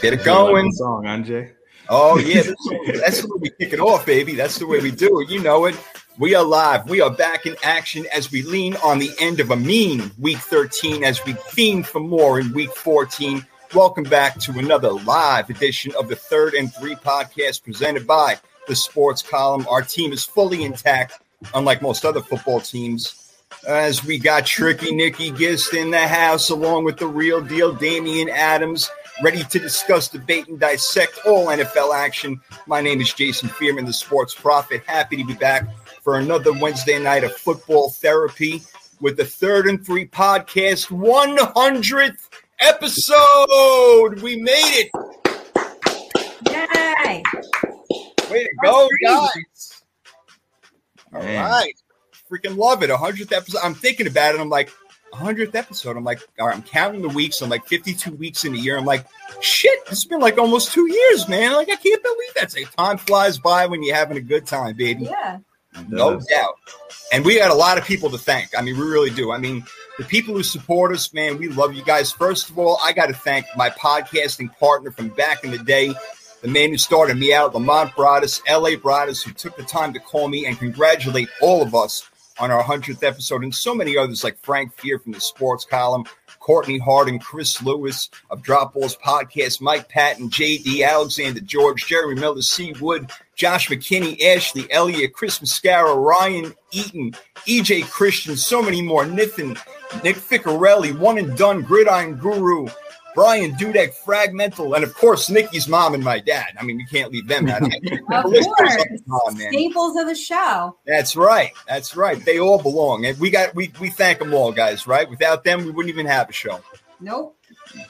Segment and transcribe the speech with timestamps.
[0.00, 0.72] Get it going.
[0.72, 1.52] Song, Anjay.
[1.90, 2.42] Oh yeah,
[3.00, 4.34] that's the way we kick it off, baby.
[4.34, 5.28] That's the way we do it.
[5.28, 5.76] You know it.
[6.18, 6.88] We are live.
[6.88, 10.38] We are back in action as we lean on the end of a mean week
[10.38, 13.44] 13 as we fiend for more in week 14.
[13.74, 18.38] Welcome back to another live edition of the Third and Three podcast presented by
[18.68, 19.66] the Sports Column.
[19.68, 21.20] Our team is fully intact,
[21.52, 23.34] unlike most other football teams.
[23.68, 28.30] As we got Tricky Nicky Gist in the house, along with the real deal Damian
[28.30, 28.88] Adams
[29.22, 32.40] ready to discuss, debate, and dissect all NFL action.
[32.66, 34.82] My name is Jason Fearman, the sports prophet.
[34.86, 35.66] Happy to be back
[36.02, 38.62] for another Wednesday night of football therapy
[39.00, 42.28] with the third and three podcast 100th
[42.60, 44.22] episode.
[44.22, 44.90] We made it.
[46.50, 47.22] Yay.
[48.30, 49.82] Way to go, guys.
[51.12, 51.50] All Man.
[51.50, 51.74] right,
[52.30, 52.90] Freaking love it.
[52.90, 53.60] 100th episode.
[53.62, 54.40] I'm thinking about it.
[54.40, 54.70] I'm like,
[55.12, 55.96] 100th episode.
[55.96, 57.40] I'm like, all right, I'm counting the weeks.
[57.40, 58.76] I'm like 52 weeks in a year.
[58.76, 59.06] I'm like,
[59.40, 61.52] shit, it's been like almost two years, man.
[61.52, 62.52] Like, I can't believe that.
[62.52, 65.04] Say, time flies by when you're having a good time, baby.
[65.04, 65.38] Yeah.
[65.88, 66.54] No doubt.
[67.12, 68.50] And we got a lot of people to thank.
[68.58, 69.32] I mean, we really do.
[69.32, 69.64] I mean,
[69.98, 72.10] the people who support us, man, we love you guys.
[72.10, 75.94] First of all, I got to thank my podcasting partner from back in the day,
[76.42, 80.00] the man who started me out, Lamont Broadus, LA Broadus, who took the time to
[80.00, 82.09] call me and congratulate all of us
[82.40, 86.04] on our 100th episode, and so many others like Frank Fear from the sports column,
[86.40, 92.40] Courtney Harding, Chris Lewis of Drop Balls Podcast, Mike Patton, JD Alexander, George, Jeremy Miller,
[92.40, 92.74] C.
[92.80, 97.12] Wood, Josh McKinney, Ashley Elliott, Chris Mascara, Ryan Eaton,
[97.46, 99.50] EJ Christian, so many more, Nathan,
[100.02, 102.68] Nick Ficarelli, One and Done, Gridiron Guru,
[103.14, 106.48] Brian Dudek, Fragmental, and of course Nikki's mom and my dad.
[106.58, 107.62] I mean, we can't leave them out.
[107.62, 108.46] of course,
[109.10, 110.76] on, staples of the show.
[110.86, 111.52] That's right.
[111.68, 112.24] That's right.
[112.24, 114.86] They all belong, and we got we we thank them all, guys.
[114.86, 115.08] Right?
[115.08, 116.60] Without them, we wouldn't even have a show.
[117.00, 117.36] Nope.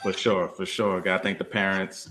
[0.01, 1.01] For sure, for sure.
[1.01, 2.09] Got to thank the parents.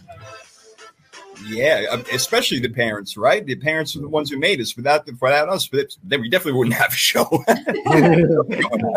[1.47, 3.44] Yeah, um, especially the parents, right?
[3.44, 4.77] The parents are the ones who made us.
[4.77, 5.69] Without the, without us,
[6.04, 7.25] then we definitely wouldn't have a show.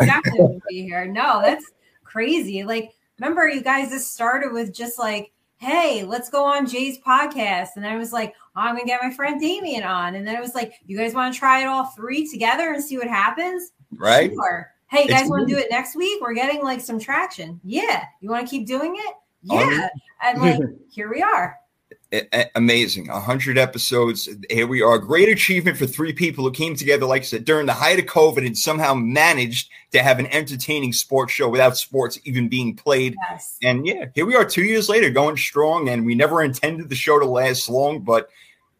[0.00, 1.06] definitely be here.
[1.06, 1.64] No, that's
[2.04, 2.64] crazy.
[2.64, 7.70] Like remember you guys just started with just like hey let's go on jay's podcast.
[7.76, 10.14] And i was like oh, i'm gonna get my friend damien on.
[10.14, 12.82] And then it was like you guys want to try it all three together and
[12.82, 13.72] see what happens?
[13.96, 14.32] Right.
[14.32, 14.70] Sure.
[14.86, 16.20] Hey you guys want to do it next week?
[16.20, 17.60] We're getting like some traction.
[17.64, 18.04] Yeah.
[18.20, 19.14] You want to keep doing it?
[19.50, 19.88] Oh, yeah.
[20.22, 20.60] And like
[20.90, 21.58] here we are
[22.54, 27.22] amazing 100 episodes here we are great achievement for three people who came together like
[27.22, 31.32] i said during the height of covid and somehow managed to have an entertaining sports
[31.32, 33.56] show without sports even being played yes.
[33.62, 36.94] and yeah here we are two years later going strong and we never intended the
[36.94, 38.28] show to last long but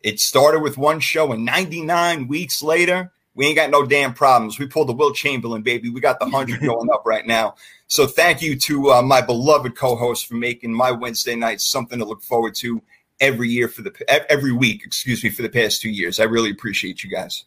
[0.02, 4.58] it started with one show and 99 weeks later we ain't got no damn problems.
[4.58, 5.88] We pulled the Wilt Chamberlain, baby.
[5.88, 7.56] We got the 100 going up right now.
[7.88, 12.04] So thank you to uh, my beloved co-host for making my Wednesday nights something to
[12.04, 12.80] look forward to
[13.20, 16.20] every year for the every week, excuse me, for the past two years.
[16.20, 17.44] I really appreciate you guys.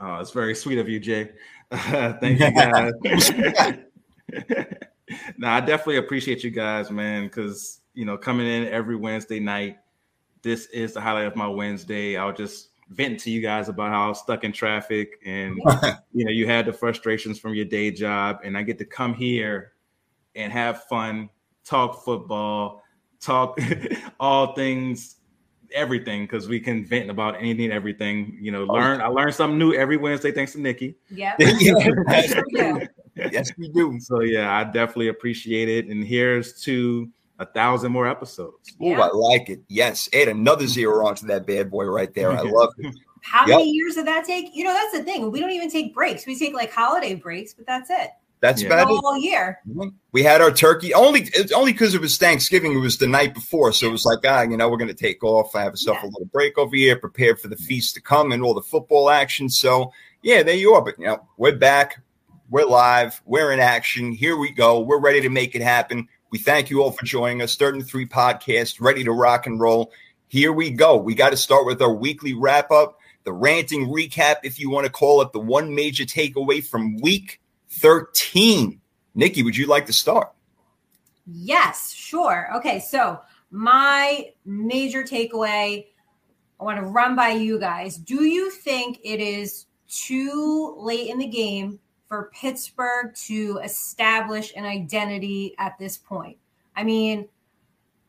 [0.00, 1.30] Oh, it's very sweet of you, Jay.
[1.72, 2.92] thank you, guys.
[5.38, 9.78] no, I definitely appreciate you guys, man, because you know, coming in every Wednesday night,
[10.42, 12.16] this is the highlight of my Wednesday.
[12.16, 15.56] I'll just vent to you guys about how I was stuck in traffic and
[16.12, 19.14] you know, you had the frustrations from your day job, and I get to come
[19.14, 19.72] here
[20.34, 21.30] and have fun,
[21.64, 22.81] talk football
[23.22, 23.58] talk
[24.20, 25.16] all things
[25.74, 28.38] everything because we can vent about anything and everything.
[28.40, 29.00] You know, oh, learn.
[29.00, 30.96] I learned something new every Wednesday thanks to Nikki.
[31.10, 31.36] Yep.
[31.38, 32.78] yeah.
[33.16, 33.98] yes, we do.
[34.00, 35.86] So yeah, I definitely appreciate it.
[35.86, 38.74] And here's to a thousand more episodes.
[38.80, 39.60] Oh, I like it.
[39.68, 42.32] Yes, add another zero onto that bad boy right there.
[42.32, 42.94] I love it.
[43.24, 43.58] How yep.
[43.58, 44.46] many years did that take?
[44.52, 45.30] You know, that's the thing.
[45.30, 46.26] We don't even take breaks.
[46.26, 48.10] We take like holiday breaks, but that's it.
[48.42, 48.74] That's yeah.
[48.74, 49.60] about all year.
[50.10, 52.72] We had our turkey only it's only because it was Thanksgiving.
[52.72, 54.94] It was the night before, so it was like, ah, you know, we're going to
[54.94, 55.54] take off.
[55.54, 56.08] I have myself yeah.
[56.08, 59.10] a little break over here, prepared for the feast to come and all the football
[59.10, 59.48] action.
[59.48, 59.92] So
[60.22, 60.82] yeah, there you are.
[60.82, 62.02] But you know, we're back.
[62.50, 63.22] We're live.
[63.24, 64.10] We're in action.
[64.10, 64.80] Here we go.
[64.80, 66.08] We're ready to make it happen.
[66.32, 67.54] We thank you all for joining us.
[67.54, 69.92] Third and three podcast, ready to rock and roll.
[70.26, 70.96] Here we go.
[70.96, 74.86] We got to start with our weekly wrap up, the ranting recap, if you want
[74.86, 77.38] to call it, the one major takeaway from week
[77.72, 78.80] 13.
[79.14, 80.32] Nikki, would you like to start?
[81.26, 82.48] Yes, sure.
[82.56, 83.20] Okay, so
[83.50, 85.86] my major takeaway
[86.62, 87.96] I want to run by you guys.
[87.96, 94.64] Do you think it is too late in the game for Pittsburgh to establish an
[94.64, 96.36] identity at this point?
[96.76, 97.28] I mean,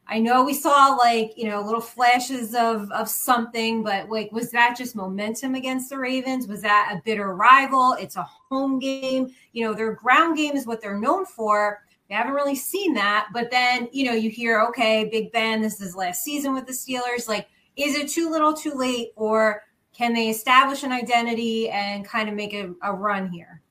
[0.07, 4.51] I know we saw like, you know, little flashes of of something, but like was
[4.51, 6.47] that just momentum against the Ravens?
[6.47, 7.93] Was that a bitter rival?
[7.93, 9.33] It's a home game.
[9.53, 13.29] You know, their ground game is what they're known for, We haven't really seen that.
[13.33, 16.73] But then, you know, you hear, okay, Big Ben, this is last season with the
[16.73, 17.29] Steelers.
[17.29, 17.47] Like,
[17.77, 19.11] is it too little too late?
[19.15, 19.63] Or
[19.93, 23.61] can they establish an identity and kind of make a, a run here?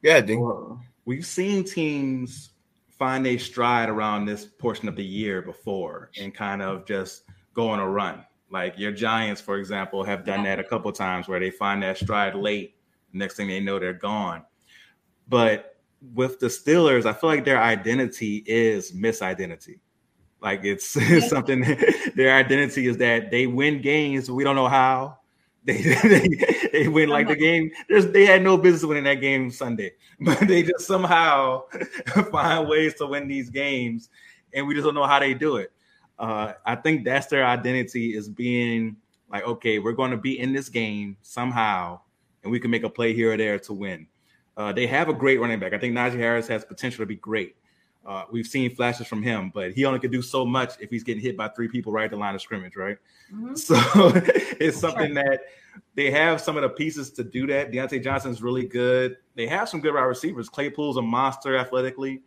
[0.00, 0.40] Yeah, Ding.
[0.40, 2.51] Well, we've seen teams
[3.02, 7.68] find a stride around this portion of the year before and kind of just go
[7.68, 8.24] on a run.
[8.48, 11.98] Like your Giants, for example, have done that a couple times where they find that
[11.98, 12.76] stride late.
[13.12, 14.44] Next thing they know, they're gone.
[15.26, 15.78] But
[16.14, 19.80] with the Steelers, I feel like their identity is misidentity.
[20.40, 21.62] Like it's, it's something.
[22.14, 24.30] Their identity is that they win games.
[24.30, 25.18] We don't know how.
[25.64, 26.28] They they,
[26.72, 27.70] they win like the game.
[27.88, 31.62] There's they had no business winning that game Sunday, but they just somehow
[32.32, 34.08] find ways to win these games,
[34.52, 35.70] and we just don't know how they do it.
[36.18, 38.96] Uh, I think that's their identity is being
[39.30, 42.00] like, okay, we're going to be in this game somehow,
[42.42, 44.08] and we can make a play here or there to win.
[44.56, 45.72] Uh, they have a great running back.
[45.72, 47.54] I think Najee Harris has potential to be great.
[48.04, 51.04] Uh, we've seen flashes from him, but he only can do so much if he's
[51.04, 52.98] getting hit by three people right at the line of scrimmage, right?
[53.32, 53.54] Mm-hmm.
[53.54, 53.76] So
[54.60, 55.22] it's something sure.
[55.22, 55.40] that
[55.94, 57.70] they have some of the pieces to do that.
[57.70, 59.16] Diontae Johnson's really good.
[59.36, 60.48] They have some good wide receivers.
[60.48, 62.22] Claypool's a monster athletically.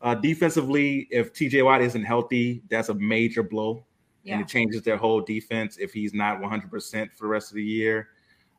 [0.00, 3.86] Uh, defensively, if TJ Watt isn't healthy, that's a major blow.
[4.24, 4.34] Yeah.
[4.34, 6.70] And it changes their whole defense if he's not 100%
[7.12, 8.08] for the rest of the year.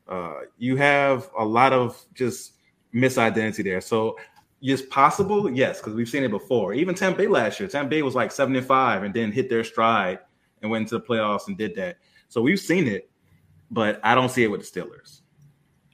[0.08, 2.54] Uh, you have a lot of just
[2.94, 3.82] misidentity there.
[3.82, 4.18] So
[4.72, 5.50] is possible?
[5.50, 6.74] Yes, because we've seen it before.
[6.74, 10.20] Even Tampa Bay last year, Tampa Bay was like 75 and then hit their stride
[10.62, 11.98] and went into the playoffs and did that.
[12.30, 13.10] So we've seen it,
[13.70, 15.20] but I don't see it with the Steelers.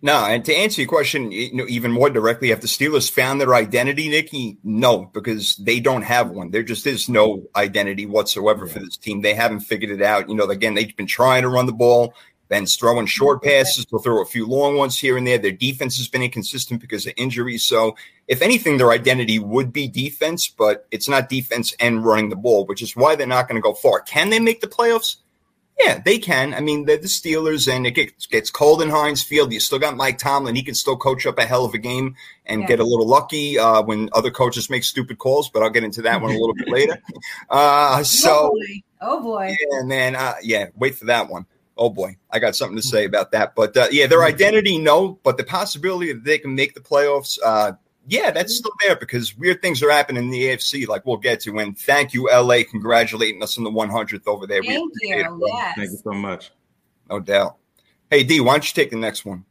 [0.01, 3.42] No, and to answer your question, you know, even more directly, have the Steelers found
[3.42, 4.57] their identity, Nikki?
[4.63, 6.51] No, because they don't have one.
[6.51, 8.74] There just is no identity whatsoever yeah.
[8.74, 9.22] for this team.
[9.22, 10.30] They haven't figured it out.
[10.30, 12.13] You know, again, they've been trying to run the ball.
[12.50, 13.86] Ben's throwing short passes.
[13.86, 15.38] They'll throw a few long ones here and there.
[15.38, 17.63] Their defense has been inconsistent because of injuries.
[17.63, 17.96] So,
[18.28, 22.66] if anything, their identity would be defense, but it's not defense and running the ball,
[22.66, 24.01] which is why they're not going to go far.
[24.01, 25.18] Can they make the playoffs?
[25.80, 26.54] Yeah, they can.
[26.54, 29.54] I mean, they're the Steelers, and it gets, gets cold in Heinz Field.
[29.54, 30.56] You still got Mike Tomlin.
[30.56, 32.16] He can still coach up a hell of a game
[32.46, 32.68] and yeah.
[32.68, 36.01] get a little lucky uh, when other coaches make stupid calls, but I'll get into
[36.01, 37.01] that one a little bit later.
[37.50, 38.81] Uh, so, oh boy.
[39.01, 39.56] Oh boy.
[39.60, 40.16] Yeah, man.
[40.16, 41.46] Uh, yeah, wait for that one
[41.79, 43.55] oh boy, I got something to say about that.
[43.55, 47.39] But uh, yeah, their identity, no, but the possibility that they can make the playoffs,
[47.43, 47.71] uh,
[48.07, 51.39] yeah, that's still there because weird things are happening in the AFC, like we'll get
[51.41, 51.57] to.
[51.57, 54.61] And thank you, LA, congratulating us on the 100th over there.
[54.61, 55.41] Thank you.
[55.47, 55.75] Yes.
[55.75, 56.51] Thank you so much.
[57.09, 57.57] No doubt.
[58.09, 59.45] Hey, D, why don't you take the next one?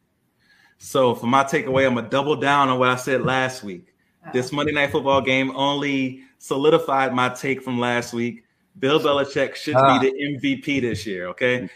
[0.78, 3.94] So, for my takeaway, I'm going to double down on what I said last week.
[4.32, 8.44] This Monday Night Football game only solidified my take from last week.
[8.78, 9.98] Bill Belichick should ah.
[9.98, 11.28] be the MVP this year.
[11.28, 11.69] Okay,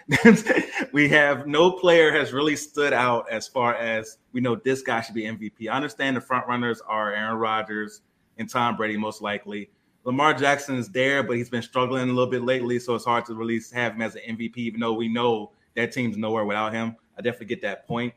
[0.92, 4.56] we have no player has really stood out as far as we know.
[4.56, 5.68] This guy should be MVP.
[5.68, 8.02] I understand the front runners are Aaron Rodgers
[8.38, 9.70] and Tom Brady, most likely.
[10.04, 13.24] Lamar Jackson is there, but he's been struggling a little bit lately, so it's hard
[13.26, 14.56] to really have him as an MVP.
[14.58, 18.12] Even though we know that team's nowhere without him, I definitely get that point.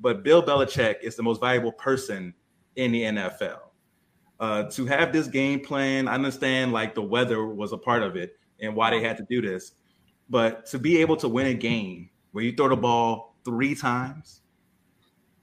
[0.00, 2.34] But Bill Belichick is the most valuable person
[2.76, 3.67] in the NFL
[4.40, 6.08] uh, to have this game plan.
[6.08, 9.26] I understand like the weather was a part of it and why they had to
[9.28, 9.72] do this,
[10.28, 14.42] but to be able to win a game where you throw the ball three times,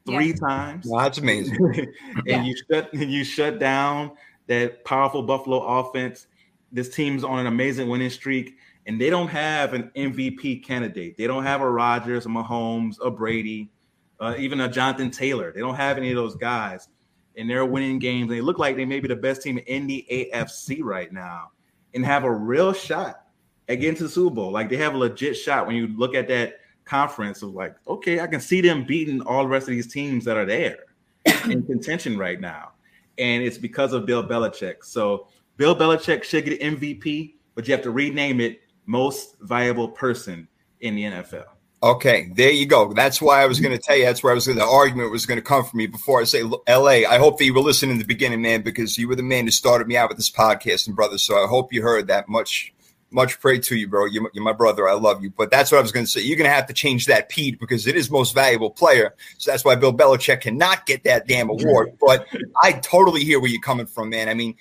[0.06, 0.36] three yeah.
[0.36, 2.44] times, well, that's amazing, and yeah.
[2.44, 4.12] you shut and you shut down
[4.48, 6.28] that powerful Buffalo offense.
[6.72, 11.18] This team's on an amazing winning streak, and they don't have an MVP candidate.
[11.18, 13.72] They don't have a Rodgers, a Mahomes, a Brady,
[14.20, 15.54] uh, even a Jonathan Taylor.
[15.54, 16.90] They don't have any of those guys
[17.38, 18.30] and they're winning games.
[18.30, 21.52] They look like they may be the best team in the AFC right now
[21.94, 23.24] and have a real shot
[23.68, 24.52] at getting to the Super Bowl.
[24.52, 28.20] Like they have a legit shot when you look at that conference of like, okay,
[28.20, 30.78] I can see them beating all the rest of these teams that are there
[31.46, 32.72] in contention right now.
[33.18, 34.84] And it's because of Bill Belichick.
[34.84, 35.28] So
[35.58, 40.48] Bill Belichick should get MVP, but you have to rename it most viable person
[40.82, 41.46] in the NFL.
[41.86, 42.92] Okay, there you go.
[42.94, 44.06] That's why I was going to tell you.
[44.06, 46.24] That's where I was Gonna, The argument was going to come from me before I
[46.24, 47.06] say L.A.
[47.06, 49.46] I hope that you were listening in the beginning, man, because you were the man
[49.46, 51.20] who started me out with this podcast, and brother.
[51.20, 52.28] So I hope you heard that.
[52.28, 52.74] Much,
[53.12, 54.06] much pray to you, bro.
[54.06, 54.90] You're, you're my brother.
[54.90, 55.30] I love you.
[55.30, 56.22] But that's what I was going to say.
[56.22, 59.14] You're going to have to change that Pete because it is most valuable player.
[59.38, 61.96] So that's why Bill Belichick cannot get that damn award.
[62.00, 62.26] But
[62.64, 64.28] I totally hear where you're coming from, man.
[64.28, 64.56] I mean,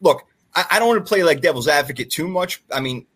[0.00, 2.62] look, I, I don't want to play like devil's advocate too much.
[2.72, 3.06] I mean,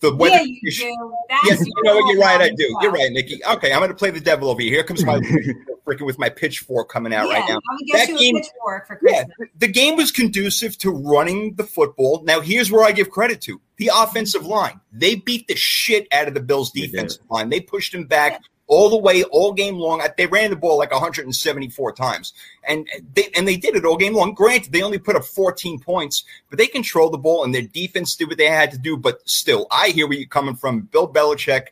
[0.00, 0.36] the weather.
[0.36, 1.14] Yeah, you do.
[1.28, 2.12] That's yes, you know what?
[2.12, 2.40] You're right.
[2.40, 2.76] I do.
[2.80, 3.40] You're right, Nikki.
[3.44, 4.72] Okay, I'm going to play the devil over here.
[4.72, 5.18] Here comes my
[5.86, 7.56] freaking with my pitchfork coming out yeah, right now.
[7.56, 9.26] I'm gonna get that you game, a pitchfork for Christmas.
[9.38, 12.22] Yeah, the game was conducive to running the football.
[12.24, 14.80] Now, here's where I give credit to the offensive line.
[14.92, 17.48] They beat the shit out of the Bills' defensive line.
[17.48, 20.02] They pushed them back all the way, all game long.
[20.16, 22.32] They ran the ball like 174 times,
[22.66, 24.32] and they and they did it all game long.
[24.32, 28.16] Granted, they only put up 14 points, but they controlled the ball, and their defense
[28.16, 28.96] did what they had to do.
[28.96, 31.66] But still, I hear where you're coming from, Bill Belichick.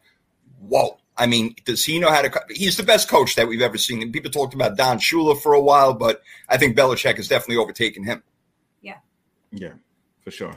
[0.60, 0.98] Whoa.
[1.16, 2.42] I mean, does he know how to?
[2.50, 4.02] He's the best coach that we've ever seen.
[4.02, 7.56] And people talked about Don Shula for a while, but I think Belichick has definitely
[7.56, 8.22] overtaken him.
[8.82, 8.98] Yeah.
[9.52, 9.72] Yeah,
[10.22, 10.56] for sure.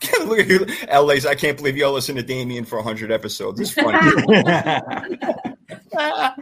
[0.24, 1.26] Look at you, LA's.
[1.26, 3.60] I can't believe you listen to Damien for 100 episodes.
[3.60, 3.98] It's funny.
[5.96, 6.34] I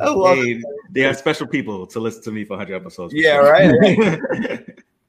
[0.00, 0.64] love hey, it.
[0.90, 3.14] They have special people to listen to me for 100 episodes.
[3.14, 3.50] Yeah, sure.
[3.50, 4.60] right.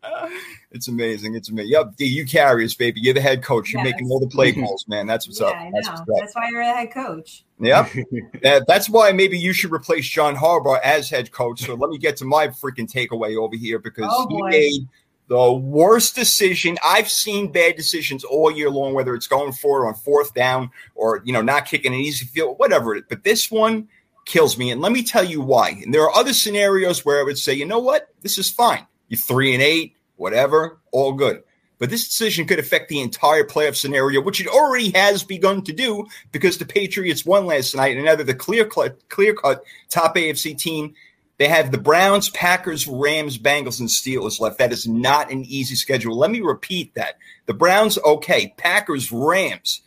[0.71, 1.35] it's amazing.
[1.35, 1.71] It's amazing.
[1.71, 3.01] Yep, you carry us, baby.
[3.01, 3.71] You're the head coach.
[3.71, 3.93] You're yes.
[3.93, 5.07] making all the play calls, man.
[5.07, 5.55] That's what's yeah, up.
[5.55, 5.71] I know.
[5.73, 6.07] That's, what's up.
[6.19, 7.43] That's why you're the head coach.
[7.59, 7.89] Yep.
[8.41, 11.61] that, that's why maybe you should replace John Harbaugh as head coach.
[11.61, 14.87] So let me get to my freaking takeaway over here because oh, he made
[15.27, 16.77] the worst decision.
[16.83, 20.71] I've seen bad decisions all year long, whether it's going for it on fourth down
[20.95, 22.99] or you know not kicking an easy field, whatever.
[23.07, 23.87] But this one
[24.25, 25.69] kills me, and let me tell you why.
[25.69, 28.85] And there are other scenarios where I would say, you know what, this is fine.
[29.07, 31.43] You three and eight, whatever, all good.
[31.79, 35.73] But this decision could affect the entire playoff scenario, which it already has begun to
[35.73, 39.63] do because the Patriots won last night, and now they're the clear cut, clear cut
[39.89, 40.93] top AFC team
[41.41, 44.59] they have the Browns, Packers, Rams, Bengals, and Steelers left.
[44.59, 46.15] That is not an easy schedule.
[46.15, 47.17] Let me repeat that.
[47.47, 48.53] The Browns, okay.
[48.57, 49.81] Packers, Rams,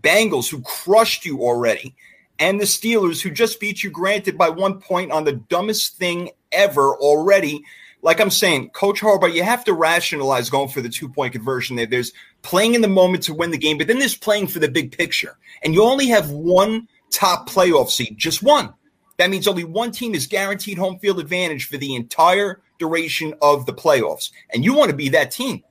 [0.00, 1.96] Bengals, who crushed you already,
[2.38, 6.30] and the Steelers, who just beat you, granted, by one point on the dumbest thing
[6.52, 7.64] ever already.
[8.02, 11.74] Like I'm saying, Coach Harbaugh, you have to rationalize going for the two point conversion
[11.74, 11.86] there.
[11.86, 12.12] There's
[12.42, 14.96] playing in the moment to win the game, but then there's playing for the big
[14.96, 15.36] picture.
[15.64, 18.74] And you only have one top playoff seed, just one.
[19.20, 23.66] That means only one team is guaranteed home field advantage for the entire duration of
[23.66, 24.30] the playoffs.
[24.54, 25.62] And you want to be that team.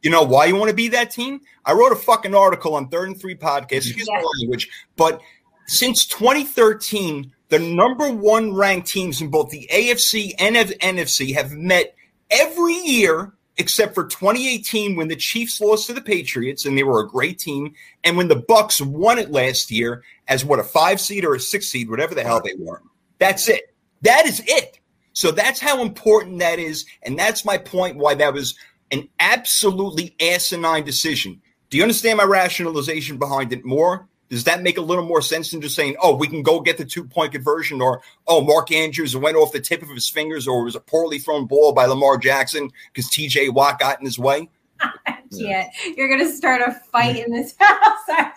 [0.00, 1.42] You know why you want to be that team?
[1.66, 5.20] I wrote a fucking article on Third and Three podcast, excuse my language, but
[5.66, 11.94] since 2013, the number one ranked teams in both the AFC and NFC have met
[12.30, 17.00] every year except for 2018 when the Chiefs lost to the Patriots and they were
[17.00, 21.02] a great team, and when the Bucs won it last year as what a five
[21.02, 22.80] seed or a six seed, whatever the hell they were.
[23.18, 23.74] That's it.
[24.02, 24.80] That is it.
[25.12, 26.84] So that's how important that is.
[27.02, 28.56] And that's my point why that was
[28.90, 31.40] an absolutely asinine decision.
[31.70, 34.08] Do you understand my rationalization behind it more?
[34.28, 36.78] Does that make a little more sense than just saying, oh, we can go get
[36.78, 40.48] the two point conversion, or oh, Mark Andrews went off the tip of his fingers,
[40.48, 44.06] or it was a poorly thrown ball by Lamar Jackson because TJ Watt got in
[44.06, 44.48] his way?
[45.30, 48.34] yeah, you're going to start a fight in this house.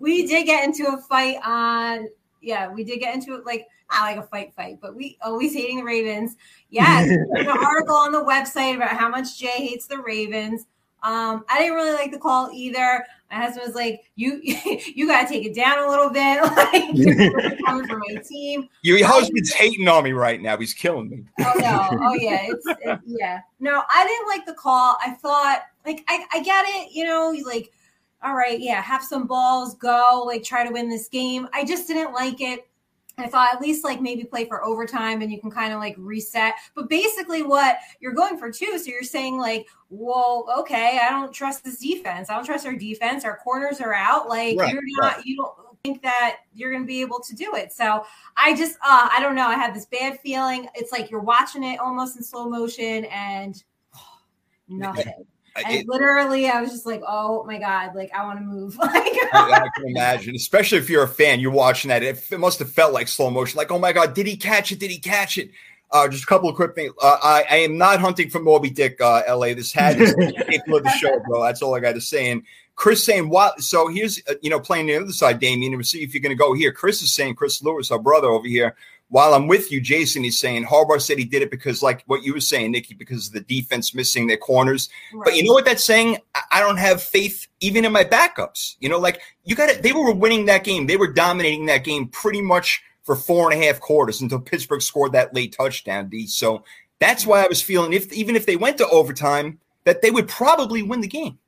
[0.00, 2.08] we did get into a fight on
[2.40, 5.54] yeah, we did get into it like not like a fight fight, but we always
[5.54, 6.36] hating the Ravens.
[6.70, 10.66] Yes, an article on the website about how much Jay hates the Ravens.
[11.02, 13.06] Um, I didn't really like the call either.
[13.30, 17.64] My husband was like, "You, you got to take it down a little bit." like
[17.64, 18.68] coming from my team.
[18.82, 20.56] Your husband's hating on me right now.
[20.56, 21.24] He's killing me.
[21.40, 21.88] Oh no!
[22.02, 22.46] Oh yeah!
[22.48, 23.40] It's it, yeah.
[23.60, 24.98] No, I didn't like the call.
[25.04, 26.92] I thought like I, I get it.
[26.92, 27.70] You know, like
[28.22, 31.48] all right, yeah, have some balls, go, like try to win this game.
[31.52, 32.68] I just didn't like it.
[33.18, 35.96] I thought at least like maybe play for overtime and you can kind of like
[35.98, 36.54] reset.
[36.74, 38.78] But basically, what you're going for two.
[38.78, 42.30] so you're saying like, well, okay, I don't trust this defense.
[42.30, 43.24] I don't trust our defense.
[43.24, 44.28] Our corners are out.
[44.28, 45.26] Like right, you're not, right.
[45.26, 45.52] you don't
[45.84, 47.72] think that you're going to be able to do it.
[47.72, 48.04] So
[48.36, 49.48] I just, uh, I don't know.
[49.48, 50.68] I had this bad feeling.
[50.74, 53.62] It's like you're watching it almost in slow motion and
[53.96, 54.00] oh,
[54.68, 55.26] nothing.
[55.56, 58.76] And it, literally, I was just like, "Oh my god!" Like I want to move.
[58.78, 62.02] like I, I, can imagine, especially if you're a fan, you're watching that.
[62.02, 63.56] It, it, must have felt like slow motion.
[63.56, 64.78] Like, oh my god, did he catch it?
[64.78, 65.50] Did he catch it?
[65.90, 66.92] Uh, just a couple of quick things.
[67.02, 69.54] Uh, I, I, am not hunting for Moby Dick, uh, LA.
[69.54, 70.14] This had is
[70.46, 71.42] people of the show, bro.
[71.42, 72.30] That's all I got to say.
[72.30, 72.42] And
[72.76, 75.84] Chris saying, "What?" So here's, uh, you know, playing the other side, Damien, and we'll
[75.84, 76.72] see if you're going to go here.
[76.72, 78.76] Chris is saying, Chris Lewis, our brother over here
[79.10, 82.22] while I'm with you, Jason, he's saying Harbaugh said he did it because, like what
[82.22, 84.88] you were saying, Nikki, because of the defense missing their corners.
[85.14, 85.24] Right.
[85.24, 86.18] But you know what that's saying?
[86.50, 88.76] I don't have faith even in my backups.
[88.80, 89.82] You know, like you got it.
[89.82, 90.86] They were winning that game.
[90.86, 94.82] They were dominating that game pretty much for four and a half quarters until Pittsburgh
[94.82, 96.10] scored that late touchdown.
[96.10, 96.26] D.
[96.26, 96.64] So
[96.98, 100.28] that's why I was feeling if even if they went to overtime, that they would
[100.28, 101.38] probably win the game.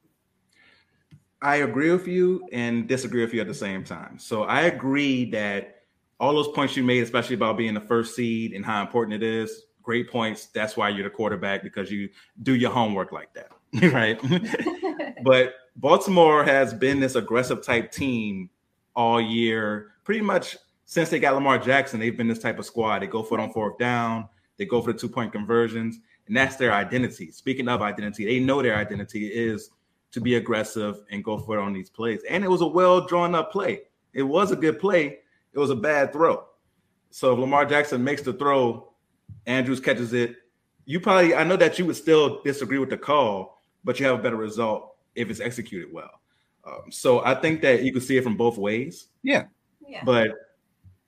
[1.43, 4.19] I agree with you and disagree with you at the same time.
[4.19, 5.80] So I agree that
[6.21, 9.27] all those points you made, especially about being the first seed and how important it
[9.27, 10.47] is, great points.
[10.47, 12.11] That's why you're the quarterback because you
[12.43, 13.51] do your homework like that,
[13.93, 14.21] right?
[15.25, 18.51] but Baltimore has been this aggressive type team
[18.95, 21.99] all year, pretty much since they got Lamar Jackson.
[21.99, 23.01] They've been this type of squad.
[23.01, 26.37] They go for it on fourth down, they go for the two point conversions, and
[26.37, 27.31] that's their identity.
[27.31, 29.71] Speaking of identity, they know their identity is
[30.13, 32.21] to be aggressive and go for it on these plays.
[32.29, 35.21] And it was a well drawn up play It was a good play.
[35.53, 36.45] It was a bad throw.
[37.11, 38.93] So if Lamar Jackson makes the throw,
[39.47, 40.37] Andrews catches it.
[40.85, 44.19] You probably, I know that you would still disagree with the call, but you have
[44.19, 46.11] a better result if it's executed well.
[46.65, 49.09] Um, so I think that you can see it from both ways.
[49.23, 49.45] Yeah.
[49.87, 50.03] Yeah.
[50.05, 50.33] But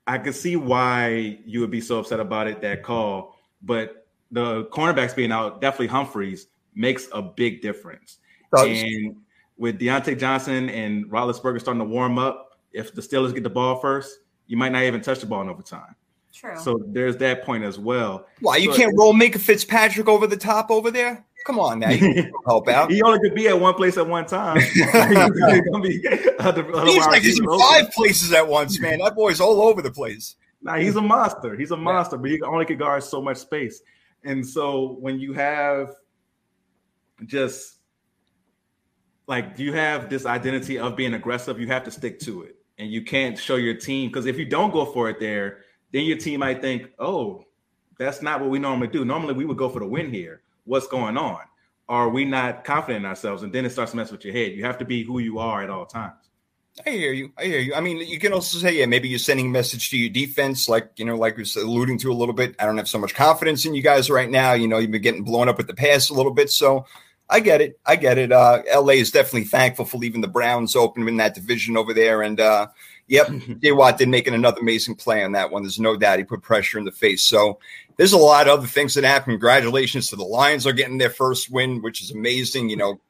[0.07, 3.37] I could see why you would be so upset about it, that call.
[3.61, 8.17] But the cornerbacks being out, definitely Humphreys makes a big difference.
[8.53, 8.67] Does.
[8.67, 9.15] And
[9.57, 13.79] with Diontae Johnson and Roethlisberger starting to warm up, if the Steelers get the ball
[13.79, 15.95] first, you might not even touch the ball in overtime.
[16.33, 16.57] True.
[16.59, 18.27] So there's that point as well.
[18.41, 21.25] Why you So- can't roll Minkah Fitzpatrick over the top over there?
[21.45, 22.89] Come on now, you can help out.
[22.89, 24.59] He only could be at one place at one time.
[24.61, 25.29] He's gonna
[25.81, 26.01] be
[26.39, 28.99] other- other He's wide like he's in five places at once, man.
[28.99, 30.35] That boy's all over the place.
[30.61, 31.57] Nah, he's a monster.
[31.57, 33.81] He's a monster, but he only could guard so much space.
[34.23, 35.93] And so when you have
[37.25, 37.79] just
[39.27, 42.55] like you have this identity of being aggressive, you have to stick to it.
[42.83, 45.59] And you can't show your team because if you don't go for it there,
[45.93, 47.45] then your team might think, oh,
[47.97, 49.05] that's not what we normally do.
[49.05, 50.41] Normally we would go for the win here.
[50.65, 51.39] What's going on?
[51.87, 53.41] Are we not confident in ourselves?
[53.41, 54.51] And then it starts to mess with your head.
[54.51, 56.15] You have to be who you are at all times.
[56.85, 57.31] I hear you.
[57.37, 57.73] I hear you.
[57.73, 60.67] I mean, you can also say, yeah, maybe you're sending a message to your defense,
[60.67, 62.53] like you know, like we was alluding to a little bit.
[62.59, 64.51] I don't have so much confidence in you guys right now.
[64.51, 66.85] You know, you've been getting blown up with the pass a little bit, so
[67.29, 67.79] I get it.
[67.85, 68.31] I get it.
[68.31, 72.21] Uh, LA is definitely thankful for leaving the Browns open in that division over there,
[72.21, 72.67] and uh,
[73.07, 73.29] yep,
[73.61, 73.71] J.
[73.71, 75.63] Watt did make another amazing play on that one.
[75.63, 77.23] There's no doubt he put pressure in the face.
[77.23, 77.59] So
[77.97, 79.33] there's a lot of other things that happen.
[79.33, 82.69] Congratulations to the Lions are getting their first win, which is amazing.
[82.69, 83.01] You know,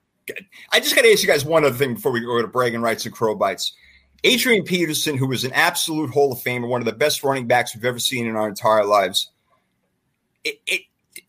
[0.72, 2.82] I just got to ask you guys one other thing before we go to bragging
[2.82, 3.74] rights and crow bites.
[4.24, 7.75] Adrian Peterson, who was an absolute Hall of Famer, one of the best running backs
[7.75, 9.32] we've ever seen in our entire lives.
[10.46, 10.82] It, it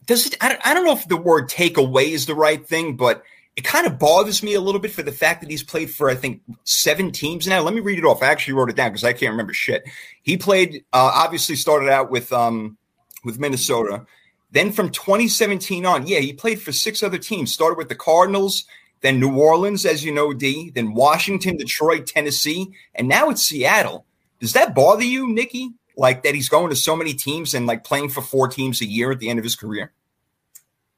[0.07, 0.37] does it.
[0.41, 3.23] I don't, I don't know if the word take away is the right thing, but
[3.57, 6.11] it kind of bothers me a little bit for the fact that he's played for
[6.11, 7.61] I think seven teams now.
[7.61, 8.23] Let me read it off.
[8.23, 9.85] I actually wrote it down because I can't remember shit.
[10.23, 10.85] He played.
[10.93, 12.77] Uh, obviously, started out with um,
[13.25, 14.07] with Minnesota.
[14.51, 17.53] Then from 2017 on, yeah, he played for six other teams.
[17.53, 18.67] Started with the Cardinals,
[19.01, 24.07] then New Orleans, as you know, D, then Washington, Detroit, Tennessee, and now it's Seattle.
[24.41, 25.73] Does that bother you, Nikki?
[25.97, 28.87] Like that he's going to so many teams and like playing for four teams a
[28.87, 29.93] year at the end of his career?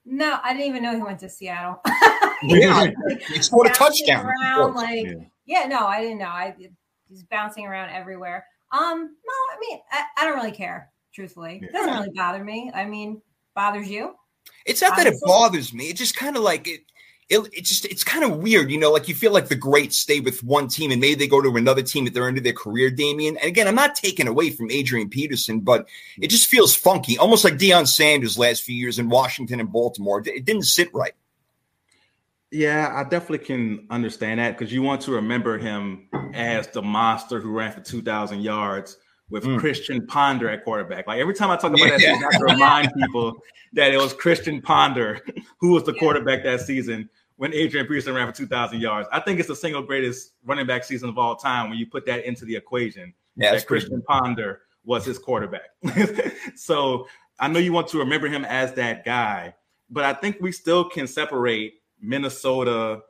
[0.08, 1.80] no, I didn't even know he went to Seattle.
[2.42, 2.90] Yeah,
[3.28, 4.26] he scored a touchdown.
[4.26, 5.14] Around, like, Yeah.
[5.46, 5.66] yeah.
[5.68, 6.26] no, I didn't know.
[6.26, 6.54] I
[7.08, 8.44] he's bouncing around everywhere.
[8.72, 10.90] Um, no, I mean, I, I don't really care.
[11.14, 12.70] Truthfully, it doesn't really bother me.
[12.74, 13.22] I mean,
[13.54, 14.16] bothers you?
[14.66, 15.88] It's not that it bothers me.
[15.88, 16.80] It just kind of like it.
[17.28, 18.92] It, it just it's kind of weird, you know.
[18.92, 21.56] Like you feel like the greats stay with one team and maybe they go to
[21.56, 23.36] another team at the end of their career, Damien.
[23.38, 25.88] And again, I'm not taking away from Adrian Peterson, but
[26.20, 30.22] it just feels funky, almost like Deion Sanders last few years in Washington and Baltimore.
[30.24, 31.14] It didn't sit right.
[32.52, 37.40] Yeah, I definitely can understand that because you want to remember him as the monster
[37.40, 38.98] who ran for 2,000 yards
[39.30, 39.58] with Mm.
[39.58, 41.08] Christian Ponder at quarterback.
[41.08, 42.14] Like every time I talk about that, Yeah.
[42.14, 45.20] season, I have to remind people that it was Christian Ponder
[45.60, 49.08] who was the quarterback that season when Adrian Peterson ran for 2,000 yards.
[49.12, 52.06] I think it's the single greatest running back season of all time when you put
[52.06, 53.12] that into the equation.
[53.36, 55.70] Yeah, that Christian Ponder was his quarterback.
[56.54, 57.06] so
[57.38, 59.54] I know you want to remember him as that guy,
[59.90, 63.02] but I think we still can separate Minnesota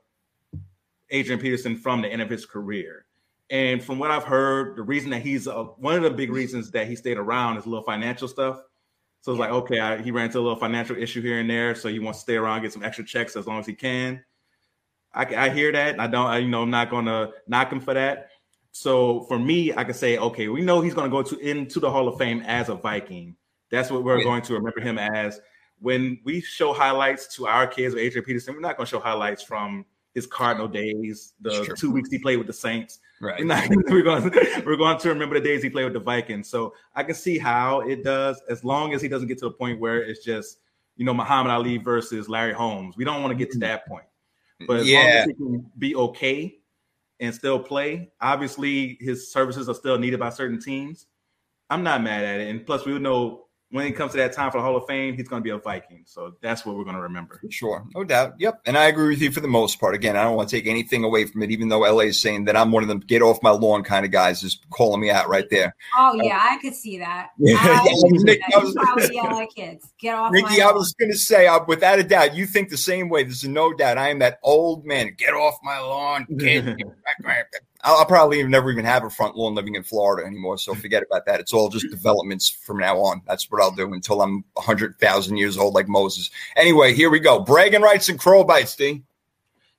[1.11, 3.07] Adrian Peterson from the end of his career.
[3.51, 6.71] And from what I've heard, the reason that he's uh, one of the big reasons
[6.73, 8.61] that he stayed around is a little financial stuff.
[9.27, 11.75] So it's like, okay, I, he ran into a little financial issue here and there,
[11.75, 14.25] so he wants to stay around, get some extra checks as long as he can.
[15.13, 15.99] I, I hear that.
[15.99, 18.29] I don't, I, you know, I'm not going to knock him for that.
[18.71, 21.81] So for me, I can say, okay, we know he's going to go to into
[21.81, 23.35] the Hall of Fame as a Viking.
[23.69, 24.23] That's what we're Yeah.
[24.23, 25.41] going to remember him as.
[25.81, 29.01] When we show highlights to our kids of Adrian Peterson, we're not going to show
[29.01, 29.87] highlights from
[30.17, 33.01] his Cardinal days, the two weeks he played with the Saints.
[33.21, 33.39] right.
[33.87, 34.31] We're, going
[34.65, 36.49] we're going to remember the days he played with the Vikings.
[36.49, 39.51] So I can see how it does, as long as he doesn't get to the
[39.51, 40.61] point where it's just
[40.97, 42.97] you know Muhammad Ali versus Larry Holmes.
[42.97, 43.69] We don't want to get to mm-hmm.
[43.69, 44.07] that point.
[44.67, 46.59] But as long yeah, as he can be okay
[47.21, 51.09] and still play, obviously his services are still needed by certain teams.
[51.69, 52.49] I'm not mad at it.
[52.49, 53.46] And plus, we would know
[53.77, 55.51] when it comes to that time for the Hall of Fame, he's going to be
[55.51, 56.03] a Viking.
[56.07, 57.41] So that's what we're going to remember.
[57.51, 58.35] Sure, no doubt.
[58.39, 59.95] Yep, and I agree with you for the most part.
[59.95, 62.47] Again, I don't want to take anything away from it, even though LA is saying
[62.47, 65.11] that I'm one of them get off my lawn kind of guys, is calling me
[65.11, 65.77] out right there.
[65.99, 67.29] Oh yeah, I could see that.
[67.39, 68.57] Yeah, I yeah, could see Nick, that.
[68.57, 69.93] I was- probably yell at kids.
[70.01, 72.77] Get off Ricky, I was going to say, uh, without a doubt, you think the
[72.77, 73.23] same way.
[73.25, 73.99] There's no doubt.
[73.99, 75.15] I am that old man.
[75.17, 76.65] Get off my lawn, kid.
[77.83, 80.59] I'll, I'll probably never even have a front lawn living in Florida anymore.
[80.59, 81.41] So forget about that.
[81.41, 83.23] It's all just developments from now on.
[83.27, 86.31] That's what I'll do until I'm 100,000 years old like Moses.
[86.57, 87.41] Anyway, here we go.
[87.41, 89.03] Bragging rights and crow bites, D.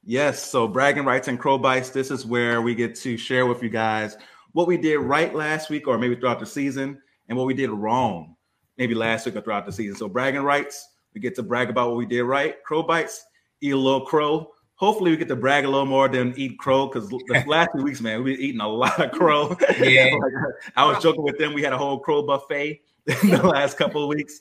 [0.04, 0.42] Yes.
[0.42, 1.90] So bragging rights and crow bites.
[1.90, 4.18] This is where we get to share with you guys
[4.54, 7.70] what we did right last week, or maybe throughout the season, and what we did
[7.70, 8.36] wrong,
[8.78, 9.96] maybe last week or throughout the season.
[9.96, 12.64] So bragging rights, we get to brag about what we did right.
[12.64, 13.26] Crow bites,
[13.62, 14.52] eat a little crow.
[14.78, 17.84] Hopefully, we get to brag a little more than eat crow because the last two
[17.84, 19.58] weeks, man, we've been eating a lot of crow.
[19.80, 20.16] Yeah.
[20.76, 21.54] I was joking with them.
[21.54, 22.82] We had a whole crow buffet
[23.24, 24.40] in the last couple of weeks.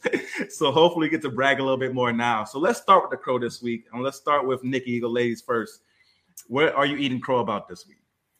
[0.50, 2.44] So hopefully, we get to brag a little bit more now.
[2.44, 5.40] So let's start with the crow this week, and let's start with Nikki Eagle ladies
[5.40, 5.80] first.
[6.48, 7.96] What are you eating crow about this week?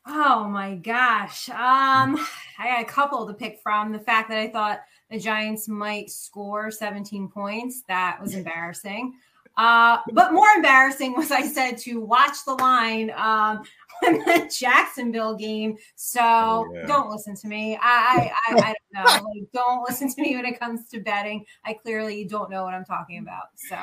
[0.06, 1.48] Oh my gosh.
[1.48, 2.16] Um,
[2.58, 3.90] I got a couple to pick from.
[3.90, 4.80] The fact that I thought
[5.10, 9.14] the Giants might score 17 points, that was embarrassing.
[9.56, 13.62] Uh, but more embarrassing was I said to watch the line um,
[14.06, 15.76] in the Jacksonville game.
[15.94, 16.86] So oh, yeah.
[16.86, 17.78] don't listen to me.
[17.80, 19.26] I, I, I, I don't know.
[19.36, 21.44] Like, don't listen to me when it comes to betting.
[21.64, 23.44] I clearly don't know what I'm talking about.
[23.56, 23.76] So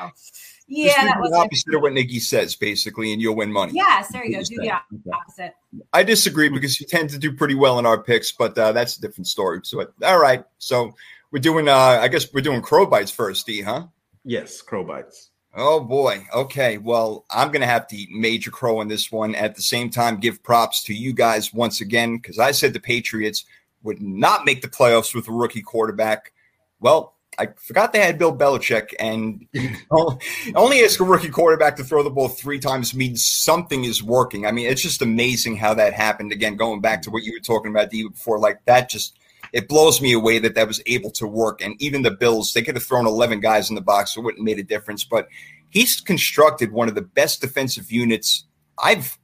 [0.66, 3.72] yeah, that was the opposite of what Nikki says, basically, and you'll win money.
[3.74, 4.42] Yes, there you go.
[4.42, 4.80] Do the
[5.12, 5.54] opposite.
[5.92, 8.96] I disagree because you tend to do pretty well in our picks, but uh, that's
[8.96, 9.60] a different story.
[9.64, 10.94] So all right, so
[11.30, 11.68] we're doing.
[11.68, 13.86] Uh, I guess we're doing crow bites first, D, huh?
[14.24, 15.30] Yes, crow bites.
[15.56, 16.26] Oh boy.
[16.34, 16.78] Okay.
[16.78, 19.34] Well, I'm going to have to eat major crow on this one.
[19.34, 22.80] At the same time, give props to you guys once again because I said the
[22.80, 23.44] Patriots
[23.84, 26.32] would not make the playoffs with a rookie quarterback.
[26.80, 29.46] Well, I forgot they had Bill Belichick, and
[30.54, 34.46] only ask a rookie quarterback to throw the ball three times means something is working.
[34.46, 36.32] I mean, it's just amazing how that happened.
[36.32, 39.18] Again, going back to what you were talking about before, like that just
[39.54, 41.62] it blows me away that that was able to work.
[41.62, 44.40] And even the Bills, they could have thrown 11 guys in the box, it wouldn't
[44.40, 45.04] have made a difference.
[45.04, 45.28] But
[45.70, 48.46] he's constructed one of the best defensive units
[48.82, 49.16] I've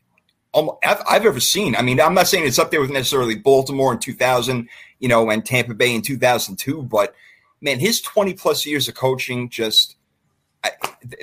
[0.55, 1.75] um, I've, I've ever seen.
[1.77, 4.69] I mean, I'm not saying it's up there with necessarily Baltimore in 2000,
[5.01, 7.14] you know, and Tampa Bay in 2002, but
[7.61, 9.97] man, his 20 plus years of coaching just
[10.62, 10.70] I,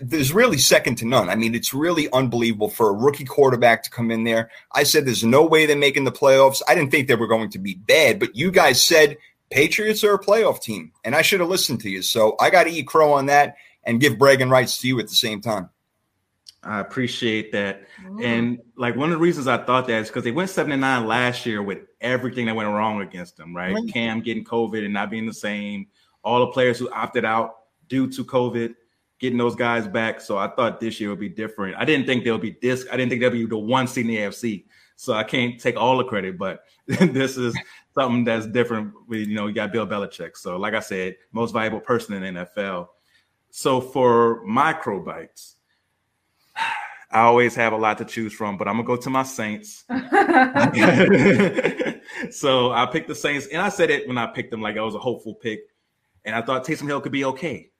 [0.01, 1.29] there's really second to none.
[1.29, 4.49] I mean, it's really unbelievable for a rookie quarterback to come in there.
[4.71, 6.61] I said there's no way they're making the playoffs.
[6.67, 9.17] I didn't think they were going to be bad, but you guys said
[9.49, 12.01] Patriots are a playoff team, and I should have listened to you.
[12.01, 15.07] So I got to eat crow on that and give bragging rights to you at
[15.07, 15.69] the same time.
[16.63, 17.83] I appreciate that.
[18.03, 18.23] Mm.
[18.23, 20.81] And like one of the reasons I thought that is because they went seven and
[20.81, 23.75] nine last year with everything that went wrong against them, right?
[23.75, 23.93] Mm.
[23.93, 25.87] Cam getting COVID and not being the same,
[26.23, 27.55] all the players who opted out
[27.87, 28.75] due to COVID
[29.19, 30.21] getting those guys back.
[30.21, 31.75] So I thought this year would be different.
[31.77, 32.85] I didn't think they'll be this.
[32.91, 34.65] I didn't think they'll be the one seed in the AFC.
[34.95, 37.55] So I can't take all the credit, but this is
[37.93, 38.93] something that's different.
[39.07, 40.37] With, you know, you got Bill Belichick.
[40.37, 42.87] So like I said, most valuable person in NFL.
[43.49, 45.55] So for micro bites,
[47.09, 49.85] I always have a lot to choose from, but I'm gonna go to my Saints.
[52.29, 54.81] so I picked the Saints, and I said it when I picked them like I
[54.81, 55.61] was a hopeful pick,
[56.25, 57.71] and I thought Taysom Hill could be okay.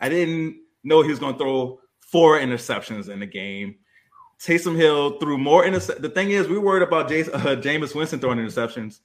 [0.00, 3.76] I didn't know he was going to throw four interceptions in the game.
[4.40, 6.00] Taysom Hill threw more interceptions.
[6.00, 9.00] The thing is, we worried about James, uh, Jameis Winston throwing interceptions.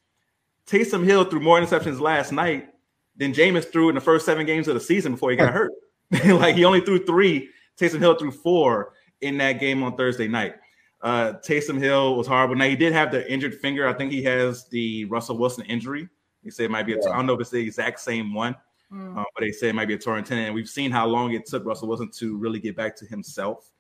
[0.66, 2.70] Taysom Hill threw more interceptions last night
[3.16, 5.72] than Jameis threw in the first seven games of the season before he got hurt.
[6.26, 7.50] like he only threw three.
[7.80, 10.56] Taysom Hill threw four in that game on Thursday night.
[11.02, 12.56] Uh, Taysom Hill was horrible.
[12.56, 13.88] Now he did have the injured finger.
[13.88, 16.10] I think he has the Russell Wilson injury.
[16.44, 16.94] He said it might be.
[16.94, 17.12] Yeah.
[17.12, 18.56] I don't know if it's the exact same one.
[18.92, 19.18] Mm.
[19.18, 20.46] Uh, but they say it might be a torn tendon.
[20.46, 23.72] And we've seen how long it took Russell Wilson to really get back to himself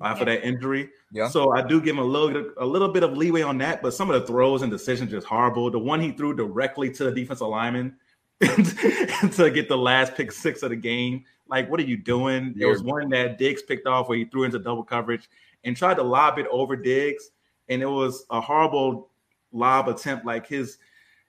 [0.00, 0.36] after yeah.
[0.36, 0.90] that injury.
[1.12, 1.28] Yeah.
[1.28, 3.94] So I do give him a little a little bit of leeway on that, but
[3.94, 5.70] some of the throws and decisions just horrible.
[5.70, 7.96] The one he threw directly to the defensive lineman
[8.40, 11.24] to get the last pick six of the game.
[11.48, 12.54] Like, what are you doing?
[12.56, 15.28] There was one that Diggs picked off where he threw into double coverage
[15.64, 17.30] and tried to lob it over Diggs,
[17.68, 19.10] and it was a horrible
[19.52, 20.26] lob attempt.
[20.26, 20.78] Like his,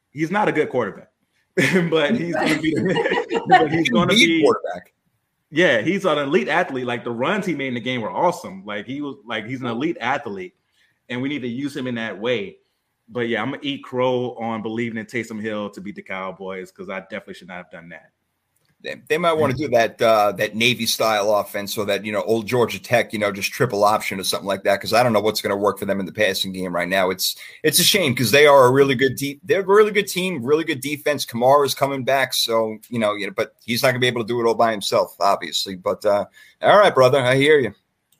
[0.09, 1.11] he's not a good quarterback.
[1.89, 2.75] but he's going to be
[3.47, 4.93] but he's going to be quarterback.
[5.49, 6.85] Yeah, he's an elite athlete.
[6.85, 8.65] Like the runs he made in the game were awesome.
[8.65, 10.55] Like he was like he's an elite athlete,
[11.09, 12.57] and we need to use him in that way.
[13.09, 16.71] But yeah, I'm gonna eat crow on believing in Taysom Hill to beat the Cowboys
[16.71, 18.11] because I definitely should not have done that
[18.81, 22.11] they, they might want to do that uh, that Navy style offense so that you
[22.11, 25.01] know old Georgia Tech you know just triple option or something like that because I
[25.01, 27.09] don't know what's going to work for them in the passing game right now.
[27.09, 30.07] It's it's a shame because they are a really good deep they're a really good
[30.07, 31.25] team, really good defense.
[31.25, 34.07] Kamara is coming back, so you know, you know, but he's not going to be
[34.07, 35.75] able to do it all by himself, obviously.
[35.75, 36.25] But uh,
[36.61, 37.73] all right, brother, I hear you.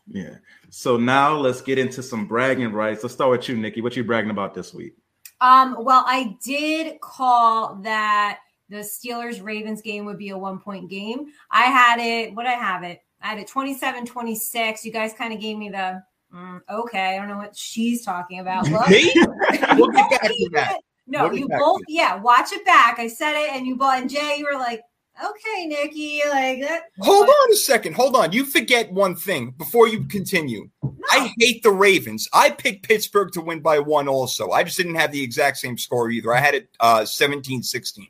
[0.08, 0.38] Yeah.
[0.70, 3.04] So now let's get into some bragging rights.
[3.04, 3.82] Let's start with you, Nikki.
[3.82, 4.96] What you bragging about this week?
[5.39, 10.89] Um, well, I did call that the Steelers Ravens game would be a one point
[10.89, 11.27] game.
[11.51, 12.99] I had it, what I have it?
[13.21, 14.86] I had it 27 26.
[14.86, 16.03] You guys kind of gave me the
[16.34, 17.15] mm, okay.
[17.15, 18.67] I don't know what she's talking about.
[18.69, 20.80] Look, we'll get back to that.
[21.08, 22.99] No, we'll you both, yeah, watch it back.
[22.99, 24.82] I said it, and you both, and Jay, you were like,
[25.23, 26.84] okay, Nikki, like that.
[26.99, 27.95] Hold on a second.
[27.95, 28.32] Hold on.
[28.32, 30.69] You forget one thing before you continue.
[31.12, 32.27] I hate the Ravens.
[32.34, 34.51] I picked Pittsburgh to win by one also.
[34.51, 36.34] I just didn't have the exact same score either.
[36.34, 38.08] I had it uh 17 16.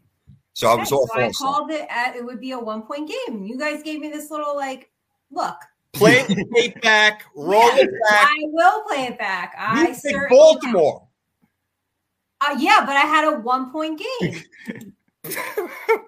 [0.57, 3.07] So I was all so I called it at it would be a one point
[3.27, 3.45] game.
[3.45, 4.89] You guys gave me this little like
[5.29, 5.53] look.
[5.93, 8.25] Play the tape back, roll Yeah, it back.
[8.27, 9.53] I will play it back.
[9.55, 11.07] I You picked certainly Baltimore.
[12.41, 14.41] Uh, yeah, but I had a one point game.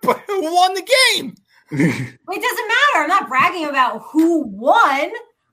[0.02, 1.36] but who won the game?
[1.70, 3.04] It doesn't matter.
[3.04, 5.12] I'm not bragging about who won.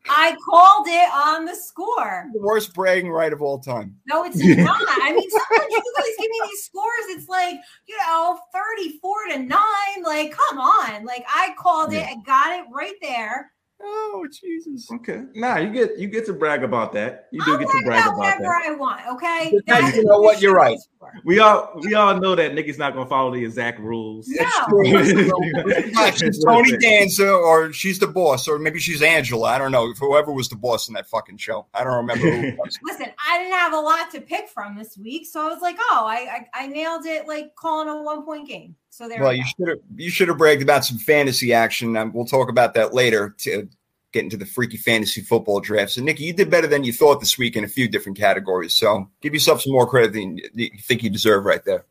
[0.09, 2.27] I called it on the score.
[2.33, 3.97] The worst bragging right of all time.
[4.07, 4.85] No, it's not.
[5.03, 7.07] I mean, sometimes you guys give me these scores.
[7.09, 9.59] It's like, you know, 34 to 9.
[10.03, 11.05] Like, come on.
[11.05, 11.97] Like, I called it.
[11.97, 12.11] Yeah.
[12.11, 13.53] I got it right there.
[13.83, 14.91] Oh, Jesus.
[14.91, 15.25] Okay.
[15.35, 17.29] Nah, you get you get to brag about that.
[17.31, 18.63] You do I'll get to brag about whatever that.
[18.67, 19.01] I want.
[19.07, 19.61] Okay.
[19.67, 20.41] Now you know what?
[20.41, 20.79] You're right.
[21.25, 24.29] We all we all know that Nikki's not gonna follow the exact rules.
[24.29, 24.83] No.
[24.83, 29.49] Yeah, she's Tony Danza, or she's the boss, or maybe she's Angela.
[29.49, 29.93] I don't know.
[29.93, 31.67] Whoever was the boss in that fucking show.
[31.75, 32.79] I don't remember who it was.
[32.83, 35.77] Listen, I didn't have a lot to pick from this week, so I was like,
[35.79, 39.21] "Oh, I I, I nailed it, like calling a one point game." So there.
[39.21, 41.99] Well, we you should have you should have bragged about some fantasy action.
[41.99, 43.69] Um, we'll talk about that later to
[44.15, 45.91] get into the freaky fantasy football draft.
[45.93, 48.75] So, Nikki, you did better than you thought this week in a few different categories.
[48.75, 51.85] So, give yourself some more credit than you think you deserve right there.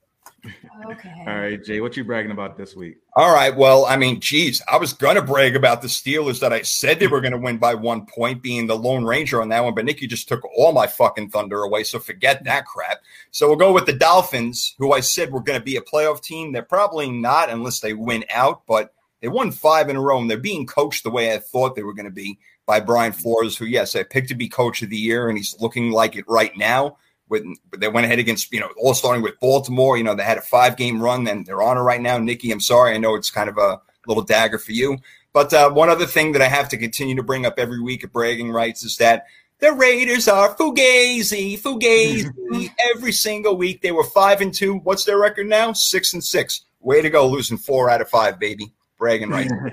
[0.92, 1.24] Okay.
[1.28, 2.98] All right, Jay, what you bragging about this week?
[3.16, 3.56] All right.
[3.56, 7.08] Well, I mean, geez, I was gonna brag about the Steelers that I said they
[7.08, 10.08] were gonna win by one point, being the Lone Ranger on that one, but Nikki
[10.08, 11.84] just took all my fucking thunder away.
[11.84, 13.00] So forget that crap.
[13.32, 16.52] So we'll go with the Dolphins, who I said were gonna be a playoff team.
[16.52, 20.30] They're probably not unless they win out, but they won five in a row, and
[20.30, 23.66] they're being coached the way I thought they were gonna be by Brian Flores, who
[23.66, 26.56] yes, I picked to be coach of the year, and he's looking like it right
[26.58, 26.98] now.
[27.28, 27.44] With
[27.78, 29.98] they went ahead against you know all starting with Baltimore.
[29.98, 32.18] You know they had a five game run, and they're on it right now.
[32.18, 34.98] Nikki, I'm sorry, I know it's kind of a little dagger for you,
[35.34, 38.04] but uh, one other thing that I have to continue to bring up every week
[38.04, 39.26] at bragging rights is that
[39.60, 42.70] the Raiders are fugazi, fugazi.
[42.96, 44.76] every single week they were five and two.
[44.80, 45.74] What's their record now?
[45.74, 46.66] Six and six.
[46.82, 48.74] Way to go, losing four out of five, baby.
[48.98, 49.52] Bragging rights.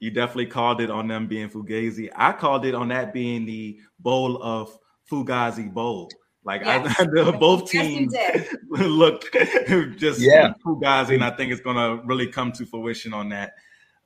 [0.00, 2.08] You definitely called it on them being Fugazi.
[2.16, 4.78] I called it on that being the bowl of
[5.10, 6.10] Fugazi Bowl.
[6.44, 6.96] Like Yes.
[6.98, 8.48] I, the, both teams did.
[8.70, 9.32] looked
[9.98, 10.54] just Yeah.
[10.64, 13.54] Fugazi, and I think it's gonna really come to fruition on that.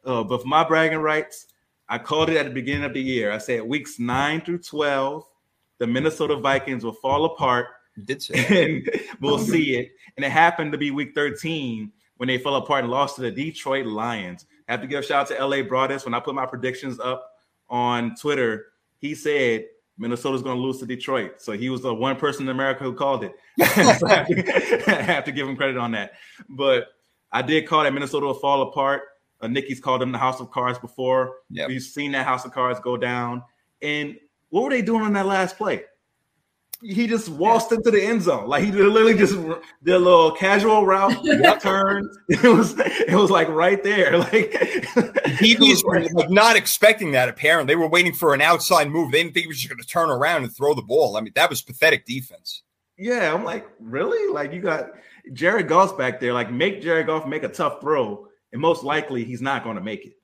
[0.05, 1.47] Uh, but for my bragging rights,
[1.89, 3.31] I called it at the beginning of the year.
[3.31, 5.25] I said weeks nine through twelve,
[5.79, 7.67] the Minnesota Vikings will fall apart
[8.03, 8.51] did say that.
[8.51, 9.93] and we'll see it.
[10.17, 13.31] And it happened to be week 13 when they fell apart and lost to the
[13.31, 14.47] Detroit Lions.
[14.69, 16.05] I have to give a shout out to LA Broadus.
[16.05, 17.31] When I put my predictions up
[17.69, 18.67] on Twitter,
[18.99, 19.67] he said
[19.99, 21.41] Minnesota's going to lose to Detroit.
[21.41, 23.33] So he was the one person in America who called it.
[23.59, 26.13] so I, have to, I have to give him credit on that.
[26.49, 26.89] But
[27.33, 29.03] I did call that Minnesota will fall apart.
[29.41, 31.37] Uh, Nikki's called them the House of Cards before.
[31.51, 31.69] Yep.
[31.69, 33.43] We've seen that House of Cards go down.
[33.83, 34.17] And
[34.51, 35.85] what were they doing on that last play?
[36.85, 38.47] He just waltzed into the end zone.
[38.47, 39.35] Like he literally just
[39.83, 41.15] did a little casual route,
[41.61, 42.09] turn.
[42.29, 44.19] It was it was like right there.
[44.19, 44.53] Like
[45.41, 47.29] DBs were like not expecting that.
[47.29, 49.13] Apparently, they were waiting for an outside move.
[49.13, 51.17] They didn't think he was just going to turn around and throw the ball.
[51.17, 52.63] I mean, that was pathetic defense.
[52.97, 54.33] Yeah, I'm like, really?
[54.33, 54.91] Like you got
[55.33, 56.33] Jared Goff back there.
[56.33, 59.83] Like make Jared Goff make a tough throw, and most likely he's not going to
[59.83, 60.15] make it.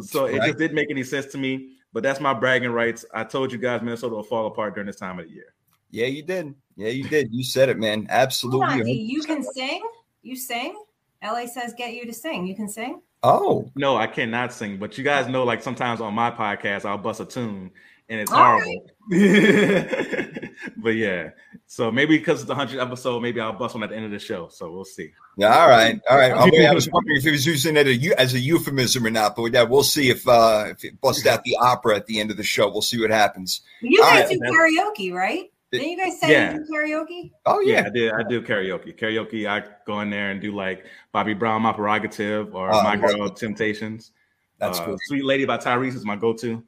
[0.00, 1.76] So it just didn't make any sense to me.
[1.92, 3.04] But that's my bragging rights.
[3.14, 5.54] I told you guys Minnesota will fall apart during this time of the year.
[5.94, 6.56] Yeah, you did.
[6.74, 7.32] Yeah, you did.
[7.32, 8.08] You said it, man.
[8.10, 8.80] Absolutely.
[8.80, 9.80] on, you can sing.
[10.22, 10.74] You sing.
[11.22, 12.48] LA says get you to sing.
[12.48, 13.00] You can sing.
[13.22, 16.98] Oh, No, I cannot sing, but you guys know, like sometimes on my podcast, I'll
[16.98, 17.70] bust a tune
[18.08, 18.90] and it's All horrible.
[20.76, 21.30] but yeah,
[21.66, 24.10] so maybe because it's the hundredth episode, maybe I'll bust one at the end of
[24.10, 24.48] the show.
[24.48, 25.12] So we'll see.
[25.36, 25.56] yeah.
[25.56, 26.32] All right, all right.
[26.32, 29.06] I, mean, I was wondering if he was using it as a as a euphemism
[29.06, 32.06] or not, but yeah, we'll see if uh if it busts out the opera at
[32.06, 32.68] the end of the show.
[32.68, 33.62] We'll see what happens.
[33.80, 34.38] You All guys right.
[34.38, 35.50] do karaoke, right?
[35.78, 36.52] Didn't you guys say Yeah.
[36.54, 37.30] you do karaoke?
[37.46, 38.12] Oh Yeah, yeah, I did.
[38.12, 38.96] I do karaoke.
[38.98, 42.96] Karaoke, I go in there and do like Bobby Brown, my prerogative, or Oh, my
[42.96, 44.12] that's girl Temptations.
[44.58, 44.98] that's Uh, good.
[45.06, 46.62] Sweet Lady by Tyrese is my go-to.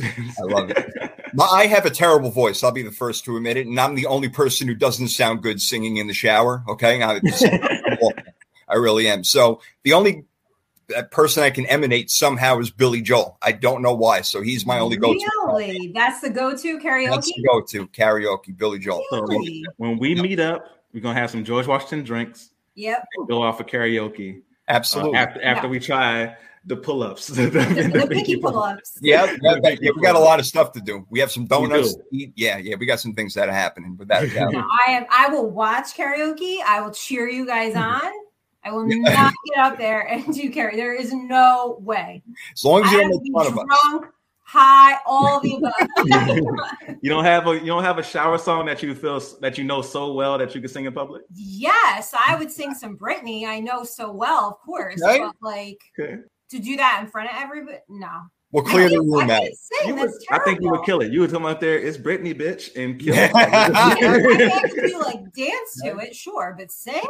[0.00, 1.12] I love it.
[1.34, 2.62] My, I have a terrible voice.
[2.62, 5.42] I'll be the first to admit it, and I'm the only person who doesn't sound
[5.42, 6.62] good singing in the shower.
[6.68, 7.20] Okay, I,
[8.68, 9.24] I really am.
[9.24, 10.24] So the only
[10.96, 13.38] uh, person I can emanate somehow is Billy Joel.
[13.42, 14.22] I don't know why.
[14.22, 15.28] So he's my only go-to.
[15.46, 15.92] Really?
[15.94, 17.10] That's the go-to karaoke.
[17.10, 18.56] That's the go-to karaoke.
[18.56, 19.04] Billy Joel.
[19.10, 19.26] So
[19.76, 23.04] when we meet up, we're gonna have some George Washington drinks Yep.
[23.16, 24.38] and go out for karaoke.
[24.38, 25.16] Uh, Absolutely.
[25.18, 28.52] after after we try the pull-ups, the, The, the the pinky pinky pull-ups.
[28.52, 28.98] pull-ups.
[29.00, 31.06] Yeah, yeah, yeah, yeah, we got a lot of stuff to do.
[31.10, 32.00] We have some donuts do.
[32.02, 32.32] to eat.
[32.36, 34.54] Yeah, yeah, we got some things that are happening without a doubt.
[34.88, 35.06] I am.
[35.10, 36.58] I will watch karaoke.
[36.66, 38.02] I will cheer you guys on.
[38.64, 40.76] I will not get up there and do karaoke.
[40.76, 42.22] There is no way.
[42.54, 43.64] As long as you I don't have make fun of us.
[43.90, 44.06] drunk,
[44.44, 45.72] high, all the above.
[47.00, 49.64] You don't have a you don't have a shower song that you feel that you
[49.64, 51.22] know so well that you can sing in public.
[51.34, 53.46] yes, I would sing some Britney.
[53.46, 55.00] I know so well, of course.
[55.02, 55.18] Okay.
[55.20, 56.16] But like Okay.
[56.50, 58.08] to do that in front of everybody, no.
[58.50, 59.42] We'll clear the room I out.
[59.42, 59.88] can't sing.
[59.88, 61.12] You would, That's I think you would kill it.
[61.12, 64.74] You would come out there, it's Britney, bitch, and kill I it.
[64.74, 67.02] can do like dance to it, sure, but sing?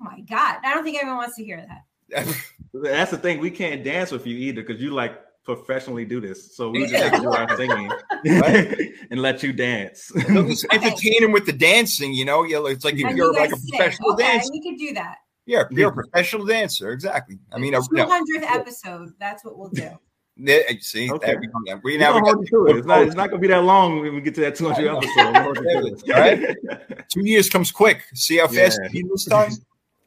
[0.00, 2.26] Oh my god, I don't think anyone wants to hear that.
[2.74, 3.40] That's the thing.
[3.40, 6.54] We can't dance with you either because you like professionally do this.
[6.56, 7.08] So we Yeah.
[7.08, 7.90] just do our singing
[9.10, 10.12] and let you dance.
[10.28, 12.42] Just entertain him with the dancing, you know.
[12.42, 14.50] You it's like if And you're like a professional okay, dancer.
[14.52, 15.16] We could do that.
[15.46, 16.90] Yeah, you're a professional dancer.
[16.90, 17.38] Exactly.
[17.52, 18.08] I mean, I, two no,
[18.48, 19.12] episode.
[19.20, 19.90] That's what we'll do.
[20.38, 21.26] Yeah, see, Okay.
[21.28, 21.80] there we go.
[21.84, 22.76] we We now we don't got to it.
[22.78, 25.32] It's not, it's not gonna be that long when we get to that 200 episode.
[25.32, 26.14] We'll hold you to it.
[26.14, 27.08] All right.
[27.08, 28.02] two years comes quick.
[28.14, 28.86] See how fast Yeah.
[28.88, 29.52] it came this time.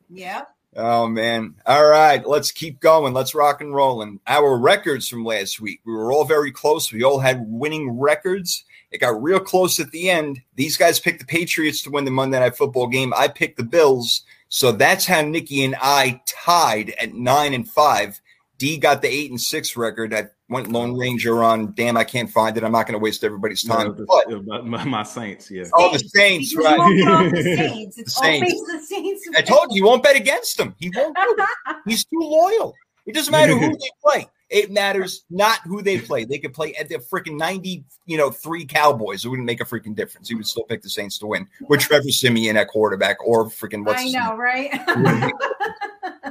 [0.10, 0.44] Yeah.
[0.76, 1.56] Oh man.
[1.66, 3.14] All right, let's keep going.
[3.14, 4.02] Let's rock and roll.
[4.02, 5.82] And Our records from last week.
[5.86, 6.92] We were all very close.
[6.92, 8.64] We all had winning records.
[8.92, 10.42] It got real close at the end.
[10.56, 13.14] These guys picked the Patriots to win the Monday Night Football game.
[13.16, 14.24] I picked the Bills.
[14.50, 18.20] So that's how Nikki and I tied at nine and five.
[18.58, 20.14] D got the eight and six record.
[20.14, 21.74] I went Lone Ranger on.
[21.74, 22.64] Damn, I can't find it.
[22.64, 23.96] I'm not going to waste everybody's time.
[23.98, 25.64] No, But the- my, my, my Saints, yeah.
[25.74, 26.74] Oh, the Saints, right.
[26.76, 27.98] You won't go off the Saints.
[27.98, 28.52] It's The Saints.
[28.72, 29.30] the Saints.
[29.38, 30.76] I told you, he won't bet against them.
[30.80, 31.16] He won't.
[31.16, 31.76] do it.
[31.86, 32.74] He's too loyal.
[33.06, 34.28] It doesn't matter who they play.
[34.50, 36.26] It matters not who they play.
[36.26, 39.24] They could play at the freaking ninety, you know, three Cowboys.
[39.24, 40.28] It wouldn't make a freaking difference.
[40.28, 43.86] He would still pick the Saints to win with Trevor Siemian at quarterback or freaking
[43.86, 44.72] what's I his know, right?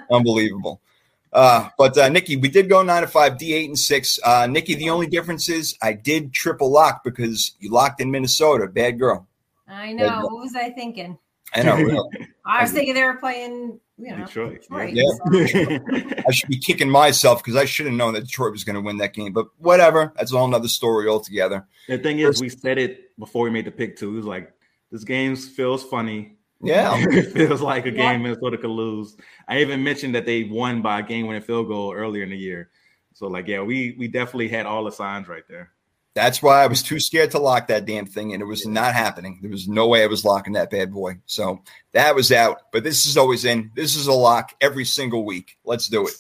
[0.11, 0.81] unbelievable.
[1.33, 4.19] Uh, but uh, Nikki, we did go nine to five, D eight and six.
[4.25, 8.67] Uh, Nikki, the only difference is I did triple lock because you locked in Minnesota.
[8.67, 9.27] Bad girl.
[9.67, 10.21] I know.
[10.23, 11.19] What was I thinking?
[11.55, 11.77] I know.
[11.77, 12.09] really.
[12.47, 14.63] I was thinking they were playing, you know, Detroit.
[14.63, 14.95] Detroit.
[14.95, 15.05] Yeah.
[15.25, 18.75] so- I should be kicking myself because I should have known that Detroit was going
[18.75, 19.33] to win that game.
[19.33, 21.67] But whatever, that's a whole nother story altogether.
[21.89, 24.11] The thing is, we said it before we made the pick too.
[24.13, 24.53] It was like
[24.91, 26.38] this game feels funny.
[26.61, 28.13] Yeah, it feels like a Yeah.
[28.13, 29.17] game Minnesota could lose.
[29.47, 32.71] I even mentioned that they won by a game-winning field goal earlier in the year.
[33.15, 35.71] So, like, yeah, we we definitely had all the signs right there.
[36.15, 38.93] that's why I was too scared to lock that damn thing, and it was not
[38.95, 39.39] happening.
[39.41, 41.19] There was no way I was locking that bad boy.
[41.27, 42.63] So that was out.
[42.73, 43.71] But this is always in.
[43.77, 45.59] This is a lock every single week.
[45.65, 46.15] Let's do it.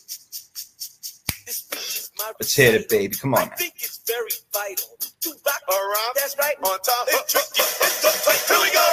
[2.41, 3.15] Let's hit it, baby.
[3.17, 3.49] Come on.
[3.49, 3.55] Now.
[3.57, 6.13] think it's very vital to rock around.
[6.15, 6.57] That's right.
[6.63, 7.09] On top.
[7.09, 7.63] It's tricky.
[7.63, 8.39] It's the play.
[8.47, 8.87] Here we go.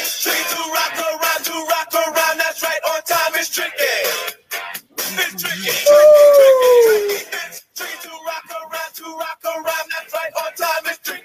[0.00, 2.38] It's tricky to rock around, to rock around.
[2.38, 2.80] That's right.
[2.90, 3.32] On time.
[3.34, 3.76] It's tricky.
[3.76, 5.68] It's tricky.
[5.68, 7.20] Tricky, tricky, tricky.
[7.44, 9.86] It's tricky to rock around, to rock around.
[9.92, 10.32] That's right.
[10.40, 10.84] On time.
[10.86, 11.24] It's tricky.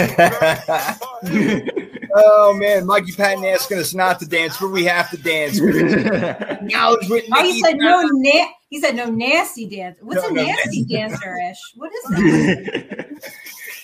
[2.14, 5.58] oh man, Mikey Patton asking us not to dance, but we have to dance.
[5.60, 8.02] Acknowledge with Oh, he said no.
[8.12, 9.98] Na- he said no nasty dance.
[10.00, 11.58] What's No, a no, nasty dancer ish?
[11.76, 13.32] What is that?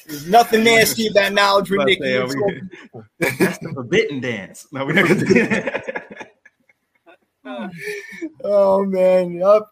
[0.07, 2.03] There's nothing nasty about knowledge with About Nikki.
[2.03, 2.63] say, we-
[3.39, 4.67] That's the forbidden dance.
[4.73, 6.31] No, we're not gonna do that.
[8.43, 9.63] Oh man, yep.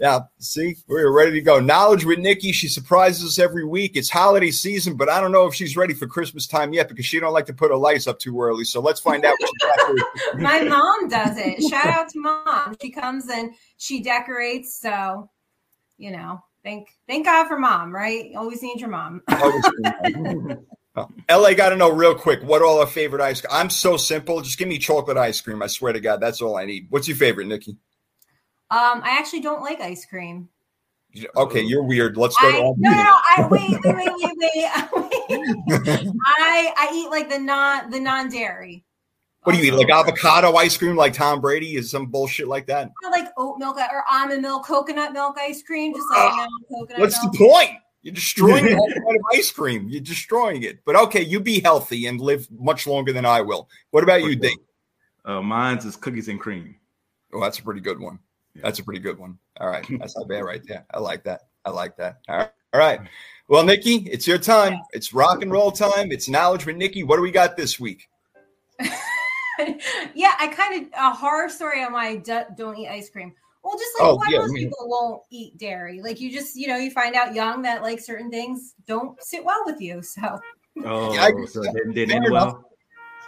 [0.00, 1.60] Yeah, see, we're ready to go.
[1.60, 2.52] Knowledge with Nikki.
[2.52, 3.96] She surprises us every week.
[3.96, 7.04] It's holiday season, but I don't know if she's ready for Christmas time yet because
[7.04, 8.64] she don't like to put her lights up too early.
[8.64, 9.34] So let's find out.
[9.38, 10.40] What she got.
[10.40, 11.62] My mom does it.
[11.68, 12.76] Shout out to mom.
[12.80, 14.80] She comes and she decorates.
[14.80, 15.28] So,
[15.98, 18.32] you know, thank thank God for mom, right?
[18.34, 19.20] Always need your mom.
[21.28, 23.42] LA got to know real quick what all our favorite ice.
[23.50, 24.40] I'm so simple.
[24.40, 25.60] Just give me chocolate ice cream.
[25.60, 26.86] I swear to God, that's all I need.
[26.88, 27.76] What's your favorite, Nikki?
[28.70, 30.48] Um, I actually don't like ice cream.
[31.36, 32.16] Okay, you're weird.
[32.16, 32.48] Let's go.
[32.48, 33.18] I, to no, no, no.
[33.36, 36.12] I wait, wait, wait, wait, wait.
[36.38, 38.84] I I eat like the non the non dairy.
[39.42, 39.76] What do you eat?
[39.76, 41.76] Like avocado ice cream, like Tom Brady?
[41.76, 42.90] Is some bullshit like that?
[43.10, 46.48] like oat milk or almond milk, coconut milk ice cream, just like you know,
[46.80, 47.32] coconut What's milk.
[47.32, 47.70] the point?
[48.02, 49.88] You're destroying all kind of ice cream.
[49.88, 50.84] You're destroying it.
[50.84, 53.68] But okay, you be healthy and live much longer than I will.
[53.90, 54.56] What about you, Dave?
[55.24, 56.76] Uh, mine's is cookies and cream.
[57.32, 58.18] Oh, that's a pretty good one.
[58.56, 59.38] That's a pretty good one.
[59.60, 59.84] All right.
[59.98, 60.84] That's not bad right there.
[60.92, 61.42] I like that.
[61.64, 62.18] I like that.
[62.28, 62.50] All right.
[62.72, 63.00] All right.
[63.48, 64.78] Well, Nikki, it's your time.
[64.92, 66.12] It's rock and roll time.
[66.12, 67.02] It's knowledge with Nikki.
[67.02, 68.08] What do we got this week?
[70.14, 73.32] yeah, I kind of a horror story on why I do, don't eat ice cream.
[73.62, 76.00] Well, just like Oh, why yeah, most I mean- people won't eat dairy.
[76.00, 79.44] Like you just, you know, you find out young that like certain things don't sit
[79.44, 80.02] well with you.
[80.02, 80.40] So
[80.84, 82.52] Oh, Yeah, I- so it didn't, didn't fair end enough.
[82.54, 82.70] well.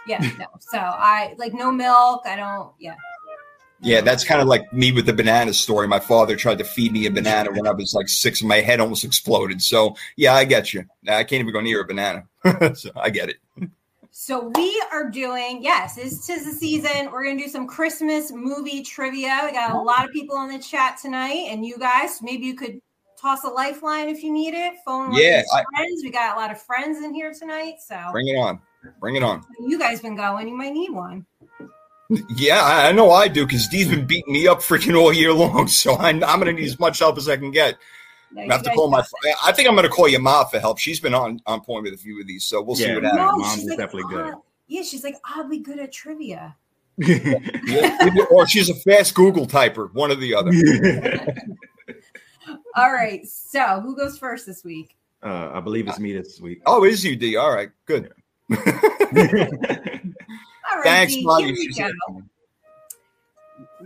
[0.07, 0.45] yeah, no.
[0.59, 2.23] So I like no milk.
[2.25, 2.71] I don't.
[2.79, 2.95] Yeah.
[3.83, 5.87] Yeah, that's kind of like me with the banana story.
[5.87, 8.61] My father tried to feed me a banana when I was like six, and my
[8.61, 9.61] head almost exploded.
[9.61, 10.85] So, yeah, I get you.
[11.07, 12.23] I can't even go near a banana.
[12.75, 13.37] so I get it.
[14.11, 17.11] So we are doing, yes, it's tis the season.
[17.11, 19.41] We're gonna do some Christmas movie trivia.
[19.43, 22.55] We got a lot of people on the chat tonight, and you guys, maybe you
[22.55, 22.79] could
[23.19, 24.73] toss a lifeline if you need it.
[24.85, 26.01] Phone Yeah, I- friends.
[26.03, 27.75] We got a lot of friends in here tonight.
[27.85, 28.59] So Bring it on.
[28.99, 29.43] Bring it on.
[29.59, 31.25] you guys been going, you might need one.
[32.09, 35.33] Yeah, I, I know I do because Dee's been beating me up freaking all year
[35.33, 35.67] long.
[35.67, 37.77] So I, I'm going to need as much help as I can get.
[38.31, 39.03] No, I have to call my.
[39.43, 40.79] I think I'm going to call your mom for help.
[40.79, 43.21] She's been on on point with a few of these, so we'll see what happens.
[43.21, 44.33] No, Mom's is like, definitely good.
[44.35, 46.55] "Ah," Yeah, she's like oddly good at trivia.
[46.97, 47.39] Yeah,
[48.31, 50.51] or she's a fast Google typer, one or the other.
[52.75, 53.25] All right.
[53.27, 54.95] So who goes first this week?
[55.23, 56.61] uh, I believe it's me this week.
[56.65, 57.35] Oh, it is you, D.
[57.35, 58.11] All right, good.
[60.73, 60.85] All right.
[60.85, 61.53] Thanks, D, Molly.
[61.53, 61.91] here we go.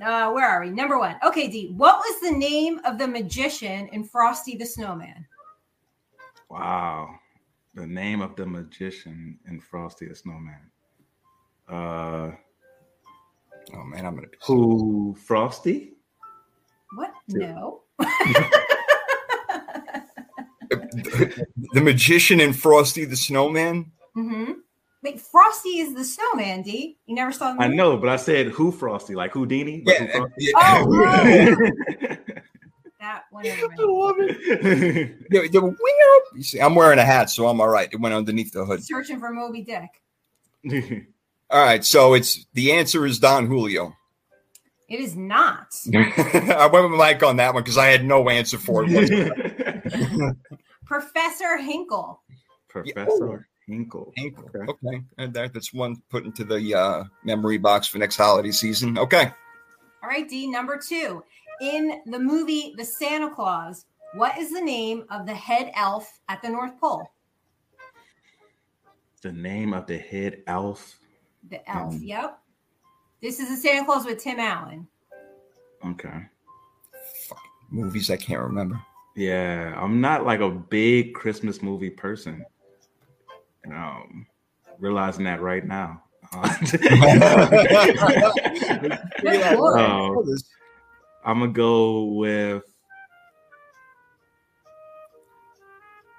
[0.06, 0.70] Uh, where are we?
[0.70, 1.18] Number one.
[1.26, 1.74] Okay, D.
[1.76, 5.26] What was the name of the magician in Frosty the Snowman?
[6.50, 7.10] wow.
[7.74, 10.72] The name of the magician in Frosty the Snowman.
[11.70, 12.32] Uh,
[13.76, 14.38] Oh man, I'm going to.
[14.46, 15.94] who Frosty?
[16.96, 17.12] What?
[17.28, 17.52] Yeah.
[17.54, 17.82] No.
[21.74, 23.92] The magician in Frosty the Snowman.
[24.14, 24.52] hmm
[25.04, 26.98] Wait, Frosty is the snowman, D.
[27.06, 29.84] You never saw the I know, but I said who Frosty, like Houdini.
[29.86, 30.52] Like Yeah, who yeah.
[30.56, 32.08] Oh,
[33.00, 33.46] That one.
[33.48, 35.16] over my- Frosty?
[35.30, 35.76] The- the
[36.36, 37.88] You see, I'm wearing a hat, so I'm all right.
[37.92, 38.84] It went underneath the hood.
[38.84, 40.02] Searching for Moby Dick.
[41.50, 43.94] All right, so it's the answer is Don Julio.
[44.90, 45.68] It is not.
[45.96, 50.36] I went with Mike on that one because I had no answer for it.
[50.86, 52.22] Professor Hinkle.
[52.68, 54.14] Professor Hinkle.
[54.16, 54.50] Hinkle.
[54.56, 54.72] Okay.
[54.72, 58.98] Okay, and that, that's one put into the uh, memory box for next holiday season.
[58.98, 59.32] Okay,
[60.04, 60.48] All right, D.
[60.48, 61.24] Number two.
[61.60, 66.42] In the movie The Santa Claus, what is the name of the head elf at
[66.42, 67.10] the North Pole?
[69.22, 71.00] The name of the head elf.
[71.50, 71.96] The elf.
[71.96, 72.40] Um, yep.
[73.22, 74.88] This is the Santa Claus with Tim Allen.
[75.86, 76.26] Okay.
[77.72, 78.80] movies I can't remember.
[79.16, 82.46] Yeah, I'm not like a big Christmas movie person.
[83.72, 84.26] Um,
[84.80, 86.04] realizing that right now.
[89.22, 89.80] Good lord.
[89.80, 90.26] Oh.
[91.24, 92.64] I'm gonna go with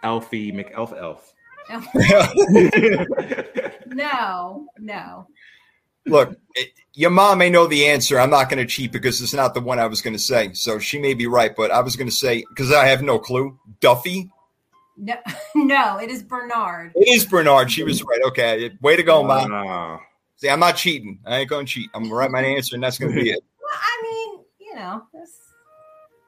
[0.03, 1.34] Elfie McElf Elf.
[3.94, 5.26] No, no.
[6.07, 8.18] Look, it, your mom may know the answer.
[8.18, 10.53] I'm not going to cheat because it's not the one I was going to say.
[10.53, 13.18] So she may be right, but I was going to say because I have no
[13.18, 13.59] clue.
[13.80, 14.30] Duffy.
[14.99, 15.14] No,
[15.55, 16.92] no, it is Bernard.
[16.94, 17.70] It is Bernard.
[17.70, 18.20] She was right.
[18.26, 20.01] Okay, way to go, mom.
[20.36, 21.18] See, I'm not cheating.
[21.26, 21.90] I ain't going to cheat.
[21.94, 23.40] I'm going to write my answer, and that's going to be it.
[23.61, 25.30] Well, I mean, you know, this,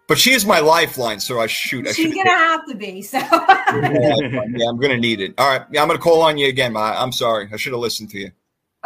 [0.06, 1.88] But she is my lifeline, so I shoot.
[1.88, 3.00] I she's gonna have to be.
[3.00, 5.32] So yeah, I'm going to need it.
[5.38, 6.74] All right, yeah, I'm going to call on you again.
[6.74, 7.02] Ma.
[7.02, 7.48] I'm sorry.
[7.50, 8.30] I should have listened to you.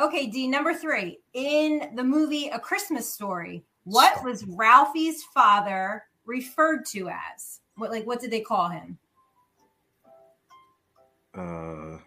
[0.01, 1.19] Okay, D, number three.
[1.33, 7.61] In the movie A Christmas Story, what was Ralphie's father referred to as?
[7.75, 8.99] What like what did they call him?
[11.37, 11.99] Uh,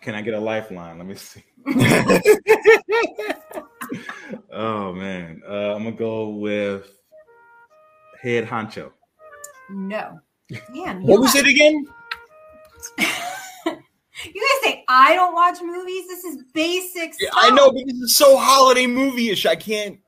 [0.00, 0.98] can I get a lifeline?
[0.98, 1.44] Let me see.
[4.52, 6.90] oh man, uh, I'm gonna go with
[8.22, 8.90] head honcho.
[9.70, 10.20] No.
[10.74, 11.86] Damn, you What was it again?
[14.24, 16.06] You guys say I don't watch movies.
[16.06, 17.42] This is basic Yeah, stuff.
[17.44, 19.44] I know because it's so holiday movie-ish.
[19.44, 19.98] I can't.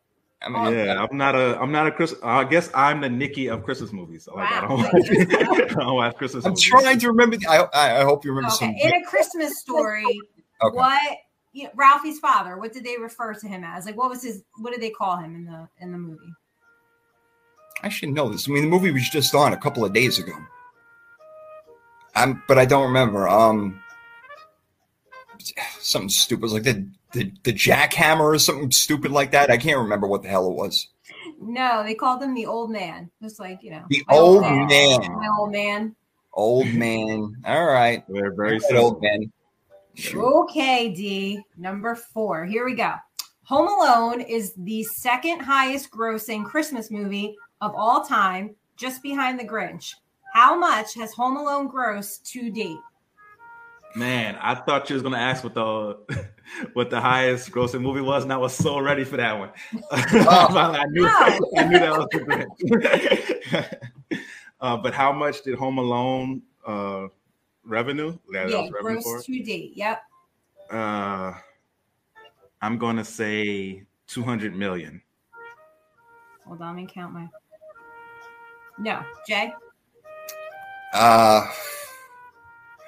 [0.47, 1.61] I mean, Yeah, I'm not a.
[1.61, 2.15] I'm not a Chris.
[2.23, 4.29] I guess I'm the Nikki of Christmas movies.
[4.33, 4.93] Like I don't watch.
[5.71, 6.45] I don't watch Christmas.
[6.45, 6.65] I'm movies.
[6.65, 7.37] trying to remember.
[7.37, 8.91] The, I, I I hope you remember Okay, some.
[8.93, 10.05] in a Christmas story,
[10.63, 10.77] Okay.
[10.77, 11.17] what
[11.53, 12.59] you know, Ralphie's father?
[12.59, 13.87] What did they refer to him as?
[13.87, 14.43] Like, what was his?
[14.59, 16.33] What did they call him in the in the movie?
[17.83, 18.49] I should know this.
[18.49, 20.33] I mean, the movie was just on a couple of days ago.
[22.15, 23.29] I'm, but I don't remember.
[23.29, 23.83] Um,
[25.81, 29.51] something stupid It was like the the the jackhammer or something stupid like that.
[29.51, 30.89] I can't remember what the hell it was.
[31.41, 33.11] No, they called him the old man.
[33.23, 34.67] Just like you know, The my old man.
[34.69, 35.01] man.
[35.13, 35.97] My old man.
[36.33, 37.35] Old man.
[37.47, 38.85] All right, They're very That simple.
[38.85, 39.33] old man.
[40.15, 41.43] Okay, D.
[41.57, 42.45] Number four.
[42.45, 42.93] Here we go.
[43.45, 49.45] Home Alone is the second highest grossing Christmas movie of all time, just behind The
[49.45, 49.95] Grinch.
[50.35, 52.77] How much has Home Alone grossed to date?
[53.97, 55.97] Man, I thought you was gonna ask what the
[56.75, 59.51] what the highest grossing movie was, and I was so ready for that one.
[59.91, 61.39] I knew Wow.
[61.57, 62.47] I knew that was the
[63.51, 64.21] Grinch.
[64.61, 67.07] uh, but how much did Home Alone uh,
[67.65, 68.19] revenue?
[68.33, 69.73] That, that yeah, was revenue for gross to date.
[69.77, 70.03] Yep.
[70.71, 71.33] Uh,
[72.61, 75.01] I'm gonna say 200 million.
[76.45, 77.29] Hold on, let me count my.
[78.79, 79.55] No, Jay.
[80.93, 81.51] Uh,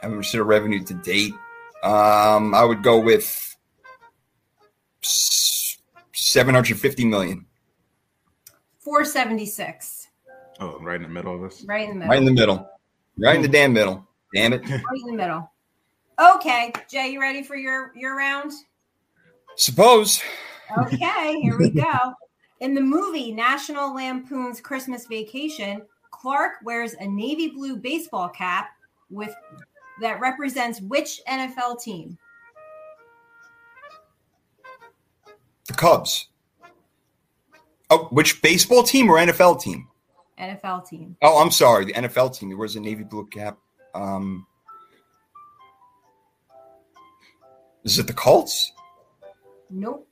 [0.02, 1.34] how much their revenue to date?
[1.82, 3.56] Um, I would go with
[5.02, 7.46] seven hundred fifty million.
[8.80, 10.08] 476.
[10.60, 11.62] Oh, right in the middle of this.
[11.68, 12.08] Right in the middle.
[12.08, 12.70] Right in the middle.
[13.18, 14.08] Right in the damn middle.
[14.34, 14.62] Damn it.
[14.66, 15.50] Right in the middle.
[16.18, 18.52] Okay, Jay, you ready for your your round?
[19.56, 20.22] Suppose.
[20.78, 22.14] Okay, here we go.
[22.60, 28.70] In the movie National Lampoon's Christmas Vacation, Clark wears a navy blue baseball cap
[29.10, 29.34] with
[30.00, 32.18] that represents which NFL team?
[35.66, 36.28] The Cubs.
[37.90, 39.88] Oh, which baseball team or NFL team?
[40.38, 41.16] NFL team.
[41.22, 41.86] Oh, I'm sorry.
[41.86, 42.50] The NFL team.
[42.50, 43.58] He wears a navy blue cap.
[43.94, 44.46] Um,
[47.84, 48.72] is it the Colts?
[49.70, 50.06] Nope.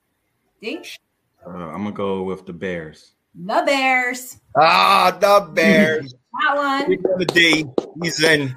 [0.62, 0.98] Dink.
[1.46, 3.12] Uh, I'm gonna go with the Bears.
[3.34, 4.40] The Bears.
[4.58, 6.14] Ah, the Bears.
[6.40, 6.88] That one.
[6.88, 7.66] Big on the D.
[8.02, 8.56] He's in.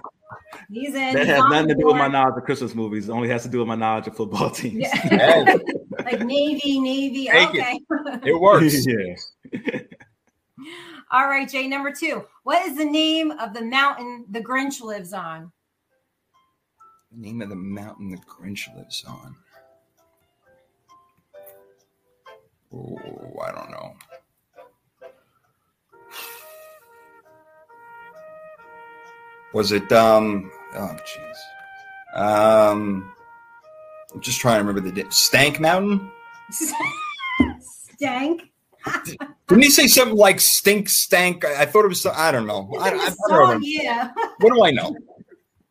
[0.69, 1.13] He's in.
[1.13, 3.09] That has nothing to do with my knowledge of Christmas movies.
[3.09, 4.87] It only has to do with my knowledge of football teams.
[5.11, 5.57] Yeah.
[5.99, 7.25] Hey, like Navy, Navy.
[7.25, 7.79] Take okay.
[8.23, 8.85] it works.
[9.51, 9.81] yeah.
[11.11, 11.67] All right, Jay.
[11.67, 12.23] Number two.
[12.43, 15.51] What is the name of the mountain the Grinch lives on?
[17.11, 19.35] The name of the mountain the Grinch lives on.
[22.73, 22.97] Oh,
[23.43, 23.93] I don't know.
[29.53, 32.19] Was it um oh jeez.
[32.19, 33.13] Um
[34.13, 36.11] I'm just trying to remember the di- Stank Mountain?
[37.97, 38.41] Stank.
[39.47, 41.45] Didn't he say something like stink stank?
[41.45, 42.71] I, I thought it was some- I don't know.
[42.79, 44.11] I, I, It's I a don't song, yeah.
[44.39, 44.95] What do I know?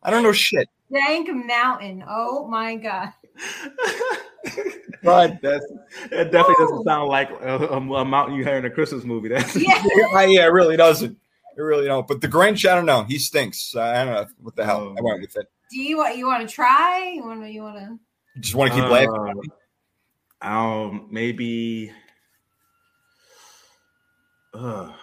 [0.03, 0.69] I don't know shit.
[0.91, 2.03] Stank Mountain.
[2.07, 3.13] Oh my God.
[5.01, 5.65] But That's
[6.09, 6.67] that definitely Ooh.
[6.67, 9.29] doesn't sound like a, a, a mountain you hear in a Christmas movie.
[9.29, 9.81] That's Yeah.
[10.13, 11.17] yeah, yeah, it really doesn't.
[11.59, 12.07] It really don't.
[12.07, 13.03] But the Grinch, I don't know.
[13.03, 13.75] He stinks.
[13.75, 14.79] I don't know what the hell.
[14.79, 14.95] Oh.
[14.97, 15.45] I went with it.
[15.69, 17.11] Do you want you want to try?
[17.13, 17.99] You want to you want to
[18.39, 19.43] Just want to keep Uh, laughing.
[20.41, 21.91] Um, maybe.
[24.53, 24.93] Uh,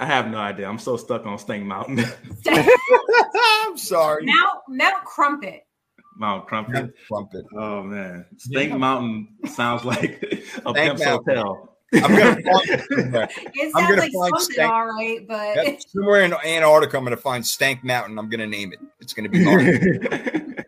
[0.00, 0.68] I have no idea.
[0.68, 2.00] I'm so stuck on Stank Mountain,
[2.48, 4.24] I'm sorry.
[4.26, 5.64] Mount Mount Crumpet?
[6.16, 6.92] Mount Crumpet.
[7.06, 7.44] Trumpet.
[7.56, 10.22] Oh man, Stank Mountain sounds like
[10.66, 11.69] a Stank pimp's hotel.
[11.92, 13.28] I'm gonna find it somewhere.
[13.54, 16.96] It sounds like find something Stank- all right, but Yep, somewhere in Antarctica.
[16.98, 18.18] I'm gonna find Stank Mountain.
[18.18, 18.78] I'm gonna name it.
[19.00, 19.64] It's gonna be hard.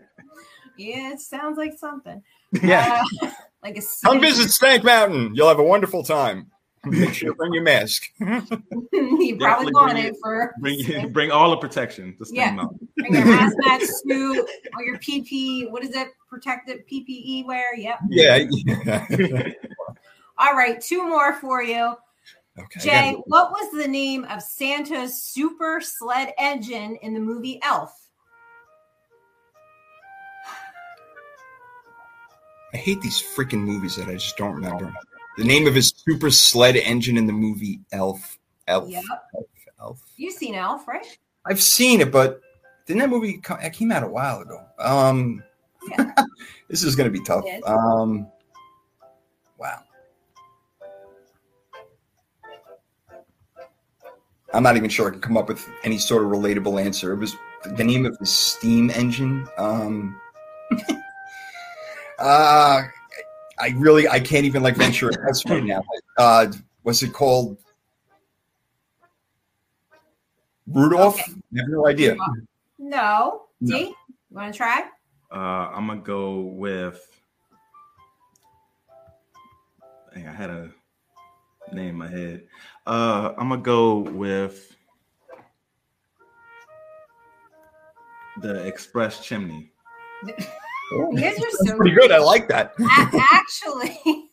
[0.77, 2.23] yeah, it sounds like something.
[2.63, 3.03] yeah.
[3.23, 3.31] Uh,
[3.63, 5.35] like a Come visit Stank Mountain.
[5.35, 6.49] You'll have a wonderful time.
[6.85, 8.03] Make sure you bring your mask.
[8.19, 12.51] you probably want bring it for bring bring all the protection to Stank Yeah.
[12.57, 12.89] Mountain.
[12.97, 15.71] bring your hazmat suit or your PP.
[15.71, 16.09] What is it?
[16.29, 17.77] Protective PPE wear.
[17.77, 17.99] Yep.
[18.09, 18.45] Yeah.
[18.51, 19.49] yeah.
[20.43, 21.95] All right, two more for you.
[22.59, 22.81] Okay.
[22.81, 27.97] Jay, what was the name of Santa's super sled engine in the movie Elf?
[32.75, 34.93] I hate these freaking movies that I just don't remember.
[35.37, 38.39] The name of his super sled engine in the movie Elf.
[38.67, 38.91] Elf.
[38.91, 39.05] Yep.
[39.35, 39.47] Elf.
[39.81, 40.03] Elf.
[40.17, 41.07] You've seen Elf, right?
[41.47, 42.41] I've seen it, but
[42.87, 43.61] didn't that movie come?
[43.61, 44.61] It came out a while ago.
[44.79, 45.43] Um,
[45.89, 46.13] Yeah.
[46.69, 47.45] this is going to be tough.
[47.65, 48.27] Um,
[54.55, 57.13] I'm not even sure I can come up with any sort of relatable answer.
[57.13, 59.49] It was the name of the steam engine.
[59.57, 60.21] Um,
[62.19, 62.83] uh,
[63.59, 65.83] I really I can't even like venture a guess right now.
[66.19, 66.53] Uh,
[66.85, 67.57] was it called
[70.67, 71.21] Rudolph?
[71.21, 71.33] Okay.
[71.33, 72.15] I have no idea.
[72.79, 73.47] No.
[73.61, 73.77] No.
[73.77, 73.95] D, you
[74.31, 74.83] want to try?
[75.31, 77.01] Uh, I'm gonna go with.
[80.15, 80.71] Dang, I had a
[81.75, 82.45] name in my head.
[82.87, 84.75] Uh, I'm gonna go with
[88.41, 89.73] the Express Chimney.
[90.27, 92.13] You guys are so Pretty good.
[92.13, 92.75] I like that.
[92.81, 93.99] A- actually,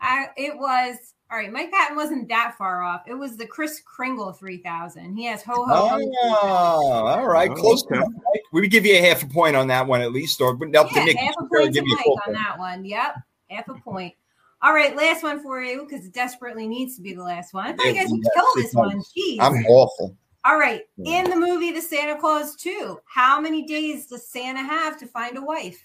[0.00, 0.96] I, it was
[1.30, 1.52] all right.
[1.52, 3.02] Mike Patton wasn't that far off.
[3.06, 5.16] It was the Chris Kringle 3000.
[5.16, 6.00] He has ho ho.
[6.22, 7.50] Oh, all right.
[7.50, 7.96] Oh, Close okay.
[7.96, 8.08] enough.
[8.52, 10.74] We would give you a half a point on that one at least, or wouldn't
[10.74, 11.16] help to Yeah, Nick.
[11.16, 12.84] half a point to give you a Mike full on that one.
[12.84, 13.14] Yep,
[13.50, 14.14] half a point.
[14.64, 17.66] All right, last one for you because it desperately needs to be the last one.
[17.66, 18.96] I thought you guys would Yes, kill it this one.
[18.96, 19.12] does.
[19.14, 19.36] Jeez.
[19.38, 20.16] I'm awful.
[20.46, 20.80] All right.
[21.04, 25.36] In the movie The Santa Claus 2, how many days does Santa have to find
[25.36, 25.78] a wife?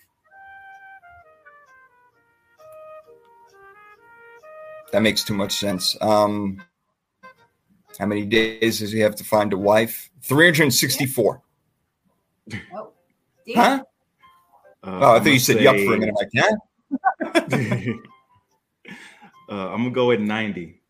[4.93, 5.97] That makes too much sense.
[5.99, 6.63] Um,
[7.99, 10.09] how many days does he have to find a wife?
[10.21, 11.41] 364.
[12.73, 12.93] Oh,
[13.55, 13.83] Huh?
[13.83, 13.83] Uh,
[14.83, 16.15] Oh, I thought you gonna said yup for a minute.
[16.15, 17.93] Like, yeah.
[19.49, 20.81] uh, I'm gonna go with 90.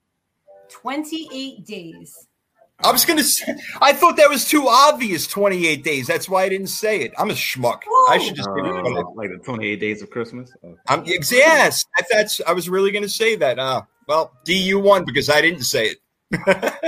[0.70, 2.28] 28 days.
[2.82, 3.56] I was gonna say.
[3.82, 5.28] I thought that was too obvious.
[5.28, 6.08] Twenty-eight days.
[6.08, 7.12] That's why I didn't say it.
[7.18, 7.80] I'm a schmuck.
[8.08, 8.48] I should just.
[8.56, 10.50] give it Uh, like the 28 days of Christmas.
[10.64, 10.76] Oh.
[10.88, 12.40] I'm, yes, that- that's.
[12.48, 13.60] I was really gonna say that.
[13.60, 15.98] Uh, well, DU won because I didn't say it.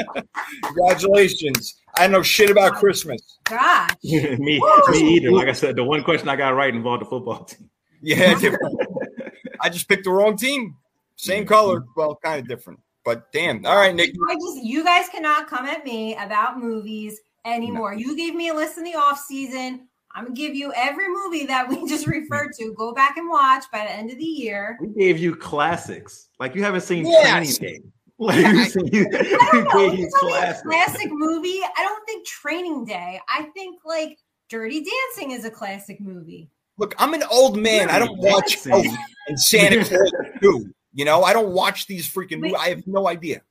[0.63, 1.75] Congratulations.
[1.97, 3.21] I know shit about Christmas.
[3.43, 3.89] Gosh.
[4.03, 5.31] me, me either.
[5.31, 7.69] Like I said, the one question I got right involved the football team.
[8.01, 8.39] Yeah.
[9.61, 10.75] I just picked the wrong team.
[11.15, 11.49] Same mm-hmm.
[11.49, 12.79] color, well, kind of different.
[13.03, 13.65] But damn.
[13.65, 14.13] All right, Nick.
[14.29, 17.93] I just you guys cannot come at me about movies anymore.
[17.93, 19.87] You gave me a list in the off season.
[20.13, 22.11] I'm gonna give you every movie that we just mm-hmm.
[22.11, 22.73] referred to.
[22.77, 24.77] Go back and watch by the end of the year.
[24.81, 26.29] We gave you classics.
[26.39, 27.57] Like you haven't seen Yes.
[27.57, 27.87] Training Day.
[28.21, 29.89] Like you, seen, you, I don't know.
[29.89, 31.59] gave you It's only a classic movie.
[31.75, 33.19] I don't think Training Day.
[33.27, 36.47] I think like Dirty Dancing is a classic movie.
[36.77, 37.89] Look, I'm an old man.
[37.89, 38.73] I don't watch Dancing.
[38.73, 38.97] Elf
[39.27, 40.71] and Santa Claus 2.
[40.93, 42.55] You know, I don't watch these freaking movies.
[42.59, 43.41] I have no idea.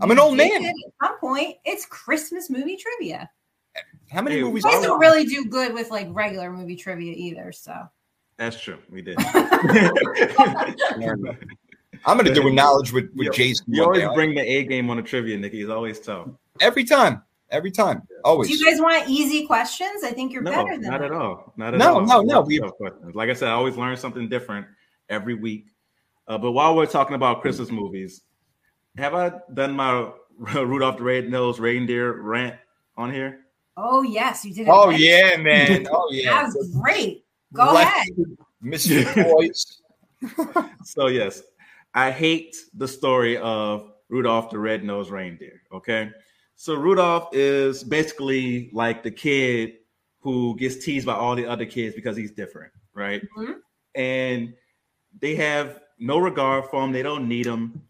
[0.00, 0.64] I'm an old man.
[0.64, 3.30] At some point, it's Christmas movie trivia.
[4.10, 4.62] How many Hey, movies?
[4.64, 7.50] You guys are don't really do good with like regular movie trivia either.
[7.52, 7.74] So
[8.36, 8.78] That's true.
[8.90, 9.16] We did.
[12.04, 13.66] I'm going to do a knowledge with, with You- Jason.
[13.68, 14.14] You always day.
[14.14, 15.60] bring the A game on the trivia, Nikki.
[15.60, 16.28] He's always tough.
[16.60, 17.22] every time.
[17.50, 18.02] Every time.
[18.24, 18.48] Always.
[18.48, 20.02] do you guys want easy questions?
[20.02, 21.06] I think you're No, better than not that.
[21.06, 21.52] at all.
[21.56, 22.00] Not at No, all.
[22.00, 23.14] no, no, Lots of we- tough questions.
[23.14, 24.66] Like I said, I always learn something different
[25.08, 25.66] every week.
[26.28, 28.22] Uh, but while we're talking about Christmas movies,
[28.96, 32.56] have I done my Rudolph the Red-Nosed Reindeer rant
[32.96, 33.40] on here?
[33.76, 34.68] Oh yes, you did.
[34.68, 34.98] oh, right.
[35.00, 35.86] yeah, man.
[35.92, 37.24] Oh, yeah, that was great.
[37.52, 38.08] Go Left- ahead.
[38.64, 39.24] Mr.
[39.30, 39.82] Boys.
[40.84, 41.42] So yes,
[41.94, 45.60] I hate the story of Rudolph the Red-Nosed Reindeer.
[45.72, 46.10] Okay,
[46.56, 49.74] so Rudolph is basically like the kid
[50.20, 53.22] who gets teased by all the other kids because he's different, right?
[53.38, 53.56] Mhm.
[53.94, 54.54] And
[55.20, 56.92] they have no regard for them.
[56.92, 57.82] They don't need them.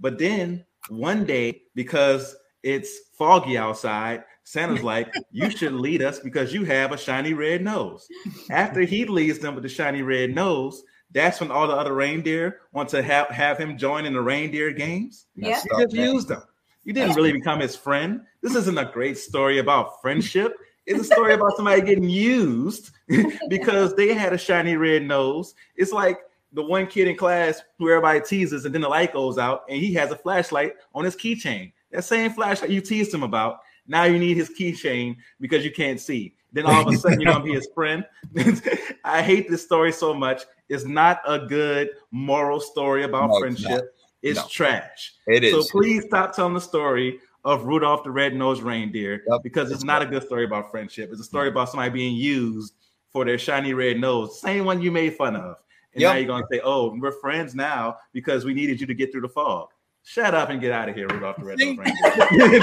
[0.00, 6.52] But then one day, because it's foggy outside, Santa's like, "You should lead us because
[6.52, 8.06] you have a shiny red nose."
[8.50, 12.60] After he leads them with the shiny red nose, that's when all the other reindeer
[12.72, 15.26] want to have, have him join in the reindeer games.
[15.36, 15.50] Yeah.
[15.50, 16.42] Messed You just used them.
[16.82, 18.20] You didn't really become his friend.
[18.42, 20.54] This isn't a great story about friendship.
[20.86, 22.90] It's a story about somebody getting used
[23.48, 25.54] because they had a shiny red nose.
[25.76, 26.18] It's like
[26.54, 29.78] the one kid in class who everybody teases, and then the light goes out, and
[29.78, 31.72] he has a flashlight on his keychain.
[31.90, 33.58] That same flashlight you teased him about.
[33.86, 36.34] Now you need his keychain because you can't see.
[36.52, 38.04] Then all of a sudden you're gonna be his friend.
[39.04, 40.42] I hate this story so much.
[40.68, 43.94] It's not a good moral story about No, it's friendship.
[44.22, 44.46] It's No.
[44.48, 45.12] trash.
[45.26, 49.84] It So please stop telling the story of Rudolph the Red-Nosed Reindeer Yep, because it's
[49.84, 51.10] not a good story about friendship.
[51.12, 52.72] It's a story about somebody being used
[53.12, 55.56] for their shiny red nose, same one you made fun of.
[55.94, 56.12] And Yep.
[56.12, 59.22] now you're gonna say, "Oh, we're friends now because we needed you to get through
[59.22, 59.68] the fog."
[60.06, 62.60] Shut up and get out of here, Rudolph the Red-Nosed Reindeer.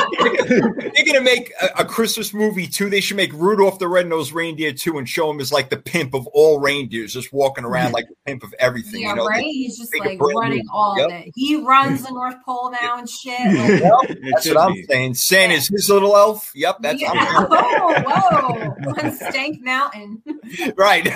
[0.95, 2.88] They're gonna make a, a Christmas movie too.
[2.88, 6.13] They should make Rudolph the Red-Nosed Reindeer too, and show him as like the pimp
[6.13, 9.01] of all reindeers, just walking around like the pimp of everything.
[9.01, 9.41] Yeah, you know, right.
[9.43, 11.07] He's just like running new- all Yep.
[11.07, 11.32] of it.
[11.36, 13.39] He runs the North Pole now and shit.
[13.41, 14.84] Like, Well, It that's should what I'm be.
[14.84, 15.15] saying.
[15.15, 16.51] Santa's his little elf.
[16.53, 17.11] Yep, that's yeah.
[17.11, 20.21] I'm, oh, whoa, on Stank Mountain.
[20.75, 21.07] right.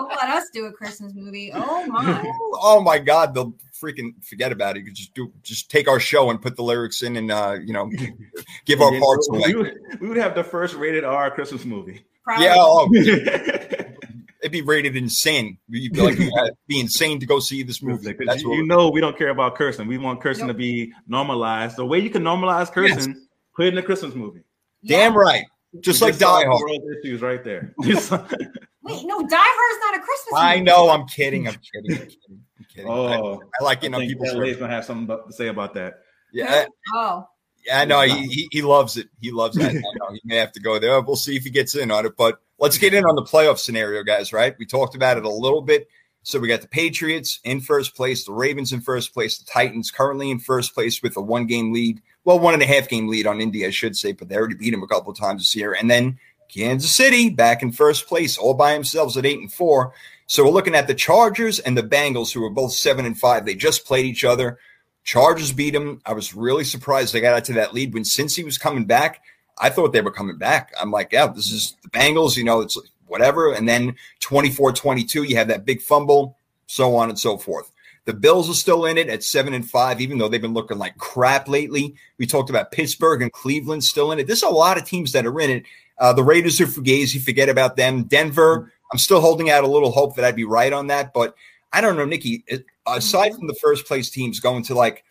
[0.00, 1.50] Don't let us do a Christmas movie.
[1.54, 2.22] Oh my.
[2.54, 4.80] oh my God, they'll freaking forget about it.
[4.80, 7.58] You could just do, just take our show and put the lyrics in, and uh,
[7.62, 7.90] you know,
[8.64, 9.54] give our Yeah, parts we, away.
[9.54, 12.02] would, we would have the first rated R Christmas movie.
[12.24, 12.46] Probably.
[12.46, 15.58] Yeah, oh, it'd be rated insane.
[15.68, 16.18] You'd be like,
[16.66, 18.14] be insane to go see this movie.
[18.24, 19.86] That's you, you know we don't care about cursing.
[19.86, 21.76] We want cursing to be normalized.
[21.76, 24.40] The way you can normalize cursing, put it in a Christmas movie.
[24.86, 25.44] damn right.
[25.78, 26.60] Just like Just solve Die Hard.
[26.62, 27.72] World issues right there.
[27.78, 30.42] Wait, no, Die Hard's not a Christmas movie.
[30.42, 30.90] I know.
[30.90, 31.46] I'm kidding.
[31.46, 31.92] I'm kidding.
[31.92, 32.16] I'm kidding.
[32.58, 32.90] I'm kidding.
[32.90, 34.34] oh, I like I getting on think people's.
[34.34, 36.00] LA's gonna have something to say about that.
[36.32, 37.28] Yeah, Oh,
[37.66, 37.80] yeah.
[37.80, 38.00] I know.
[38.02, 39.08] He, he he loves it.
[39.20, 39.70] He loves that.
[39.70, 40.12] I know.
[40.12, 41.00] He may have to go there.
[41.00, 42.16] We'll see if he gets in on it.
[42.16, 44.32] But let's get in on the playoff scenario, guys.
[44.32, 44.56] Right?
[44.58, 45.88] We talked about it a little bit.
[46.22, 49.90] So we got the Patriots in first place, the Ravens in first place, the Titans
[49.90, 52.02] currently in first place with a one game lead.
[52.24, 54.54] Well, one and a half game lead on Indy, I should say, but they already
[54.54, 55.72] beat him a couple of times this year.
[55.72, 56.18] And then
[56.48, 59.92] Kansas City back in first place, all by themselves at eight and four.
[60.26, 63.46] So we're looking at the Chargers and the Bengals, who are both seven and five.
[63.46, 64.58] They just played each other.
[65.02, 66.00] Chargers beat them.
[66.04, 68.84] I was really surprised they got out to that lead when since he was coming
[68.84, 69.22] back.
[69.58, 70.72] I thought they were coming back.
[70.80, 73.52] I'm like, yeah, this is the Bengals, you know, it's whatever.
[73.52, 77.70] And then 24 22, you have that big fumble, so on and so forth.
[78.06, 80.78] The Bills are still in it at seven and five, even though they've been looking
[80.78, 81.94] like crap lately.
[82.18, 84.26] We talked about Pittsburgh and Cleveland still in it.
[84.26, 85.64] There's a lot of teams that are in it.
[85.98, 88.04] Uh, the Raiders are fugazi, forget about them.
[88.04, 91.34] Denver, I'm still holding out a little hope that I'd be right on that, but
[91.72, 92.44] I don't know, Nikki.
[92.86, 95.04] Aside from the first place teams going to like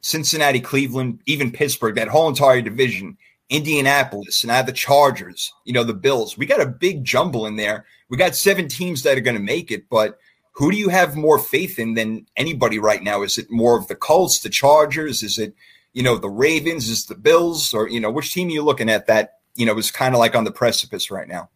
[0.00, 3.16] Cincinnati, Cleveland, even Pittsburgh, that whole entire division,
[3.48, 6.36] Indianapolis, and now the Chargers, you know, the Bills.
[6.36, 7.86] We got a big jumble in there.
[8.08, 10.18] We got seven teams that are going to make it, but
[10.56, 13.22] who do you have more faith in than anybody right now?
[13.22, 15.22] Is it more of the Colts, the Chargers?
[15.22, 15.54] Is it,
[15.92, 16.88] you know, the Ravens?
[16.88, 17.74] Is the Bills?
[17.74, 20.18] Or, you know, which team are you looking at that, you know, is kind of
[20.18, 21.50] like on the precipice right now?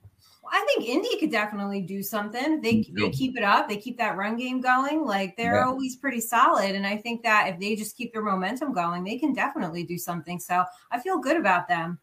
[0.52, 2.60] I think Indy could definitely do something.
[2.60, 3.68] They, mm, they keep it up.
[3.68, 5.06] They keep that run game going.
[5.06, 5.66] Like they're yeah.
[5.66, 6.74] always pretty solid.
[6.74, 9.96] And I think that if they just keep their momentum going, they can definitely do
[9.96, 10.38] something.
[10.38, 11.98] So I feel good about them.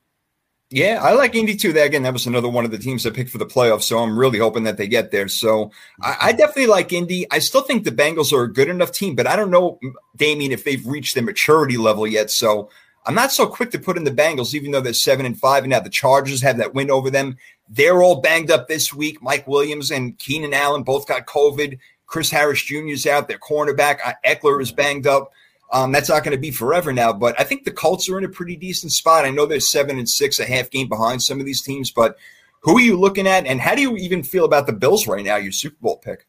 [0.69, 1.71] Yeah, I like Indy too.
[1.71, 3.83] That again, that was another one of the teams I picked for the playoffs.
[3.83, 5.29] So I'm really hoping that they get there.
[5.29, 6.37] So I, I, mm-hmm.
[6.37, 7.25] definitely like Indy.
[7.31, 9.79] I still think the Bengals are a good enough team, but I don't know,
[10.17, 12.29] Damien, if they've reached their maturity level yet.
[12.31, 12.69] So
[13.05, 15.63] I'm not so quick to put in the Bengals, even though they're seven and five,
[15.63, 17.37] and now the Chargers have that win over them.
[17.69, 19.21] They're all banged up this week.
[19.21, 21.79] Mike Williams and Keenan Allen both got COVID.
[22.07, 22.87] Chris Harris Jr.
[22.87, 23.29] is out.
[23.29, 25.31] Their cornerback Ekeler is banged up.
[25.71, 28.23] Um, that's not going to be forever now, but I think the Colts are in
[28.23, 29.25] a pretty decent spot.
[29.25, 32.17] I know they're seven and six, a half game behind some of these teams, but
[32.61, 35.23] who are you looking at, and how do you even feel about the Bills right
[35.23, 35.35] now?
[35.35, 36.25] Your Super Bowl pick.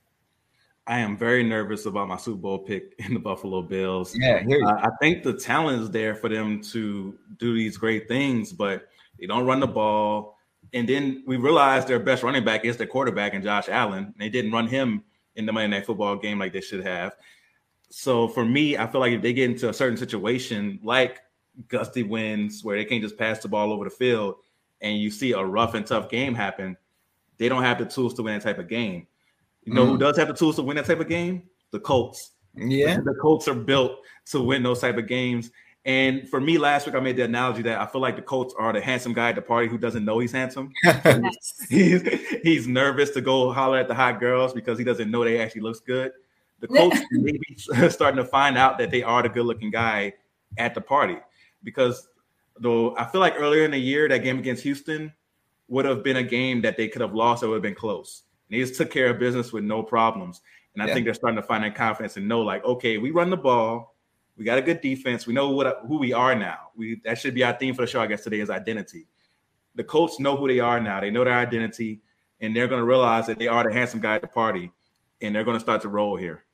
[0.86, 4.16] I am very nervous about my Super Bowl pick in the Buffalo Bills.
[4.16, 8.52] Yeah, uh, I think the talent is there for them to do these great things,
[8.52, 8.88] but
[9.20, 10.36] they don't run the ball.
[10.72, 14.14] And then we realized their best running back is their quarterback and Josh Allen.
[14.18, 15.04] They didn't run him
[15.36, 17.14] in the Monday Night Football game like they should have
[17.90, 21.20] so for me, I feel like if they get into a certain situation like
[21.68, 24.36] gusty winds where they can't just pass the ball over the field
[24.80, 26.76] and you see a rough and tough game happen,
[27.38, 29.06] they don't have the tools to win that type of game.
[29.64, 29.90] You know mm.
[29.90, 31.42] who does have the tools to win that type of game?
[31.70, 32.32] The Colts.
[32.54, 32.96] Yeah.
[32.96, 33.92] The, the Colts are built
[34.26, 35.50] to win those type of games.
[35.84, 38.54] And for me, last week I made the analogy that I feel like the Colts
[38.58, 40.70] are the handsome guy at the party who doesn't know he's handsome.
[41.70, 42.02] he's,
[42.42, 45.62] he's nervous to go holler at the hot girls because he doesn't know they actually
[45.62, 46.12] looks good
[46.60, 47.40] the coach maybe
[47.88, 50.12] starting to find out that they are the good looking guy
[50.56, 51.16] at the party
[51.62, 52.08] because
[52.58, 55.12] though I feel like earlier in the year that game against Houston
[55.68, 58.24] would have been a game that they could have lost or would have been close.
[58.48, 60.40] And they just took care of business with no problems.
[60.74, 60.94] And I yeah.
[60.94, 63.94] think they're starting to find that confidence and know like, okay, we run the ball,
[64.36, 66.70] we got a good defense, we know what who we are now.
[66.76, 69.06] We that should be our theme for the show, I guess today is identity.
[69.74, 71.00] The Colts know who they are now.
[71.00, 72.00] They know their identity,
[72.40, 74.72] and they're going to realize that they are the handsome guy at the party,
[75.20, 76.44] and they're going to start to roll here.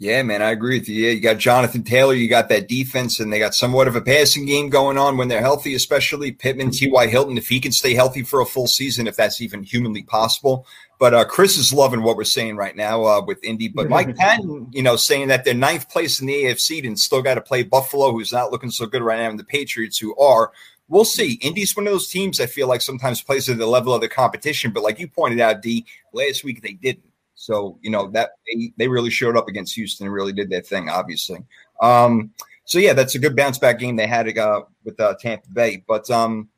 [0.00, 1.04] Yeah, man, I agree with you.
[1.04, 4.00] Yeah, you got Jonathan Taylor, you got that defense, and they got somewhat of a
[4.00, 7.06] passing game going on when they're healthy, especially Pittman, T.Y.
[7.06, 10.66] Hilton, if he can stay healthy for a full season, if that's even humanly possible.
[10.98, 13.68] But uh, Chris is loving what we're saying right now uh, with Indy.
[13.68, 17.20] But Mike Patton, you know, saying that they're ninth place in the AFC and still
[17.20, 20.16] got to play Buffalo, who's not looking so good right now, and the Patriots, who
[20.16, 20.50] are.
[20.88, 21.34] We'll see.
[21.34, 24.08] Indy's one of those teams I feel like sometimes plays at the level of the
[24.08, 25.84] competition, but like you pointed out, D,
[26.14, 27.04] last week they didn't.
[27.40, 30.60] So you know that they, they really showed up against Houston and really did their
[30.60, 31.38] thing, obviously.
[31.80, 32.32] Um,
[32.66, 35.82] so yeah, that's a good bounce back game they had uh, with uh, Tampa Bay.
[35.88, 36.50] But um,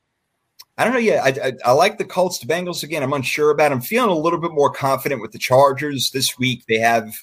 [0.76, 0.98] I don't know.
[0.98, 3.04] Yeah, I, I, I, like the Colts, to Bengals again.
[3.04, 3.70] I'm unsure about.
[3.70, 6.64] I'm feeling a little bit more confident with the Chargers this week.
[6.66, 7.14] They have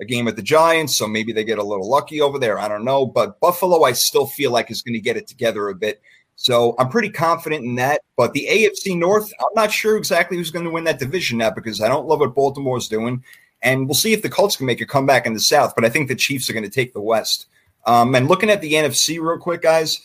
[0.00, 2.58] a game with the Giants, so maybe they get a little lucky over there.
[2.58, 5.68] I don't know, but Buffalo, I still feel like is going to get it together
[5.68, 6.02] a bit.
[6.40, 8.00] So I'm pretty confident in that.
[8.16, 11.50] But the AFC North, I'm not sure exactly who's going to win that division now
[11.50, 13.24] because I don't love what Baltimore's doing.
[13.60, 15.74] And we'll see if the Colts can make a comeback in the South.
[15.74, 17.46] But I think the Chiefs are going to take the West.
[17.86, 20.00] Um, and looking at the NFC real quick, guys,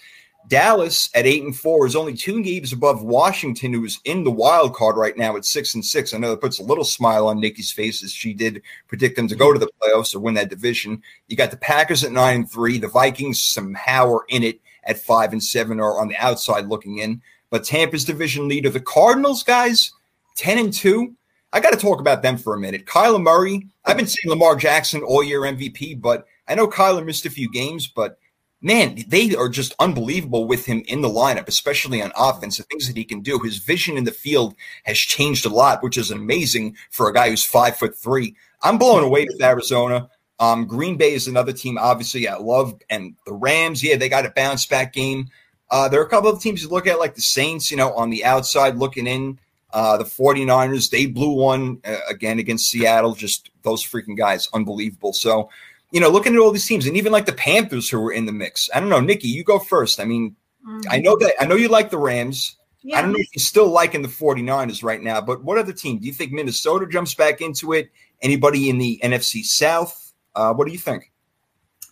[0.47, 4.73] Dallas at eight and four is only two games above Washington, who's in the wild
[4.73, 6.15] card right now at six and six.
[6.15, 9.27] I know that puts a little smile on Nikki's face as she did predict them
[9.27, 11.03] to go to the playoffs or win that division.
[11.27, 12.79] You got the Packers at nine and three.
[12.79, 16.97] The Vikings somehow are in it at five and seven are on the outside looking
[16.97, 17.21] in.
[17.49, 19.91] But Tampa's division leader, the Cardinals, guys,
[20.35, 21.13] 10 and 2.
[21.51, 22.85] I got to talk about them for a minute.
[22.85, 27.27] Kyler Murray, I've been seeing Lamar Jackson all year MVP, but I know Kyler missed
[27.27, 28.17] a few games, but
[28.63, 32.87] man, they are just unbelievable with him in the lineup, especially on offense, the things
[32.87, 33.37] that he can do.
[33.37, 34.55] His vision in the field
[34.85, 38.35] has changed a lot, which is amazing for a guy who's five foot three.
[38.63, 40.09] I'm blown away with Arizona.
[40.39, 42.79] Um, Green Bay is another team, obviously, I love.
[42.89, 45.29] And the Rams, yeah, they got a bounce back game.
[45.69, 47.93] Uh, there are a couple of teams you look at, like the Saints, you know,
[47.93, 49.39] on the outside looking in.
[49.71, 53.15] Uh, the 49ers, they blew one uh, again against Seattle.
[53.15, 55.13] Just those freaking guys, unbelievable.
[55.13, 55.49] So,
[55.91, 58.27] you know, looking at all these teams, and even like the Panthers who were in
[58.27, 58.69] the mix.
[58.73, 59.99] I don't know, Nikki, you go first.
[59.99, 60.35] I mean,
[60.67, 60.81] mm-hmm.
[60.91, 62.55] I know that I know you like the Rams.
[62.83, 62.99] Yeah.
[62.99, 65.99] I don't know if you're still liking the 49ers right now, but what other team?
[65.99, 67.89] Do you think Minnesota jumps back into it?
[68.21, 70.02] Anybody in the NFC South?
[70.35, 71.11] Uh, what do you think?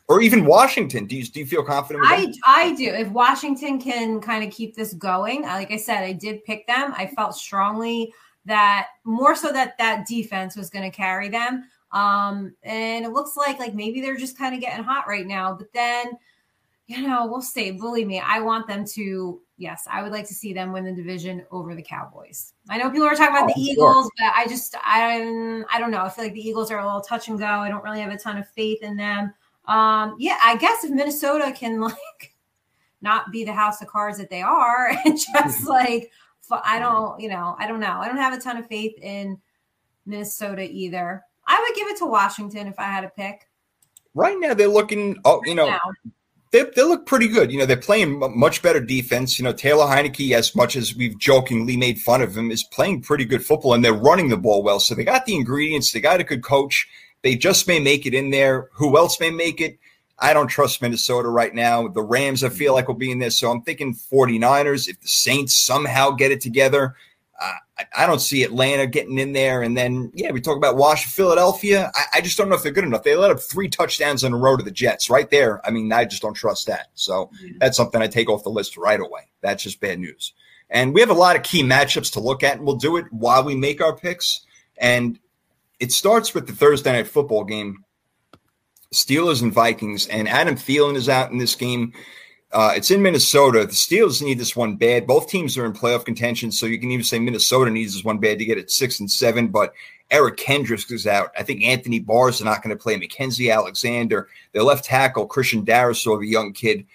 [0.07, 1.05] Or even Washington?
[1.05, 2.03] Do you do you feel confident?
[2.05, 2.89] I I do.
[2.89, 6.93] If Washington can kind of keep this going, like I said, I did pick them.
[6.97, 8.13] I felt strongly
[8.45, 11.63] that more so that that defense was going to carry them.
[11.91, 15.53] Um, and it looks like like maybe they're just kind of getting hot right now.
[15.53, 16.17] But then
[16.87, 17.71] you know, we'll see.
[17.71, 19.41] Believe me, I want them to.
[19.61, 22.53] Yes, I would like to see them win the division over the Cowboys.
[22.67, 23.73] I know people are talking about Oh, the sure.
[23.73, 26.01] Eagles, but I just, I, I don't know.
[26.01, 27.45] I feel like the Eagles are a little touch and go.
[27.45, 29.31] I don't really have a ton of faith in them.
[29.65, 32.35] Um, yeah, I guess if Minnesota can like
[33.01, 36.11] not be the house of cards that they are, and just like,
[36.51, 37.99] I don't, you know, I don't know.
[37.99, 39.39] I don't have a ton of faith in
[40.07, 41.21] Minnesota either.
[41.45, 43.47] I would give it to Washington if I had a pick.
[44.15, 45.17] Right now, they're looking.
[45.23, 45.81] Oh, you know, Now.
[46.51, 47.51] They, they look pretty good.
[47.51, 49.39] You know, they're playing much better defense.
[49.39, 53.03] You know, Taylor Heinicke, as much as we've jokingly made fun of him, is playing
[53.03, 54.79] pretty good football, and they're running the ball well.
[54.79, 55.91] So they got the ingredients.
[55.91, 56.87] They got a good coach.
[57.21, 58.69] They just may make it in there.
[58.73, 59.79] Who else may make it?
[60.19, 61.87] I don't trust Minnesota right now.
[61.87, 62.75] The Rams, I feel mm-hmm.
[62.75, 63.31] like, will be in there.
[63.31, 64.87] So I'm thinking 49ers.
[64.87, 66.95] If the Saints somehow get it together,
[67.97, 69.61] I, don't see Atlanta getting in there.
[69.61, 71.91] And then, yeah, we talk about Washington, Philadelphia.
[71.95, 73.03] I, I just don't know if they're good enough.
[73.03, 75.65] They let up three touchdowns in a row to the Jets right there.
[75.65, 76.87] I mean, I just don't trust that.
[76.93, 79.29] So that's something I take off the list right away.
[79.41, 80.33] That's just bad news.
[80.69, 83.05] And we have a lot of key matchups to look at, and we'll do it
[83.11, 84.41] while we make our picks.
[84.77, 85.19] And
[85.79, 87.83] it starts with the Thursday night football game.
[88.93, 91.93] Steelers and Vikings, and Adam Thielen is out in this game.
[92.53, 93.65] Uh, it's in Minnesota.
[93.65, 95.07] The Steelers need this one bad.
[95.07, 98.17] Both teams are in playoff contention, so you can even say Minnesota needs this one
[98.17, 99.47] bad to get it six and seven.
[99.47, 99.73] But
[100.09, 101.31] Eric Kendricks is out.
[101.37, 102.97] I think Anthony Barrs is not going to play.
[102.97, 106.85] Mackenzie Alexander, their left tackle, Christian Darrisaw, the young kid.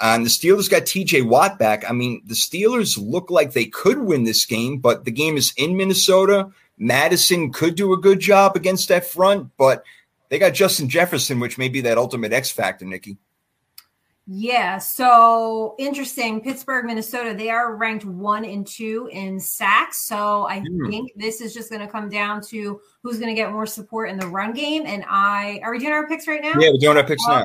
[0.00, 1.88] And the Steelers got TJ Watt back.
[1.88, 5.52] I mean, the Steelers look like they could win this game, but the game is
[5.58, 6.50] in Minnesota.
[6.78, 9.84] Madison could do a good job against that front, but
[10.30, 13.18] they got Justin Jefferson, which may be that ultimate X factor, Nikki.
[14.26, 16.40] Yeah, so interesting.
[16.42, 20.06] Pittsburgh, Minnesota, they are ranked one and two in sacks.
[20.06, 20.86] So I Hmm.
[20.88, 24.10] think this is just going to come down to who's going to get more support
[24.10, 24.84] in the run game.
[24.86, 26.54] And I are we doing our picks right now?
[26.58, 27.44] Yeah, we're doing our picks now.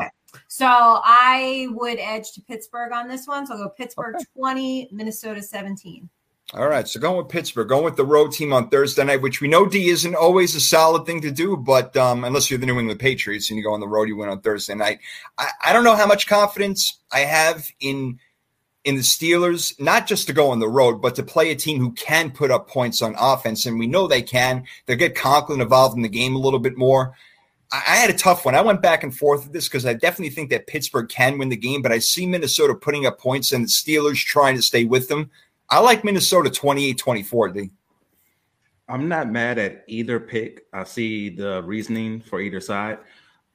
[0.50, 3.48] So I would edge to Pittsburgh on this one.
[3.48, 6.08] So I'll go Pittsburgh 20, Minnesota 17.
[6.54, 9.42] All right, so going with Pittsburgh, going with the road team on Thursday night, which
[9.42, 12.66] we know D isn't always a solid thing to do, but um, unless you're the
[12.66, 15.00] New England Patriots and you go on the road, you win on Thursday night.
[15.38, 18.20] I, I don't know how much confidence I have in
[18.86, 21.82] in the Steelers, not just to go on the road, but to play a team
[21.82, 24.64] who can put up points on offense, and we know they can.
[24.86, 27.14] They'll get Conklin involved in the game a little bit more.
[27.74, 28.56] I, I had a tough one.
[28.56, 31.50] I went back and forth with this because I definitely think that Pittsburgh can win
[31.50, 34.86] the game, but I see Minnesota putting up points and the Steelers trying to stay
[34.86, 35.30] with them.
[35.70, 37.70] I like Minnesota 28 24, D.
[38.90, 40.66] I'm not mad at either pick.
[40.74, 43.00] I see the reasoning for either side.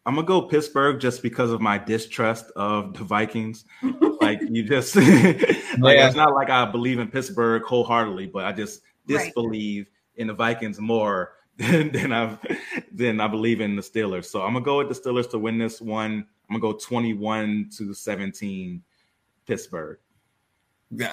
[0.04, 3.64] I'm gonna go Pittsburgh just because of my distrust of the Vikings.
[4.20, 6.06] like you just like Yeah.
[6.06, 9.24] it's not like I believe in Pittsburgh wholeheartedly, but I just Right.
[9.24, 12.36] disbelieve in the Vikings more than, than I
[12.92, 14.26] than I believe in the Steelers.
[14.26, 16.26] So I'm gonna go with the Steelers to win this one.
[16.50, 18.82] I'm gonna go 21 to 17
[19.46, 19.98] Pittsburgh.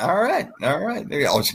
[0.01, 1.07] All right, all right.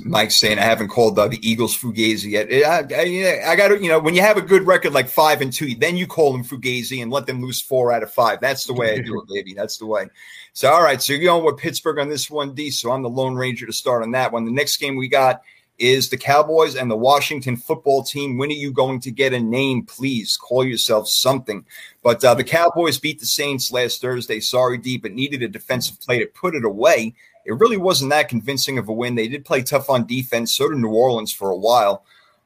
[0.03, 2.49] Mike's saying I haven't called uh, the Eagles fugazi yet.
[2.51, 5.43] I, I, I got to, you know, when you have a good record like five
[5.43, 8.41] and two, then you call them fugazi and let them lose four out of five.
[8.41, 9.53] That's the way I do it, baby.
[9.53, 10.09] That's the way.
[10.55, 11.03] So, all right.
[11.03, 12.71] So you're going with Pittsburgh on this one, D.
[12.71, 14.47] So I'm the Lone Ranger to start on that one.
[14.47, 15.43] The next game we got
[15.79, 18.39] is the Cowboys and the Washington football team.
[18.39, 19.85] When are you going to get a name?
[19.85, 21.67] Please call yourself something.
[22.03, 24.41] But uh, the Cowboys beat the Saints last Thursday.
[24.41, 27.15] Sorry, D, but needed a defensive play to put it away.
[27.47, 29.15] It really wasn't that convincing of a win.
[29.15, 30.55] They did play tough on defense.
[30.55, 32.05] So did New Orleans for a while.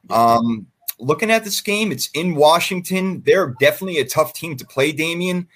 [0.09, 0.67] Um,
[0.99, 3.21] looking at this game, it's in Washington.
[3.25, 5.47] They're definitely a tough team to play, Damien.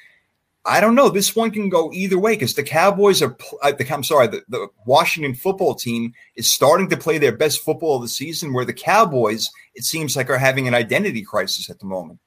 [0.66, 1.10] I don't know.
[1.10, 3.36] This one can go either way because the Cowboys are.
[3.62, 7.62] uh, the, I'm sorry, the, the Washington football team is starting to play their best
[7.62, 8.54] football of the season.
[8.54, 12.20] Where the Cowboys, it seems like, are having an identity crisis at the moment.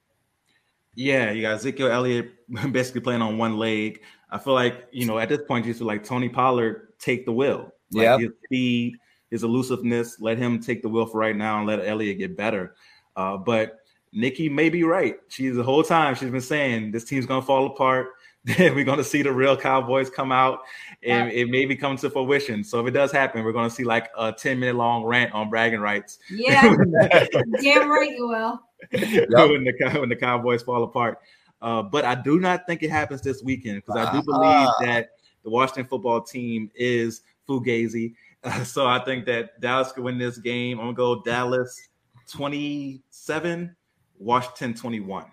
[0.94, 2.32] Yeah, you got Ezekiel Elliott
[2.72, 4.02] basically playing on one leg.
[4.30, 7.32] I feel like, you know, at this point, you feel like Tony Pollard take the
[7.32, 7.70] will.
[7.92, 8.20] Like Yep.
[8.20, 8.96] his speed,
[9.30, 12.74] his elusiveness, let him take the will for right now and let Elliott get better.
[13.16, 13.78] Uh, but
[14.12, 15.16] Nikki may be right.
[15.28, 18.08] She's the whole time she's been saying this team's gonna fall apart.
[18.46, 20.60] Then we're gonna see the real Cowboys come out
[21.02, 22.62] and it may be coming to fruition.
[22.62, 25.50] So if it does happen, we're gonna see like a 10 minute long rant on
[25.50, 26.62] bragging rights Yeah,
[27.60, 28.60] damn right you will.
[28.92, 31.18] when the when the Cowboys fall apart.
[31.60, 34.74] Uh, but I do not think it happens this weekend because I do believe Ah.
[34.82, 35.08] that
[35.46, 38.14] the Washington football team is fugazi.
[38.42, 40.78] Uh, so I think that Dallas could win this game.
[40.80, 41.88] I'm gonna go Dallas
[42.28, 43.74] 27,
[44.18, 45.24] Washington 21.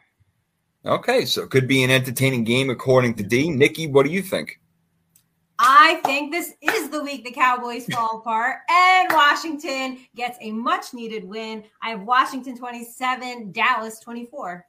[0.86, 3.50] Okay, so it could be an entertaining game according to D.
[3.50, 4.60] Nikki, what do you think?
[5.58, 10.94] I think this is the week the Cowboys fall apart and Washington gets a much
[10.94, 11.64] needed win.
[11.82, 14.64] I have Washington 27, Dallas 24.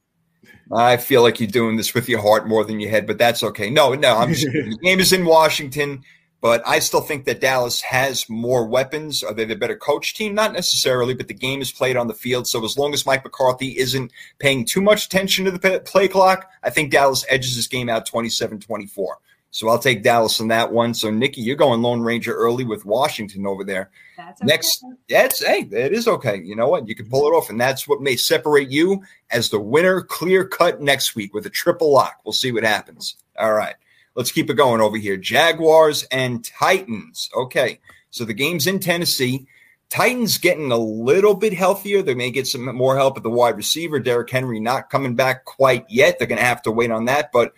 [0.73, 3.43] I feel like you're doing this with your heart more than your head, but that's
[3.43, 3.71] okay.
[3.71, 6.03] No, no, I'm just, the game is in Washington,
[6.41, 9.23] but I still think that Dallas has more weapons.
[9.23, 10.35] Are they the better coach team?
[10.35, 12.47] Not necessarily, but the game is played on the field.
[12.47, 16.51] So as long as Mike McCarthy isn't paying too much attention to the play clock,
[16.63, 19.19] I think Dallas edges this game out 27 24.
[19.55, 20.95] So I'll take Dallas on that one.
[20.95, 23.89] So Nikki, you're going Lone Ranger early with Washington over there.
[24.17, 24.47] That's okay.
[24.49, 26.43] Next, it's hey, it is okay.
[26.43, 26.89] You know what?
[26.89, 30.45] You can pull it off, and that's what may separate you as the winner, clear
[30.45, 32.19] cut next week with a triple lock.
[32.25, 33.15] We'll see what happens.
[33.39, 33.77] All right,
[34.17, 35.17] let's keep it going over here.
[35.17, 37.31] Jaguars and Titans.
[37.37, 37.79] Okay,
[38.11, 39.47] so the game's in Tennessee.
[39.89, 42.03] Titans getting a little bit healthier.
[42.03, 44.01] They may get some more help at the wide receiver.
[44.01, 46.19] Derrick Henry not coming back quite yet.
[46.19, 47.55] They're going to have to wait on that, but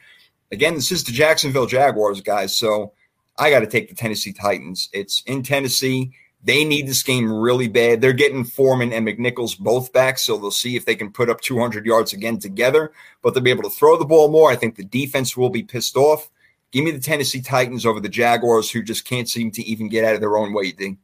[0.53, 2.55] again, this is the Jacksonville Jaguars, guys.
[2.55, 2.93] So
[3.39, 4.89] I got to take the Tennessee Titans.
[4.93, 6.13] It's in Tennessee.
[6.43, 8.01] They need this game really bad.
[8.01, 11.41] They're getting Foreman and McNichols both back, so they'll see if they can put up
[11.41, 12.93] 200 yards again together.
[13.21, 14.51] But they'll be able to throw the ball more.
[14.51, 16.31] I think the defense will be pissed off.
[16.71, 20.05] Give me the Tennessee Titans over the Jaguars, who just can't seem to even get
[20.05, 20.97] out of their own way, D.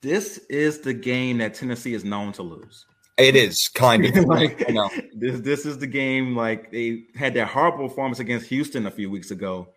[0.00, 2.86] This is the game that Tennessee is known to lose.
[3.18, 4.90] It is kind of like you know.
[5.14, 5.40] this.
[5.40, 6.34] This is the game.
[6.34, 9.68] Like they had that horrible performance against Houston a few weeks ago.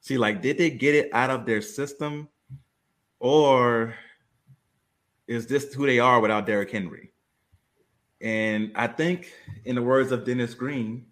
[0.00, 2.28] See, like, did they get it out of their system,
[3.18, 3.94] or
[5.26, 7.12] is this who they are without Derrick Henry?
[8.20, 9.32] And I think,
[9.64, 11.06] in the words of Dennis Green,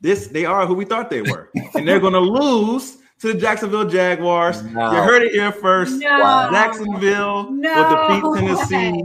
[0.00, 3.38] this they are who we thought they were, and they're going to lose to the
[3.38, 4.62] Jacksonville Jaguars.
[4.64, 4.92] No.
[4.92, 6.00] You heard it here first.
[6.00, 6.48] No.
[6.50, 8.20] Jacksonville no.
[8.20, 9.04] will defeat Tennessee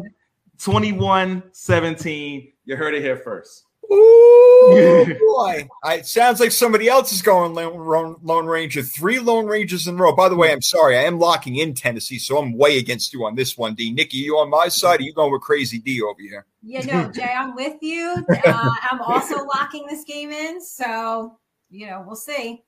[0.60, 2.52] 21 17.
[2.66, 3.66] You heard it here first.
[3.92, 5.68] Ooh, boy.
[5.84, 8.84] I, it sounds like somebody else is going Lone, Lone Ranger.
[8.84, 10.16] Three Lone Rangers in a row.
[10.16, 10.98] By the way, I'm sorry.
[10.98, 13.92] I am locking in Tennessee, so I'm way against you on this one, D.
[13.92, 15.00] Nikki, you on my side?
[15.00, 16.46] Or you going with Crazy D over here?
[16.62, 18.24] Yeah, no, Jay, I'm with you.
[18.46, 20.62] Uh, I'm also locking this game in.
[20.62, 21.38] So
[21.72, 22.64] you know, we'll see.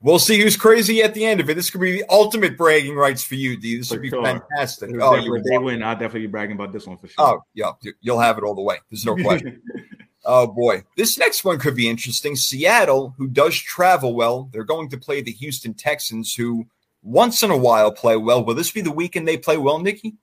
[0.00, 1.54] We'll see who's crazy at the end of it.
[1.54, 3.78] This could be the ultimate bragging rights for you, D.
[3.78, 4.22] This would be sure.
[4.22, 4.90] fantastic.
[5.00, 5.82] Oh, you they win.
[5.82, 7.14] I'll definitely be bragging about this one for sure.
[7.18, 8.76] Oh, yeah, you'll have it all the way.
[8.90, 9.60] There's no question.
[10.24, 12.36] oh boy, this next one could be interesting.
[12.36, 16.64] Seattle, who does travel well, they're going to play the Houston Texans, who
[17.02, 18.44] once in a while play well.
[18.44, 20.14] Will this be the weekend they play well, Nikki?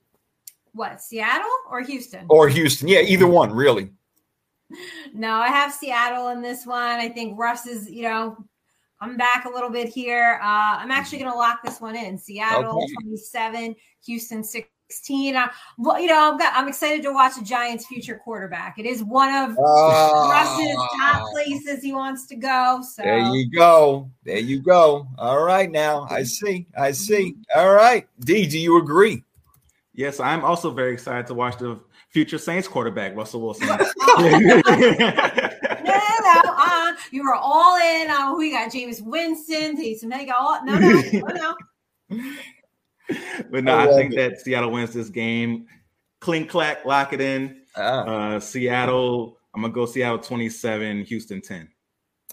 [0.74, 2.28] What Seattle or Houston?
[2.30, 2.88] Or Houston?
[2.88, 3.92] Yeah, either one, really
[5.14, 7.00] no, I have Seattle in this one.
[7.00, 8.38] I think Russ is, you know,
[9.02, 10.40] I'm back a little bit here.
[10.42, 12.18] Uh, I'm actually going to lock this one in.
[12.18, 12.94] Seattle okay.
[13.02, 15.36] 27, Houston 16.
[15.36, 15.48] Uh,
[15.80, 18.78] well, you know, I'm, got, I'm excited to watch the Giants' future quarterback.
[18.78, 22.84] It is one of uh, Russ's top places he wants to go.
[22.88, 24.12] So there you go.
[24.24, 25.08] There you go.
[25.18, 26.68] All right, now I see.
[26.78, 27.36] I see.
[27.56, 29.24] All right, D, do you agree?
[29.94, 31.80] Yes, I'm also very excited to watch the
[32.12, 33.68] future Saints quarterback, Russell Wilson.
[33.68, 33.78] no,
[36.45, 38.09] uh, you were all in.
[38.09, 40.36] Uh, we got Jameis Winston, Taysom Hill.
[40.38, 41.55] All, no, no, no,
[42.09, 42.34] no.
[43.49, 44.16] But no, I, I think it.
[44.18, 45.66] that Seattle wins this game.
[46.20, 47.62] Clink clack, lock it in.
[47.76, 48.36] Ah.
[48.36, 49.38] Uh, Seattle.
[49.53, 51.68] I'm gonna go Seattle 27, Houston 10.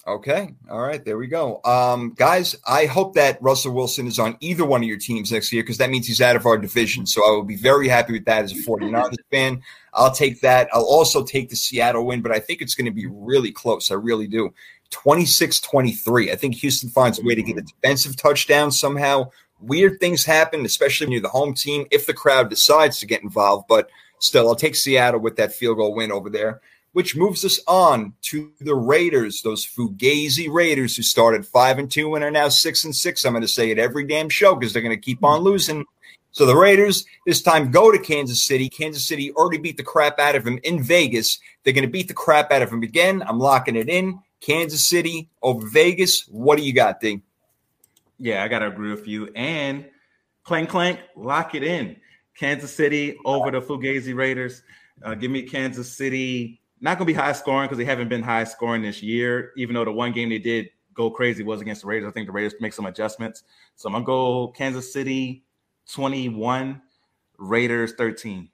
[0.08, 0.54] Okay.
[0.70, 1.04] All right.
[1.04, 1.60] There we go.
[1.66, 5.52] Um, guys, I hope that Russell Wilson is on either one of your teams next
[5.52, 7.04] year because that means he's out of our division.
[7.04, 9.60] So I will be very happy with that as a 49ers fan.
[9.92, 10.70] I'll take that.
[10.72, 13.90] I'll also take the Seattle win, but I think it's going to be really close.
[13.90, 14.54] I really do.
[14.90, 16.32] 26 23.
[16.32, 19.30] I think Houston finds a way to get a defensive touchdown somehow.
[19.60, 23.22] Weird things happen, especially when you're the home team, if the crowd decides to get
[23.22, 23.66] involved.
[23.68, 23.90] But
[24.20, 26.62] still, I'll take Seattle with that field goal win over there
[26.92, 32.14] which moves us on to the Raiders, those Fugazi Raiders who started five and two
[32.14, 33.24] and are now six and six.
[33.24, 35.84] I'm going to say it every damn show because they're going to keep on losing.
[36.32, 38.68] So the Raiders this time go to Kansas City.
[38.68, 41.38] Kansas City already beat the crap out of them in Vegas.
[41.62, 43.22] They're going to beat the crap out of them again.
[43.26, 44.20] I'm locking it in.
[44.40, 46.22] Kansas City over Vegas.
[46.28, 47.22] What do you got, D?
[48.18, 49.30] Yeah, I got to agree with you.
[49.34, 49.86] And
[50.44, 51.96] clank, clank, lock it in.
[52.36, 54.62] Kansas City over the Fugazi Raiders.
[55.02, 58.22] Uh, give me Kansas City not going to be high scoring because they haven't been
[58.22, 61.82] high scoring this year, even though the one game they did go crazy was against
[61.82, 62.08] the Raiders.
[62.08, 63.44] I think the Raiders make some adjustments.
[63.76, 65.44] So I'm going to go Kansas City
[65.92, 66.82] 21,
[67.38, 68.50] Raiders 13.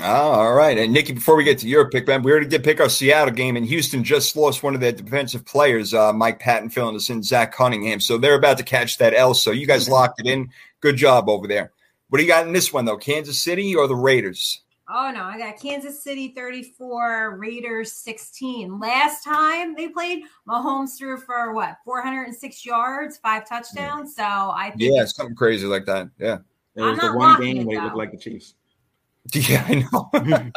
[0.00, 0.78] Oh, all right.
[0.78, 3.34] And Nikki, before we get to your pick, man, we already did pick our Seattle
[3.34, 7.10] game, and Houston just lost one of their defensive players, uh, Mike Patton filling us
[7.10, 8.00] in, Zach Cunningham.
[8.00, 9.34] So they're about to catch that L.
[9.34, 10.48] So you guys locked it in.
[10.80, 11.72] Good job over there.
[12.08, 12.96] What do you got in this one, though?
[12.96, 14.62] Kansas City or the Raiders?
[14.88, 18.80] Oh no, I got Kansas City 34, Raiders 16.
[18.80, 24.16] Last time they played, Mahomes threw for what 406 yards, five touchdowns.
[24.16, 26.10] So I think yeah, something crazy like that.
[26.18, 26.38] Yeah,
[26.74, 28.54] it was the one game they looked like the Chiefs.
[29.32, 30.10] Yeah, I know.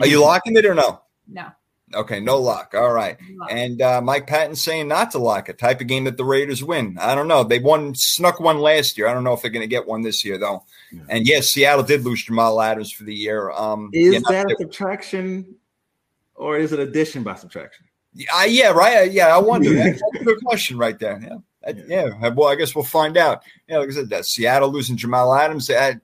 [0.00, 1.02] Are you locking it or no?
[1.28, 1.48] No.
[1.94, 2.74] Okay, no lock.
[2.74, 3.16] All right.
[3.30, 3.52] Lock.
[3.52, 6.62] And uh, Mike Patton saying not to lock a type of game that the Raiders
[6.64, 6.98] win.
[7.00, 7.44] I don't know.
[7.44, 9.06] They won, snuck one last year.
[9.06, 10.64] I don't know if they're going to get one this year, though.
[10.92, 11.02] Yeah.
[11.08, 13.50] And yes, Seattle did lose Jamal Adams for the year.
[13.52, 15.56] Um, Is yeah, that a subtraction
[16.36, 17.86] or is it addition by subtraction?
[18.34, 18.98] Uh, yeah, right.
[18.98, 19.74] Uh, yeah, I wonder.
[19.74, 21.20] That's a good question right there.
[21.22, 21.74] Yeah.
[21.74, 22.10] Yeah.
[22.20, 22.28] yeah.
[22.28, 23.42] Well, I guess we'll find out.
[23.68, 25.70] Yeah, like I said, that Seattle losing Jamal Adams.
[25.70, 25.96] I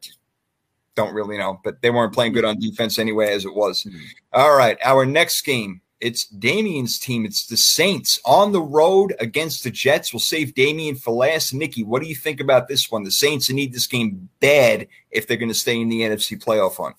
[0.95, 3.85] don't really know, but they weren't playing good on defense anyway, as it was.
[3.85, 4.01] Mhm.
[4.33, 5.81] All right, our next game.
[6.01, 7.25] It's Damien's team.
[7.25, 10.13] It's the Saints on the road against the Jets.
[10.13, 11.55] We'll save Damien for last.
[11.55, 13.05] Nikki, what do you think about this one?
[13.05, 16.77] The Saints need this game bad if they're going to stay in the NFC playoff
[16.77, 16.97] hunt.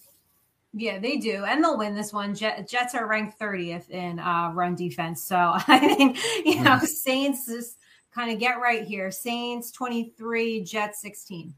[0.72, 2.34] Yeah, they do, and they'll win this one.
[2.34, 5.36] Jet, Jets are ranked 30th in uh, run defense, so
[5.68, 7.78] I think you know Saints just
[8.16, 9.12] kind of get right here.
[9.12, 11.54] Saints 23, Jets 16.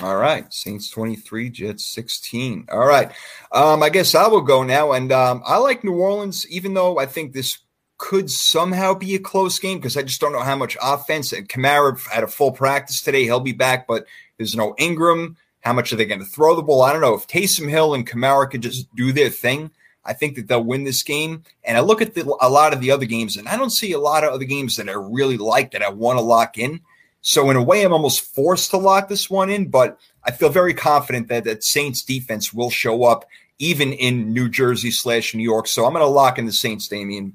[0.00, 2.68] All right, Saints 23, Jets 16.
[2.70, 3.10] All right.
[3.50, 4.92] Um, I guess I will go now.
[4.92, 7.58] And um, I like New Orleans, even though I think this
[7.98, 11.32] could somehow be a close game because I just don't know how much offense.
[11.32, 13.24] And Kamara had a full practice today.
[13.24, 15.36] He'll be back, but there's no Ingram.
[15.62, 16.82] How much are they going to throw the ball?
[16.82, 17.14] I don't know.
[17.14, 19.72] If Taysom Hill and Kamara could just do their thing,
[20.04, 21.42] I think that they'll win this game.
[21.64, 23.92] And I look at the, a lot of the other games, and I don't see
[23.92, 26.80] a lot of other games that I really like that I want to lock in.
[27.20, 30.48] So in a way, I'm almost forced to lock this one in, but I feel
[30.48, 33.24] very confident that that Saints defense will show up
[33.58, 35.66] even in New Jersey slash New York.
[35.66, 37.34] So I'm going to lock in the Saints, Damien.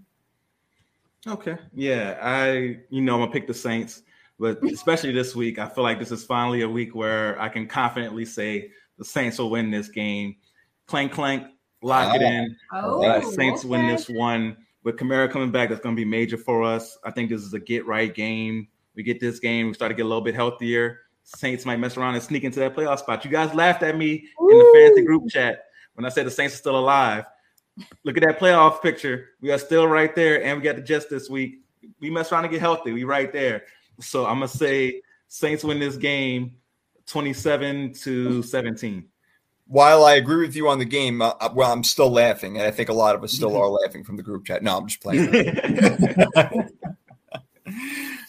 [1.28, 1.58] Okay.
[1.74, 4.02] Yeah, I you know I'm gonna pick the Saints,
[4.40, 7.66] but especially this week, I feel like this is finally a week where I can
[7.68, 10.36] confidently say the Saints will win this game.
[10.86, 11.48] Clank clank,
[11.82, 12.28] lock it Ah.
[12.28, 12.56] in.
[12.74, 14.58] Oh, Uh, Saints win this one.
[14.84, 16.98] With Kamara coming back, that's going to be major for us.
[17.06, 18.68] I think this is a get right game.
[18.96, 21.00] We get this game, we start to get a little bit healthier.
[21.24, 23.24] Saints might mess around and sneak into that playoff spot.
[23.24, 25.66] You guys laughed at me in the fantasy group chat
[25.96, 27.26] when I said the Saints are still alive.
[28.04, 29.30] Look at that playoff picture.
[29.42, 31.62] We are still right there, and we got the Jets this week.
[32.00, 32.92] We mess around and get healthy.
[32.92, 33.64] We right there.
[34.00, 36.58] So I'm gonna say Saints win this game,
[37.08, 39.06] 27 to 17.
[39.66, 42.68] While I agree with you on the game, uh, uh, well, I'm still laughing, and
[42.68, 44.62] I think a lot of us still are laughing from the group chat.
[44.62, 45.32] No, I'm just playing.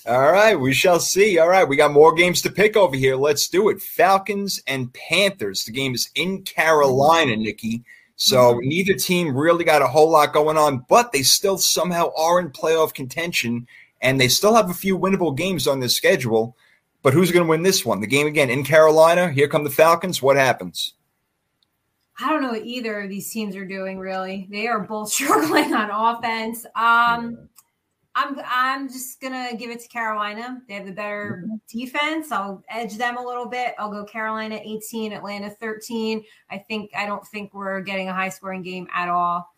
[0.07, 1.39] All right, we shall see.
[1.39, 3.17] All right, we got more games to pick over here.
[3.17, 3.81] Let's do it.
[3.81, 5.65] Falcons and Panthers.
[5.65, 7.85] The game is in Carolina, Nikki.
[8.17, 12.39] So neither team really got a whole lot going on, but they still somehow are
[12.39, 13.67] in playoff contention,
[14.03, 16.55] and they still have a few winnable games on their schedule.
[17.03, 18.01] But who's going to win this one?
[18.01, 19.31] The game again in Carolina.
[19.31, 20.21] Here come the Falcons.
[20.21, 20.93] What happens?
[22.21, 23.99] I don't know what either of these teams are doing.
[23.99, 26.67] Really, they are both struggling on offense.
[26.77, 27.49] Um,
[28.17, 30.62] I'm I'm just gonna give it to Carolina.
[30.69, 32.31] They have the better defense.
[32.31, 33.75] I'll edge them a little bit.
[33.79, 36.23] I'll go Carolina 18, Atlanta 13.
[36.51, 39.51] I think I don't think we're getting a high scoring game at all.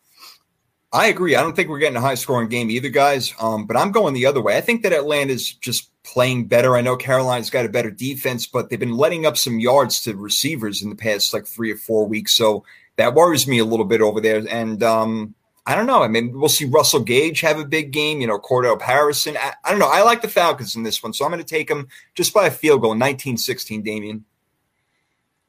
[0.93, 1.35] I agree.
[1.35, 3.33] I don't think we're getting a high scoring game either, guys.
[3.39, 4.57] Um, but I'm going the other way.
[4.57, 6.77] I think that Atlanta's just playing better.
[6.77, 10.15] I know Carolina's got a better defense, but they've been letting up some yards to
[10.15, 12.33] receivers in the past like three or four weeks.
[12.33, 12.63] So
[12.95, 14.43] that worries me a little bit over there.
[14.49, 15.35] And um,
[15.67, 16.01] I don't know.
[16.01, 18.21] I mean, we'll see Russell Gage have a big game.
[18.21, 19.35] You know, Cordell Harrison.
[19.37, 19.89] I, I don't know.
[19.91, 22.47] I like the Falcons in this one, so I'm going to take them just by
[22.47, 24.23] a field goal, 19-16, Damien.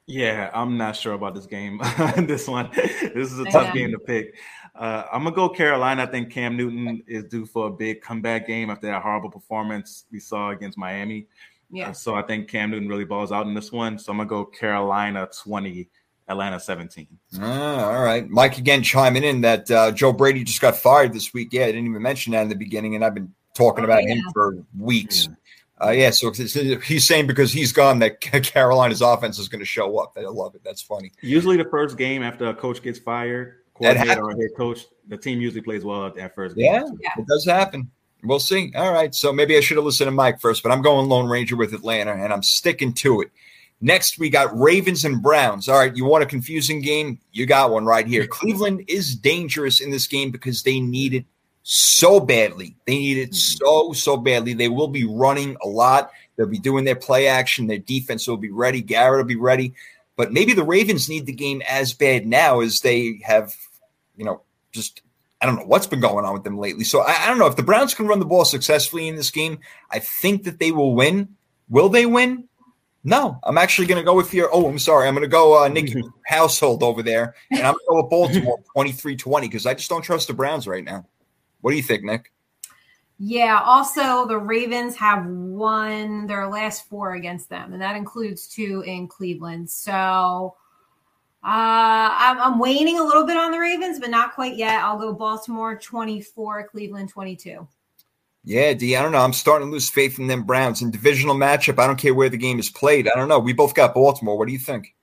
[0.07, 1.81] Yeah, I'm not sure about this game.
[2.17, 3.73] this one, this is a tough Yeah.
[3.75, 4.35] game to pick.
[4.75, 6.05] Uh, I'm gonna go Carolina.
[6.05, 10.05] I think Cam Newton is due for a big comeback game after that horrible performance
[10.11, 11.27] we saw against Miami.
[11.71, 11.91] Yeah.
[11.91, 13.99] Uh, so I think Cam Newton really balls out in this one.
[13.99, 15.89] So I'm gonna go Carolina 20,
[16.29, 17.07] Atlanta 17.
[17.41, 18.29] Ah, all right.
[18.29, 21.49] Mike again chiming in that uh, Joe Brady just got fired this week.
[21.53, 24.03] Yeah, I didn't even mention that in the beginning, and I've been talking Oh, about
[24.05, 24.15] yeah.
[24.15, 25.29] him for weeks.
[25.83, 29.61] Uh, yeah, so it's- it's- he's saying because he's gone that Carolina's offense is going
[29.61, 30.13] to show up.
[30.17, 30.63] I love it.
[30.65, 31.13] That's funny.
[31.23, 35.17] Usually the first game after a coach gets fired, That coordinator or head coach, the
[35.17, 36.65] team usually plays well at that first game.
[36.67, 37.91] Yeah, it does happen.
[38.25, 38.73] We'll see.
[38.75, 39.15] All right.
[39.15, 41.73] So maybe I should have listened to Mike first, but I'm going Lone Ranger with
[41.73, 43.31] Atlanta, and I'm sticking to it.
[43.81, 45.69] Next, we got Ravens and Browns.
[45.69, 47.21] All right, you want a confusing game?
[47.31, 48.27] You got one right here.
[48.27, 51.25] Cleveland is dangerous in this game because they need it
[51.63, 52.75] so badly.
[52.87, 53.65] They need it mm-hmm.
[53.65, 54.55] so, so badly.
[54.55, 56.11] They will be running a lot.
[56.37, 57.67] They'll be doing their play action.
[57.67, 58.81] Their defense will be ready.
[58.81, 59.75] Garrett will be ready.
[60.17, 63.55] But maybe the Ravens need the game as bad now as they have,
[64.17, 64.43] you know,
[64.73, 65.03] just
[65.41, 66.83] I don't know what's been going on with them lately.
[66.83, 69.31] So I, I don't know if the Browns can run the ball successfully in this
[69.31, 69.61] game.
[69.91, 71.37] I think that they will win.
[71.69, 72.48] Will they win?
[73.09, 74.51] No, I'm actually going to go with your.
[74.53, 75.09] Oh, I'm sorry.
[75.09, 75.95] I'm going to go uh, Nick
[76.27, 79.89] household over there, and I'm going to go with Baltimore 23 20 because I just
[79.89, 81.07] don't trust the Browns right now.
[81.63, 82.33] What do you think, Nick?
[83.19, 83.63] Yeah.
[83.65, 89.09] Also, the Ravens have won their last four against them, and that includes two in
[89.09, 89.71] Cleveland.
[89.71, 90.55] So,
[91.43, 94.83] uh, Uh, I'm, I'm waning a little bit on the Ravens, but not quite yet.
[94.83, 97.67] I'll go Baltimore 24, Cleveland 22.
[98.49, 99.19] Yeah, D, I don't know.
[99.19, 100.81] I'm starting to lose faith in them Browns.
[100.81, 103.07] In divisional matchup, I don't care where the game is played.
[103.07, 103.39] I don't know.
[103.39, 104.39] We both got Baltimore.
[104.39, 104.95] What do you think?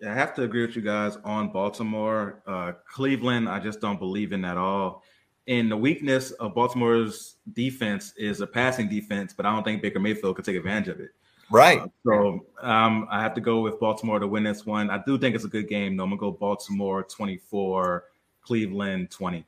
[0.00, 2.40] Yeah, I have to agree with you guys on Baltimore.
[2.46, 5.02] Uh, Cleveland, I just don't believe in at all.
[5.48, 9.98] And the weakness of Baltimore's defense is a passing defense, but I don't think Baker
[9.98, 11.10] Mayfield could take advantage of it.
[11.50, 11.80] Right.
[11.80, 14.88] Uh, so um, I have to go with Baltimore to win this one.
[14.88, 16.04] I do think it's a good game, though.
[16.04, 18.04] I'm going to go Baltimore 24,
[18.44, 19.44] Cleveland 20.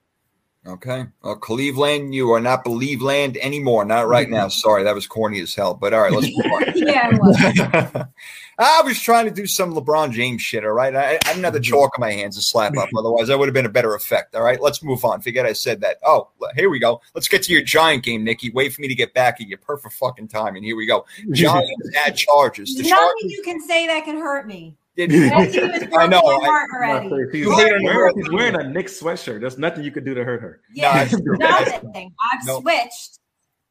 [0.67, 1.05] Okay.
[1.23, 3.85] Well, Cleveland, you are not believe land anymore.
[3.85, 4.49] Not right now.
[4.49, 5.75] Sorry, that was corny as hell.
[5.75, 6.65] But all right, let's move on.
[6.75, 8.05] yeah.
[8.59, 10.65] I was trying to do some LeBron James shit.
[10.65, 10.95] All right.
[10.95, 12.89] I, I didn't have the chalk in my hands to slap up.
[12.97, 14.35] Otherwise, that would have been a better effect.
[14.35, 14.61] All right.
[14.61, 15.21] Let's move on.
[15.21, 15.99] Forget I said that.
[16.03, 17.03] Oh, here we go.
[17.15, 18.51] Let's get to your giant game, Nikki.
[18.51, 19.59] Wait for me to get back at you.
[19.59, 20.57] Perfect fucking time.
[20.57, 21.05] And here we go.
[21.33, 21.73] Giants
[22.07, 22.75] at Chargers.
[22.75, 24.77] The Nothing Chargers you can say that can hurt me.
[24.97, 25.11] Did.
[25.11, 26.21] That team has I know.
[26.21, 27.09] I- heart already.
[27.33, 28.23] He's You hate on wearing, her.
[28.23, 29.41] he's wearing a Knicks sweatshirt.
[29.41, 30.61] There's nothing you could do to hurt her.
[30.73, 32.13] Yeah, it's nothing.
[32.33, 32.61] I've No.
[32.61, 33.19] switched.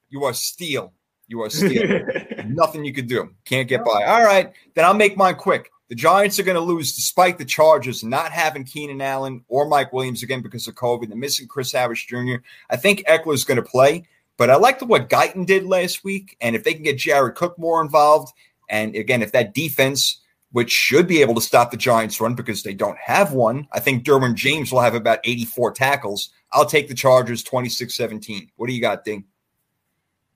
[0.10, 0.94] You are steel.
[1.28, 2.02] You are steel.
[2.46, 3.30] Nothing you could do.
[3.46, 4.04] Can't get by.
[4.06, 5.70] All right, then I'll make mine quick.
[5.90, 9.94] The Giants are going to lose despite the Chargers not having Keenan Allen or Mike
[9.94, 11.08] Williams again because of COVID.
[11.08, 12.36] They're missing Chris Harris Jr.
[12.70, 14.06] I think Ekeler is going to play,
[14.38, 16.36] but I liked what Guyton did last week.
[16.42, 18.34] And if they can get Jared Cook more involved,
[18.70, 20.22] and again, if that defense,
[20.54, 23.80] which should be able to stop the Giants' run because they don't have one, I
[23.80, 26.30] think Derwin James will have about 84 tackles.
[26.54, 28.52] I'll take the Chargers 26 17.
[28.56, 29.26] What do you got, Ding?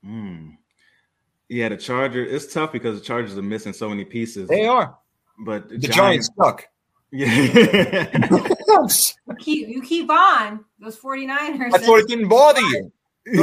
[0.04, 0.50] Hmm.
[1.50, 2.26] Yeah, the Charger.
[2.26, 4.50] It's tough because the Chargers are missing so many pieces.
[4.50, 4.98] They are.
[5.46, 6.68] But The Giants suck.
[7.12, 8.08] Yeah.
[8.80, 10.64] You keep, you keep on.
[10.80, 11.74] Those 49ers.
[11.74, 12.92] I thought it didn't bother you.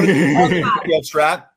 [0.86, 1.53] Yeah, strap.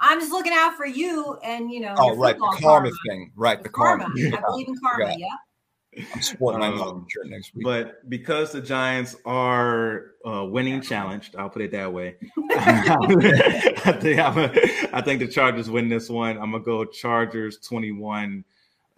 [0.00, 1.94] I'm just looking out for you and, you know.
[1.98, 3.32] Oh, your right, the football karma thing.
[3.36, 4.04] Right, The the karma.
[4.04, 4.36] karma.
[4.38, 5.16] I believe in karma, Yeah.
[5.18, 6.04] yeah.
[6.14, 7.64] I'm sporting my Um, Melbourne shirt next week.
[7.64, 12.14] but because the Giants are uh, winning challenged, I'll put it that way.
[12.52, 14.50] I think I'm a,
[14.92, 16.36] I think the Chargers win this one.
[16.38, 18.44] I'm gonna go Chargers 21,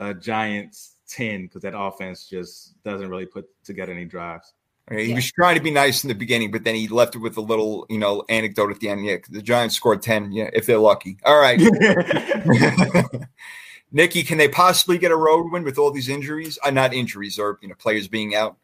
[0.01, 4.53] uh, Giants 10 because that offense just doesn't really put together any drives.
[4.91, 5.15] He yeah.
[5.15, 7.41] was trying to be nice in the beginning, but then he left it with a
[7.41, 9.05] little, you know, anecdote at the end.
[9.05, 11.19] Yeah, the Giants scored 10, yeah, if they're lucky.
[11.25, 11.61] All right.
[13.93, 16.59] Nikki, can they possibly get a road win with all these injuries?
[16.65, 18.57] Uh, not injuries or you know, players being out.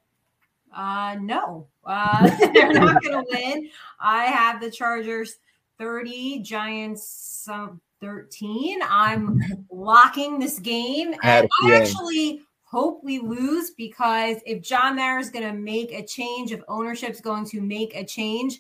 [0.75, 3.71] Uh, no, uh, they're not going to win.
[4.01, 5.37] I have the Chargers
[5.79, 8.81] 30, Giants um, 13.
[8.89, 9.41] I'm
[9.71, 11.15] locking this game.
[11.23, 15.93] I And I actually hope we lose because if John Mara is going to make
[15.93, 18.59] a change, if ownership's going to make a change,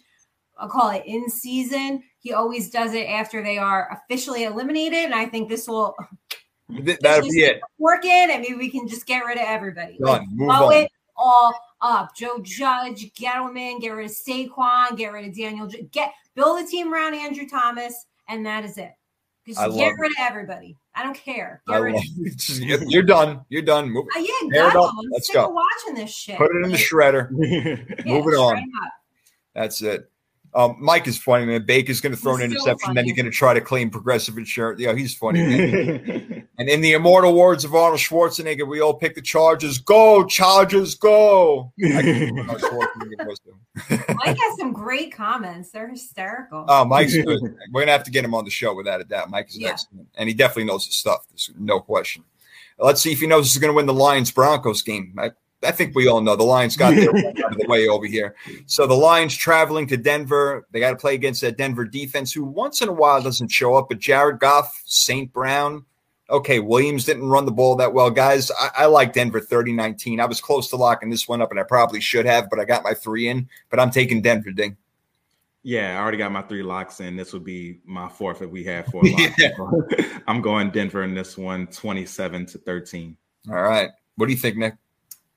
[0.56, 2.02] I'll call it in season.
[2.18, 5.04] He always does it after they are officially eliminated.
[5.04, 5.94] And I think this will
[6.68, 7.60] That'll be it.
[7.78, 9.96] work in and maybe we can just get rid of everybody.
[10.00, 10.72] Like, Move blow on.
[10.72, 12.14] it all up.
[12.16, 15.70] Joe Judge, Gettleman, get rid of Saquon, get rid of Daniel.
[15.92, 18.92] Get build a team around Andrew Thomas, and that is it.
[19.46, 20.76] Just I get rid of everybody.
[20.98, 21.62] I don't care.
[21.68, 22.02] Get rid of.
[22.02, 22.36] it.
[22.36, 23.42] Just- You're you're done.
[23.48, 23.90] You're done.
[23.90, 24.84] Move, Uh, yeah, Tear go.
[24.84, 24.94] up.
[24.98, 25.46] I'm Let's sick go.
[25.46, 26.36] of watching this shit.
[26.36, 27.28] put it in the Like, shredder.
[27.38, 28.56] yeah, Move it on.
[28.58, 28.64] up.
[29.54, 30.10] That's it.
[30.54, 31.64] Um, Mike is funny, man.
[31.66, 33.90] Baker's going to throw an He's so interception, then he's going to try to claim
[33.90, 34.80] progressive insurance.
[34.80, 35.42] Yeah, he's funny.
[35.46, 36.48] Man.
[36.58, 39.78] and in the immortal words of Arnold Schwarzenegger, we all pick the Chargers.
[39.78, 41.72] Go, Chargers, go.
[41.84, 44.00] I can't remember how Schwarzenegger was doing.
[44.16, 45.70] Mike has some great comments.
[45.70, 46.64] They're hysterical.
[46.66, 47.40] Oh, Mike's good.
[47.72, 49.30] We're gonna have to get him on the show without a doubt.
[49.30, 49.68] Mike is Yeah.
[49.68, 51.26] excellent, and he definitely knows his stuff.
[51.30, 52.24] There's no question.
[52.78, 55.14] Let's see if he knows he's going to win the Lions Broncos game.
[55.18, 55.30] I,
[55.62, 57.08] I think we all know the Lions got their
[57.44, 58.36] out of the way over here.
[58.66, 60.66] So the Lions traveling to Denver.
[60.70, 63.74] They got to play against that Denver defense, who once in a while doesn't show
[63.74, 63.88] up.
[63.88, 65.32] But Jared Goff, St.
[65.32, 65.84] Brown.
[66.30, 68.10] Okay, Williams didn't run the ball that well.
[68.10, 70.20] Guys, I, I like Denver 30 19.
[70.20, 72.64] I was close to locking this one up, and I probably should have, but I
[72.64, 73.48] got my three in.
[73.70, 74.76] But I'm taking Denver, Ding.
[75.62, 77.16] Yeah, I already got my three locks in.
[77.16, 79.34] This would be my fourth if we had four locks.
[79.38, 79.50] Yeah.
[80.28, 83.16] I'm going Denver in this one, 27 to 13.
[83.48, 83.90] All right.
[84.16, 84.74] What do you think, Nick?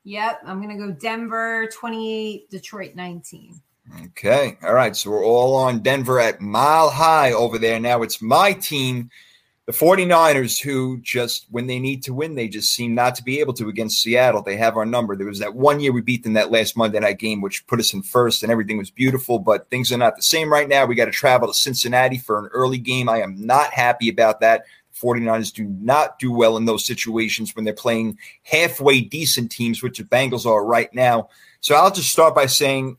[0.04, 3.62] Yep, I'm gonna go Denver 28, Detroit 19.
[4.06, 4.58] Okay.
[4.64, 4.96] All right.
[4.96, 7.80] So we're all on Denver at mile high over there.
[7.80, 9.10] Now it's my team,
[9.66, 13.40] the 49ers, who just, when they need to win, they just seem not to be
[13.40, 14.42] able to against Seattle.
[14.42, 15.16] They have our number.
[15.16, 17.80] There was that one year we beat them that last Monday night game, which put
[17.80, 20.86] us in first and everything was beautiful, but things are not the same right now.
[20.86, 23.10] We got to travel to Cincinnati for an early game.
[23.10, 24.66] I am not happy about that.
[25.02, 29.98] 49ers do not do well in those situations when they're playing halfway decent teams, which
[29.98, 31.30] the Bengals are right now.
[31.62, 32.98] So I'll just start by saying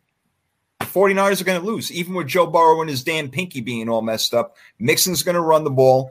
[0.80, 3.88] the 49ers are going to lose, even with Joe Burrow and his damn pinky being
[3.88, 4.56] all messed up.
[4.80, 6.10] Mixon's going to run the ball.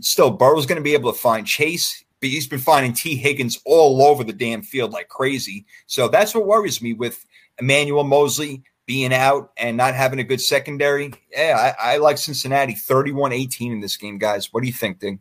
[0.00, 2.04] Still, Burrow's going to be able to find Chase.
[2.22, 5.66] but he's been finding Tee Higgins all over the damn field like crazy.
[5.86, 7.26] So that's what worries me with
[7.58, 11.12] Emmanuel Moseley being out and not having a good secondary.
[11.30, 14.52] Yeah, I, I like Cincinnati 31 18 in this game, guys.
[14.52, 15.20] What do you think, Ding?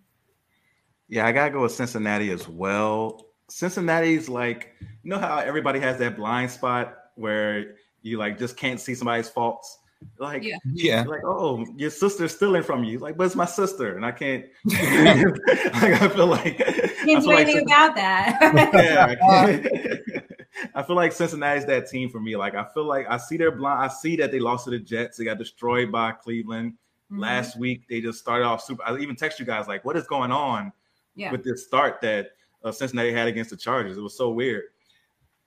[1.07, 3.27] Yeah, I gotta go with Cincinnati as well.
[3.49, 4.73] Cincinnati's like,
[5.03, 9.29] you know how everybody has that blind spot where you like just can't see somebody's
[9.29, 9.77] faults.
[10.17, 10.57] Like, Yeah.
[10.65, 11.03] Yeah.
[11.03, 12.99] like, oh, your sister's stealing from you.
[12.99, 14.45] Like, but it's my sister, and I can't.
[14.65, 18.37] like, I feel like I Can't feel do like anything about that.
[18.73, 20.25] yeah, I, can't-
[20.75, 22.35] I feel like Cincinnati's that team for me.
[22.35, 23.81] Like, I feel like I see their blind.
[23.83, 25.17] I see that they lost to the Jets.
[25.17, 26.73] They got destroyed by Cleveland
[27.11, 27.19] Mhm.
[27.19, 27.87] last week.
[27.89, 28.83] They just started off super.
[28.85, 30.71] I even text you guys like, what is going on?
[31.13, 31.31] Yeah.
[31.33, 32.29] with this start that
[32.63, 33.97] uh, Cincinnati had against the Chargers.
[33.97, 34.63] It was so weird.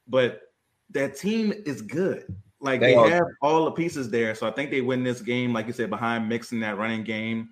[0.07, 0.43] But
[0.91, 2.27] that team is good.
[2.65, 4.35] Like They they, have all the pieces there.
[4.35, 7.51] So I think they win this game, like you said, behind Mixon that running game.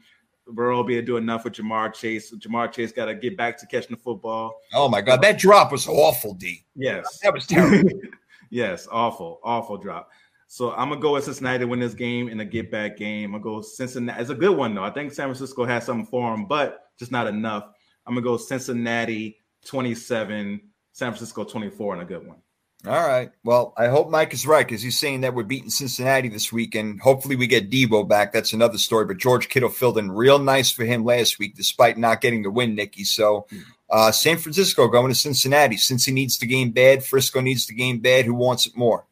[0.48, 2.34] Burrow will be able to do enough with Ja'Marr Chase.
[2.34, 4.55] Ja'Marr Chase got to get back to catching the football.
[4.74, 6.64] Oh my God, that drop was awful, D.
[6.74, 7.20] Yes.
[7.22, 7.89] That was terrible.
[8.51, 10.10] yes, awful, awful drop.
[10.48, 13.34] So I'm gonna go with Cincinnati to win this game in a get back game.
[13.34, 14.20] I'm gonna go Cincinnati.
[14.20, 14.84] It's a good one though.
[14.84, 17.70] I think San Francisco has something for them, but just not enough.
[18.06, 20.60] I'm gonna go Cincinnati 27,
[20.93, 22.36] San Francisco 24, and a good one.
[22.84, 23.30] All right.
[23.44, 26.74] Well, I hope Mike is right because he's saying that we're beating Cincinnati this week,
[26.74, 28.32] and hopefully we get Deebo back.
[28.32, 29.04] That's another story.
[29.04, 32.50] But George Kittle filled in real nice for him last week, despite not getting the
[32.50, 33.04] win, Nikki.
[33.04, 33.46] So,
[33.88, 35.76] uh, San Francisco going to Cincinnati.
[35.76, 38.24] Since he needs the game bad, Frisco needs the game bad.
[38.24, 39.06] Who wants it more?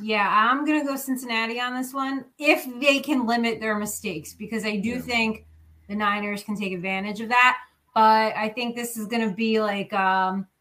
[0.00, 4.64] Yeah, I'm gonna go Cincinnati on this one if they can limit their mistakes because
[4.64, 5.00] I do Yeah.
[5.00, 5.46] think
[5.88, 7.58] the Niners can take advantage of that.
[7.94, 10.55] But I think this is gonna be like um a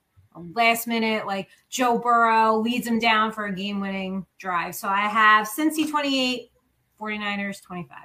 [0.54, 4.76] last minute, like Joe Burrow leads them down for a game winning drive.
[4.76, 6.52] So I have Cincy 28,
[7.00, 7.98] 49ers 25.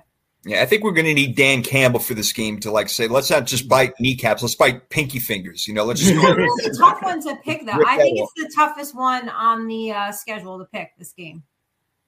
[0.46, 3.08] Yeah, I think we're going to need Dan Campbell for this game to like say,
[3.08, 5.68] let's not just bite kneecaps, let's bite pinky fingers.
[5.68, 6.14] You know, let's just.
[6.16, 7.72] It's a tough one to pick though.
[7.86, 11.42] I think it's the toughest one on the uh, schedule to pick this game.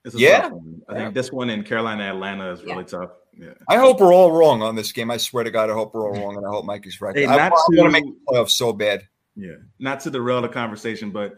[0.03, 0.49] It's a Yeah.
[0.49, 0.53] tough.
[0.89, 3.11] I think this one in Carolina, Atlanta is really tough.
[3.37, 3.53] Yeah.
[3.69, 5.09] I hope we're all wrong on this game.
[5.11, 7.15] I swear to God, I hope we're all wrong, and I hope Mike is right.
[7.15, 9.07] Hey, I, not want to- to make the playoffs so bad.
[9.35, 11.35] Yeah, not to derail the conversation, but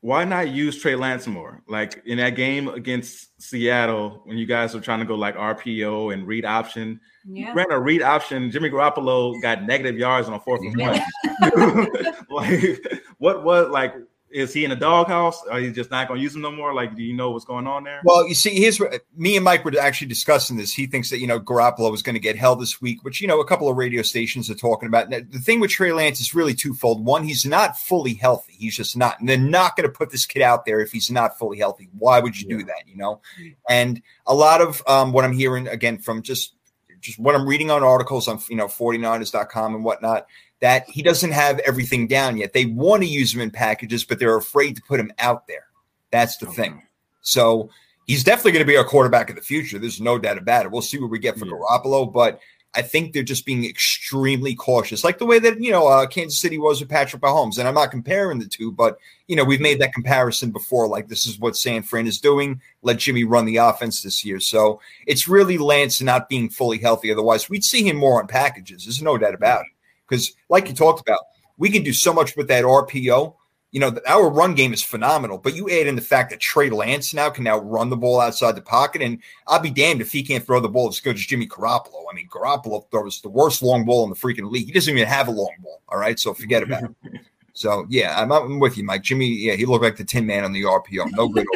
[0.00, 1.62] why not use Trey Lance more?
[1.68, 6.12] Like in that game against Seattle, when you guys were trying to go like RPO
[6.12, 7.52] and read option, Yeah.
[7.54, 8.50] ran a read option.
[8.50, 11.00] Jimmy Garoppolo got negative yards on a fourth and one.
[12.30, 12.84] like,
[13.18, 13.94] what was like?
[14.32, 15.42] Is he in a doghouse?
[15.50, 16.72] Are you just not going to use him no more?
[16.72, 18.00] Like, do you know what's going on there?
[18.04, 20.72] Well, you see, here's what me and Mike were actually discussing this.
[20.72, 23.28] He thinks that you know Garoppolo is going to get held this week, which you
[23.28, 25.10] know a couple of radio stations are talking about.
[25.10, 27.04] Now, the thing with Trey Lance is really twofold.
[27.04, 28.54] One, he's not fully healthy.
[28.54, 31.10] He's just not, and they're not going to put this kid out there if he's
[31.10, 31.90] not fully healthy.
[31.98, 32.84] Why would you do that?
[32.86, 33.20] You know,
[33.68, 36.54] and a lot of um, what I'm hearing again from just
[37.00, 40.26] just what I'm reading on articles on you know 49ers.com and whatnot
[40.62, 42.52] that he doesn't have everything down yet.
[42.52, 45.66] They want to use him in packages, but they're afraid to put him out there.
[46.12, 46.82] That's the thing.
[47.20, 47.68] So
[48.06, 49.80] he's definitely going to be our quarterback of the future.
[49.80, 50.70] There's no doubt about it.
[50.70, 51.56] We'll see what we get from Yeah.
[51.56, 52.38] Garoppolo, but
[52.74, 56.40] I think they're just being extremely cautious, like the way that you know uh, Kansas
[56.40, 57.58] City was with Patrick Mahomes.
[57.58, 60.88] And I'm not comparing the two, but you know we've made that comparison before.
[60.88, 62.62] Like this is what San Fran is doing.
[62.80, 64.40] Let Jimmy run the offense this year.
[64.40, 67.12] So it's really Lance not being fully healthy.
[67.12, 68.84] Otherwise, we'd see him more on packages.
[68.84, 69.72] There's no doubt about it.
[70.12, 71.20] Because, like you talked about,
[71.56, 73.34] we can do so much with that RPO.
[73.70, 76.68] You know, our run game is phenomenal, but you add in the fact that Trey
[76.68, 80.12] Lance now can now run the ball outside the pocket, and I'll be damned if
[80.12, 82.04] he can't throw the ball as good as Jimmy Garoppolo.
[82.10, 84.66] I mean, Garoppolo throws the worst long ball in the freaking league.
[84.66, 85.80] He doesn't even have a long ball.
[85.88, 86.90] All right, so forget about it.
[87.54, 89.02] So yeah, I'm, I'm with you, Mike.
[89.02, 91.10] Jimmy, yeah, he looked like the Tin Man on the RPO.
[91.12, 91.46] No good.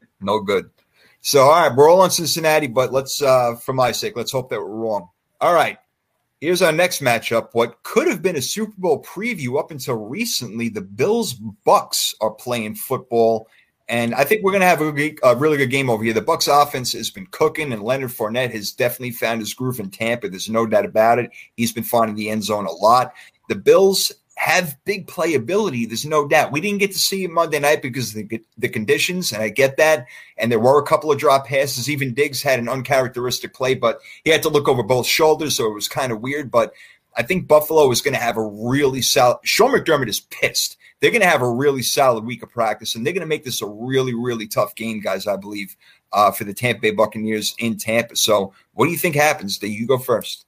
[0.20, 0.70] no good.
[1.20, 4.50] So all right, we're all on Cincinnati, but let's uh for my sake, let's hope
[4.50, 5.08] that we're wrong.
[5.40, 5.78] All right.
[6.44, 7.48] Here's our next matchup.
[7.52, 12.32] What could have been a Super Bowl preview up until recently, the Bills Bucs are
[12.32, 13.48] playing football,
[13.88, 16.12] and I think we're going to have a, a really good game over here.
[16.12, 19.88] The Bucs offense has been cooking, and Leonard Fournette has definitely found his groove in
[19.88, 20.28] Tampa.
[20.28, 21.30] There's no doubt about it.
[21.56, 23.14] He's been finding the end zone a lot.
[23.48, 25.86] The Bills have big playability.
[25.86, 26.52] There's no doubt.
[26.52, 29.48] We didn't get to see it Monday night because of the, the conditions, and I
[29.48, 30.06] get that.
[30.36, 31.88] And there were a couple of drop passes.
[31.88, 35.66] Even Diggs had an uncharacteristic play, but he had to look over both shoulders, so
[35.66, 36.50] it was kind of weird.
[36.50, 36.72] But
[37.16, 39.38] I think Buffalo is going to have a really solid.
[39.44, 40.76] Sean McDermott is pissed.
[41.00, 43.44] They're going to have a really solid week of practice, and they're going to make
[43.44, 45.26] this a really, really tough game, guys.
[45.26, 45.76] I believe
[46.12, 48.16] uh, for the Tampa Bay Buccaneers in Tampa.
[48.16, 49.58] So, what do you think happens?
[49.58, 50.43] Do you go first?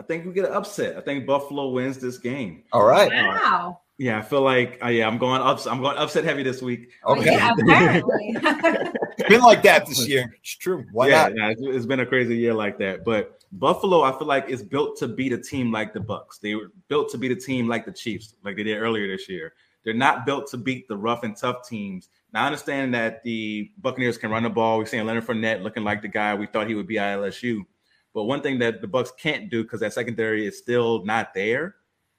[0.00, 0.96] I think we get an upset.
[0.96, 2.62] I think Buffalo wins this game.
[2.72, 3.12] All right.
[3.12, 3.80] Wow.
[3.98, 5.66] Yeah, I feel like uh, yeah, I'm going ups.
[5.66, 6.88] I'm going upset heavy this week.
[7.04, 7.32] Okay.
[7.32, 8.34] Yeah, apparently.
[8.34, 10.34] It's been like that this year.
[10.40, 10.86] It's true.
[10.92, 11.36] Why yeah, not?
[11.36, 13.04] yeah, it's- it's been a crazy year like that.
[13.04, 16.40] But Buffalo, I feel like is built to beat a team like the Bucs.
[16.40, 19.28] They were built to beat a team like the Chiefs, like they did earlier this
[19.28, 19.52] year.
[19.84, 22.08] They're not built to beat the rough and tough teams.
[22.32, 24.78] Now I understand that the Buccaneers can run the ball.
[24.78, 27.66] We're seeing Leonard Fournette looking like the guy we thought he would be at LSU.
[28.14, 31.76] But one thing that the Bucs can't do because that secondary is still not there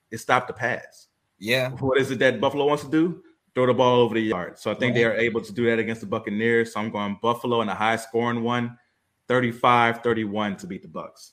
[0.10, 1.08] is stop the pass.
[1.40, 1.72] Yeah.
[1.72, 3.24] What is it that Buffalo wants to do?
[3.54, 4.58] Throw the ball over the yard.
[4.58, 6.74] So I think they are able to do that against the Buccaneers.
[6.74, 8.78] So I'm going Buffalo in a high scoring one,
[9.28, 11.32] 35-31 to beat the Bucs.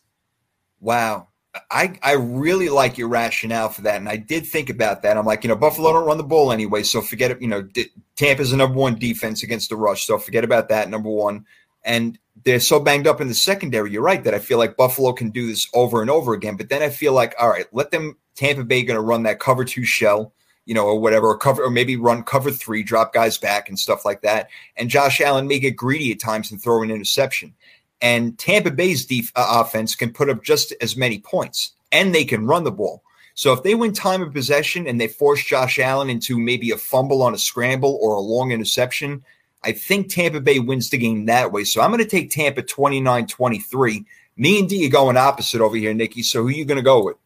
[0.80, 1.28] Wow.
[1.70, 3.96] I, I really like your rationale for that.
[3.96, 5.16] And I did think about that.
[5.16, 6.82] I'm like, you know, Buffalo don't run the ball anyway.
[6.82, 7.40] So forget it.
[7.40, 7.68] You know,
[8.16, 10.06] Tampa's the number one defense against the rush.
[10.06, 11.44] So forget about that, number one.
[11.84, 13.90] And they're so banged up in the secondary.
[13.90, 16.56] You're right that I feel like Buffalo can do this over and over again.
[16.56, 19.40] But then I feel like, all right, let them, Tampa Bay going to run that
[19.40, 20.32] cover two shell,
[20.64, 23.78] you know, or whatever, or cover, or maybe run cover three, drop guys back and
[23.78, 24.48] stuff like that.
[24.76, 27.54] And Josh Allen may get greedy at times and throw an interception.
[28.00, 32.24] And Tampa Bay's def- uh, offense can put up just as many points, and they
[32.24, 33.02] can run the ball.
[33.34, 36.76] So if they win time of possession and they force Josh Allen into maybe a
[36.76, 39.24] fumble on a scramble or a long interception,
[39.64, 41.64] I think Tampa Bay wins the game that way.
[41.64, 44.04] So I'm going to take Tampa 29 23.
[44.36, 46.22] Me and D are going opposite over here, Nikki.
[46.22, 47.16] So who are you going to go with?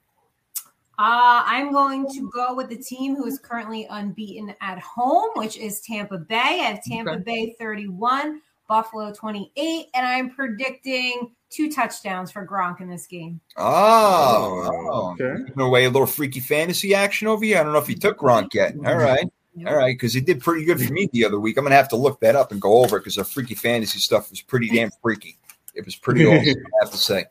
[0.99, 5.57] Uh, I'm going to go with the team who is currently unbeaten at home, which
[5.57, 6.37] is Tampa Bay.
[6.37, 7.23] I have Tampa Okay.
[7.23, 13.41] Bay 31, Buffalo 28, and I'm predicting two touchdowns for Gronk in this game.
[13.57, 15.13] Oh, oh.
[15.13, 15.43] Okay.
[15.47, 17.59] Giving away a little freaky fantasy action over here.
[17.59, 18.75] I don't know if he took Gronk yet.
[18.87, 19.27] All right.
[19.67, 21.59] All right, because it did pretty good for me the other week.
[21.59, 23.99] I'm gonna have to look that up and go over it because the freaky fantasy
[23.99, 25.37] stuff was pretty damn freaky.
[25.75, 27.25] It was pretty awesome, I have to say.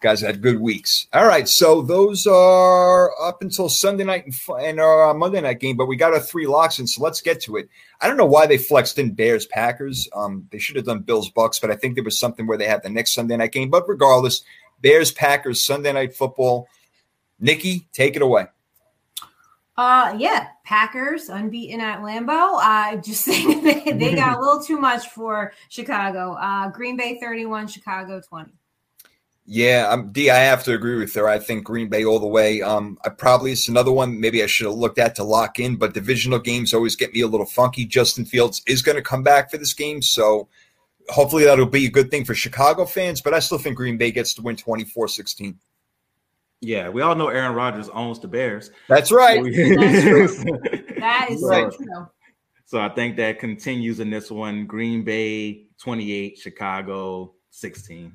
[0.00, 1.06] Guys had good weeks.
[1.12, 5.58] All right, so those are up until Sunday night and, and our uh, Monday night
[5.58, 7.68] game, but we got our three locks in, so let's get to it.
[8.00, 10.08] I don't know why they flexed in Bears Packers.
[10.14, 12.66] Um, they should have done Bills Bucs, but I think there was something where they
[12.66, 13.70] had the next Sunday night game.
[13.70, 14.44] But regardless,
[14.82, 16.68] Bears Packers Sunday night football.
[17.40, 18.46] Nikki, take it away.
[19.76, 22.58] Uh, yeah, Packers unbeaten at Lambeau.
[22.60, 26.32] I just think they, they got a little too much for Chicago.
[26.32, 28.52] Uh, Green Bay 31, Chicago 20.
[29.48, 31.28] Yeah, um, D, I have to agree with her.
[31.28, 32.62] I think Green Bay all the way.
[32.62, 34.18] Um, I probably it's another one.
[34.18, 37.20] Maybe I should have looked at to lock in, but divisional games always get me
[37.20, 37.84] a little funky.
[37.84, 40.48] Justin Fields is going to come back for this game, so
[41.10, 43.20] hopefully that'll be a good thing for Chicago fans.
[43.20, 45.54] But I still think Green Bay gets to win 24-16.
[46.60, 48.70] Yeah, we all know Aaron Rodgers owns the Bears.
[48.88, 49.42] That's right.
[50.98, 51.70] That is Right.
[51.72, 52.08] so true.
[52.64, 54.66] So I think that continues in this one.
[54.66, 58.12] Green Bay 28, Chicago 16.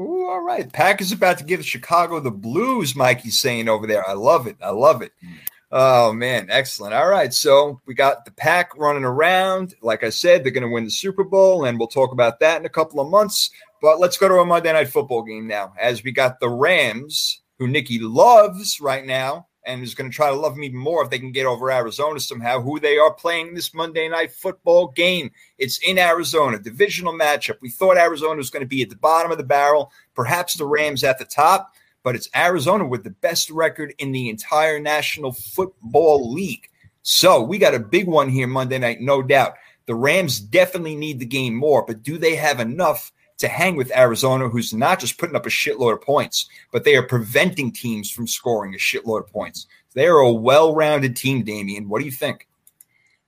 [0.00, 0.70] Ooh, all right.
[0.72, 4.06] Packers about to give Chicago the blues, Mikey's saying over there.
[4.08, 4.56] I love it.
[4.62, 5.12] I love it.
[5.24, 5.34] Mm.
[5.72, 6.48] Oh, man.
[6.50, 6.94] Excellent.
[6.94, 7.32] All right.
[7.32, 9.74] So we got the pack running around.
[9.82, 12.58] Like I said, they're going to win the Super Bowl, and we'll talk about that
[12.60, 13.50] in a couple of months.
[13.80, 17.40] But let's go to a Monday night football game now, as we got the Rams,
[17.58, 21.02] who Nikki loves right now, and is going to try to love them even more
[21.02, 24.88] if they can get over Arizona somehow, who they are playing this Monday night football
[24.88, 25.30] game.
[25.58, 27.56] It's in Arizona, divisional matchup.
[27.60, 30.66] We thought Arizona was going to be at the bottom of the barrel, perhaps the
[30.66, 31.74] Rams at the top,
[32.04, 36.70] but it's Arizona with the best record in the entire National Football League.
[37.02, 39.54] So we got a big one here Monday night, no doubt.
[39.86, 43.94] The Rams definitely need the game more, but do they have enough to hang with
[43.96, 48.10] Arizona, who's not just putting up a shitload of points, but they are preventing teams
[48.10, 49.66] from scoring a shitload of points?
[49.94, 51.88] They are a well rounded team, Damien.
[51.88, 52.48] What do you think?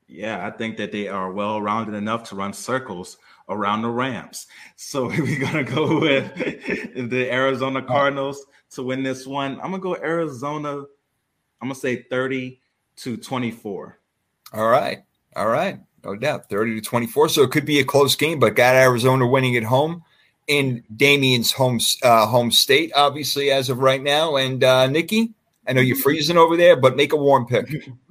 [0.06, 3.18] Yeah, I think that they are well rounded enough to run circles
[3.48, 4.46] around the Rams.
[4.76, 6.34] So we're gonna go with
[7.10, 9.54] the Arizona Cardinals to win this one.
[9.56, 10.84] I'm gonna go Arizona.
[11.60, 12.60] I'm gonna say 30
[12.96, 13.98] to 24.
[14.54, 14.98] All right.
[15.36, 15.80] All right.
[16.04, 16.48] No doubt.
[16.48, 17.28] 30 to 24.
[17.30, 20.02] So it could be a close game, but got Arizona winning at home
[20.46, 24.36] in Damien's home uh, home state, obviously, as of right now.
[24.36, 25.32] And uh, Nikki,
[25.66, 27.66] I know you're freezing over there, but make a warm pick.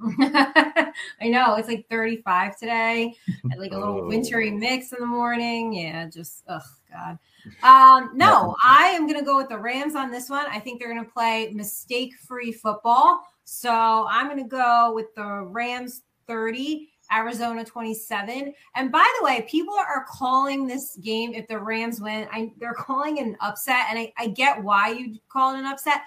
[1.20, 3.14] I know it's like 35 today,
[3.56, 4.06] like a little Oh.
[4.06, 5.72] wintry mix in the morning.
[5.72, 6.60] Yeah, just oh
[6.92, 7.18] god.
[7.62, 10.46] Um, no, I am gonna go with the Rams on this one.
[10.50, 13.22] I think they're gonna play mistake-free football.
[13.44, 18.52] So I'm gonna go with the Rams 30, Arizona 27.
[18.74, 22.28] And by the way, people are calling this game if the Rams win.
[22.32, 25.66] I, they're calling it an upset, and I, I get why you call it an
[25.66, 26.02] upset.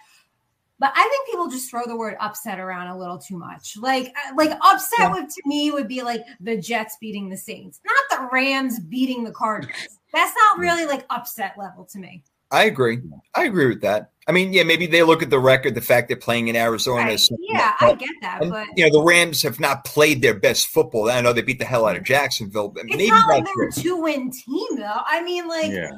[0.80, 3.78] But I think people just throw the word upset around a little too much.
[3.78, 5.12] Like, uh, like upset Yeah.
[5.14, 9.24] would to me would be like the Jets beating the Saints, not the Rams beating
[9.24, 10.00] the Cardinals.
[10.12, 12.24] That's not really like upset level to me.
[12.52, 13.00] I agree.
[13.34, 14.12] I agree with that.
[14.28, 17.04] I mean, yeah, maybe they look at the record, the fact they're playing in Arizona.
[17.06, 17.30] Right.
[17.40, 20.36] Yeah, that- I get that, and, but you know, the Rams have not played their
[20.36, 21.10] best football.
[21.10, 23.52] I know they beat the hell out of Jacksonville, but it's maybe not like they
[23.56, 23.78] were it.
[23.78, 25.00] a two win team though.
[25.06, 25.90] I mean, like Yeah.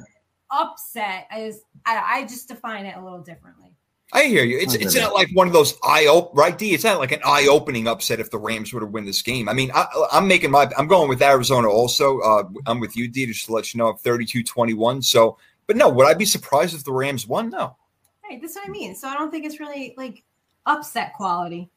[0.51, 3.75] upset is I, I just define it a little differently.
[4.13, 4.59] I hear you.
[4.59, 6.73] It's it's not like one of those eye op right, D.
[6.73, 9.49] It's not like an eye opening upset if the Rams were to win this game.
[9.49, 12.19] I mean, I, I'm making my I'm going with Arizona also.
[12.19, 13.25] Uh, I'm with you, D.
[13.25, 15.03] Just to let you know, I'm 32-21.
[15.03, 15.37] So,
[15.73, 17.49] but no, would I be surprised if the Rams won?
[17.49, 17.75] No.
[18.23, 18.95] Right, that's what I mean.
[18.95, 20.23] So I don't think it's really like
[20.65, 21.69] upset quality.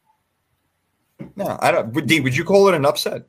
[1.35, 1.93] No, I don't.
[1.95, 3.23] Would- D, would you call it an upset?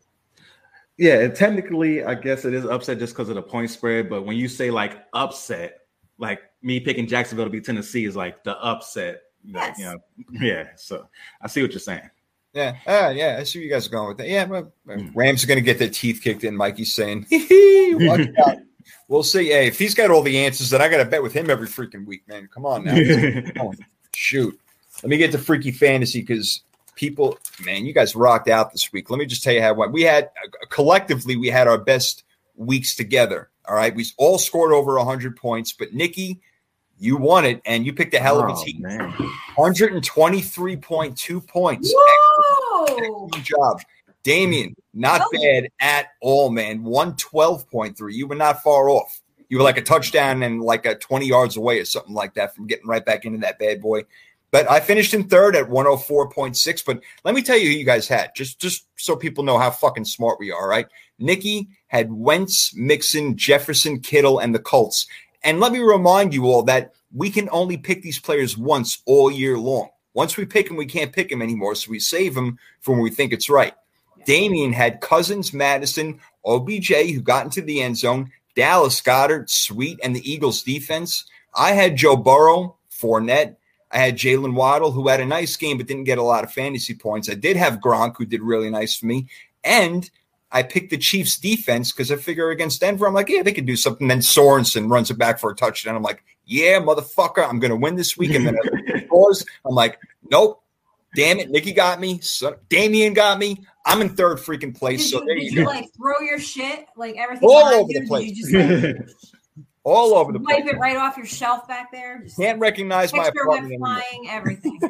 [0.98, 4.10] Yeah, technically, I guess it is upset just because of the point spread.
[4.10, 5.82] But when you say like upset,
[6.18, 9.22] like me picking Jacksonville to be Tennessee is like the upset.
[9.50, 9.80] Like, Yes.
[9.80, 10.68] you know, yeah.
[10.76, 11.08] So
[11.42, 12.10] I see what you're saying.
[12.54, 13.38] Yeah, uh, yeah.
[13.40, 14.28] I see where you guys are going with that.
[14.28, 15.12] Yeah, well, Mm.
[15.16, 16.56] Rams are going to get their teeth kicked in.
[16.58, 18.58] Mikey's saying, "Hee hee, watch out."
[19.08, 19.48] We'll see.
[19.48, 21.68] Hey, if he's got all the answers, then I got to bet with him every
[21.68, 22.50] freaking week, man.
[22.54, 22.96] Come on now.
[23.62, 23.74] Oh,
[24.14, 24.60] shoot.
[25.04, 26.62] Let me get to freaky fantasy because
[26.96, 29.10] people, man, you guys rocked out this week.
[29.10, 29.92] Let me just tell you how it went.
[29.94, 32.24] We had uh, collectively, we had our best
[32.56, 33.50] weeks together.
[33.70, 33.96] All right.
[33.96, 36.40] We all scored over 100 points, but Nikki,
[37.00, 38.82] you won it and you picked a hell of a Oh, team.
[38.82, 39.14] man.
[39.58, 41.94] 123.2 points.
[41.96, 42.86] Whoa!
[42.98, 43.82] Excellent job.
[44.24, 45.30] Damien, not Oh.
[45.32, 46.84] bad at all, man.
[46.84, 48.14] 112.3.
[48.14, 49.22] You were not far off.
[49.50, 52.54] You were like a touchdown and like a 20 yards away or something like that
[52.56, 54.04] from getting right back into that bad boy.
[54.52, 56.82] But I finished in third at 104.6.
[56.86, 59.72] But let me tell you who you guys had, just just so people know how
[59.72, 60.88] fucking smart we are, right?
[61.20, 65.08] Nikki had Wentz, Mixon, Jefferson, Kittle, and the Colts.
[65.44, 69.32] And let me remind you all that we can only pick these players once all
[69.32, 69.90] year long.
[70.14, 71.76] Once we pick them, we can't pick them anymore.
[71.76, 73.74] So we save them for when we think it's right.
[74.28, 80.14] Damien had Cousins, Mattison, OBJ, who got into the end zone, Dallas Goedert, Sweet, and
[80.14, 81.24] the Eagles defense.
[81.56, 83.56] I had Joe Burrow, Fournette.
[83.90, 86.52] I had Jaylen Waddle, who had a nice game but didn't get a lot of
[86.52, 87.30] fantasy points.
[87.30, 89.30] I did have Gronk, who did really nice for me.
[89.64, 90.10] And
[90.52, 93.66] I picked the Chiefs defense because I figure against Denver, I'm like, yeah, they can
[93.66, 94.10] do something.
[94.10, 95.96] Then Sorensen runs it back for a touchdown.
[95.96, 98.36] I'm like, yeah, motherfucker, I'm going to win this week.
[98.36, 99.46] And then I scores.
[99.66, 100.00] I'm like,
[100.30, 100.62] nope.
[101.16, 102.20] Damn it, Nikki got me.
[102.20, 103.66] So, Damien got me.
[103.88, 105.04] I'm in third freaking place.
[105.04, 105.72] Did so you, there did you you go.
[105.72, 108.02] like throw your shit like everything All over you?
[108.02, 108.32] the place.
[108.38, 108.96] Just like,
[109.84, 110.74] All over the wipe place.
[110.74, 112.20] it right off your shelf back there.
[112.22, 114.80] Just Can't recognize my apartment flying, everything.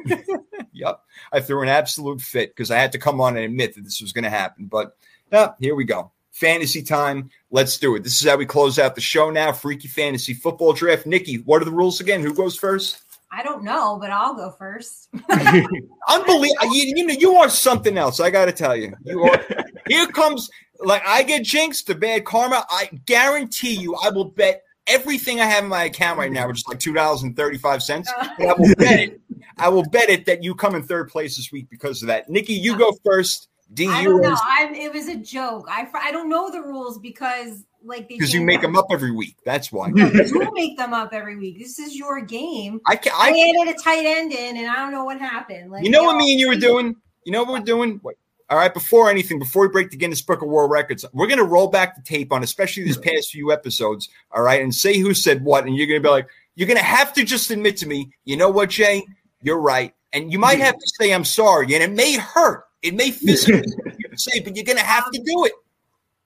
[0.74, 1.02] Yep.
[1.32, 4.00] I threw an absolute fit because I had to come on and admit that this
[4.00, 4.68] was going to happen.
[4.68, 4.96] But
[5.32, 6.12] yeah, here we go.
[6.32, 7.32] Fantasy time.
[7.50, 8.04] Let's do it.
[8.04, 9.52] This is how we close out the show now.
[9.52, 11.08] Freaky fantasy football draft.
[11.08, 12.22] Nikki, what are the rules again?
[12.22, 13.02] Who goes first?
[13.32, 15.10] I don't know, but I'll go first.
[15.30, 16.56] Unbelievable.
[16.62, 18.20] Uh, you, you know, you are something else.
[18.20, 18.94] I got to tell you.
[19.04, 19.46] You are.
[19.88, 20.50] Here comes,
[20.80, 22.66] like, I get jinxed, the bad karma.
[22.70, 26.58] I guarantee you, I will bet everything I have in my account right now, which
[26.58, 28.06] is like $2.35.
[28.38, 28.50] But uh.
[28.50, 29.22] I will bet it.
[29.60, 32.30] I will bet it that you come in third place this week because of that.
[32.30, 33.50] Nikki, you uh, go first.
[33.74, 34.38] D, I don't know.
[34.42, 35.68] I'm, it was a joke.
[35.70, 39.38] I, I don't know the rules because like because you make them up every week.
[39.46, 39.90] That's why.
[39.90, 41.58] No, you make them up every week.
[41.60, 42.82] This is your game.
[42.86, 43.14] I can.
[43.16, 43.62] I I.
[43.62, 45.72] added a tight end in, and I don't know what happened.
[45.72, 46.96] Like You know what me and you were doing.
[47.24, 48.00] You know what we're doing.
[48.04, 48.18] Wait.
[48.50, 48.74] All right.
[48.74, 51.96] Before anything, before we break the Guinness Book of World Records, we're gonna roll back
[51.96, 54.10] the tape on, especially these past few episodes.
[54.32, 57.14] All right, and say who said what, and you're gonna be like, you're gonna have
[57.14, 58.12] to just admit to me.
[58.26, 59.06] You know what, Jay?
[59.42, 62.66] You're right, and you might have to say I'm sorry, and it may hurt.
[62.82, 63.74] It may physically
[64.16, 65.54] say, but you're gonna have to do it.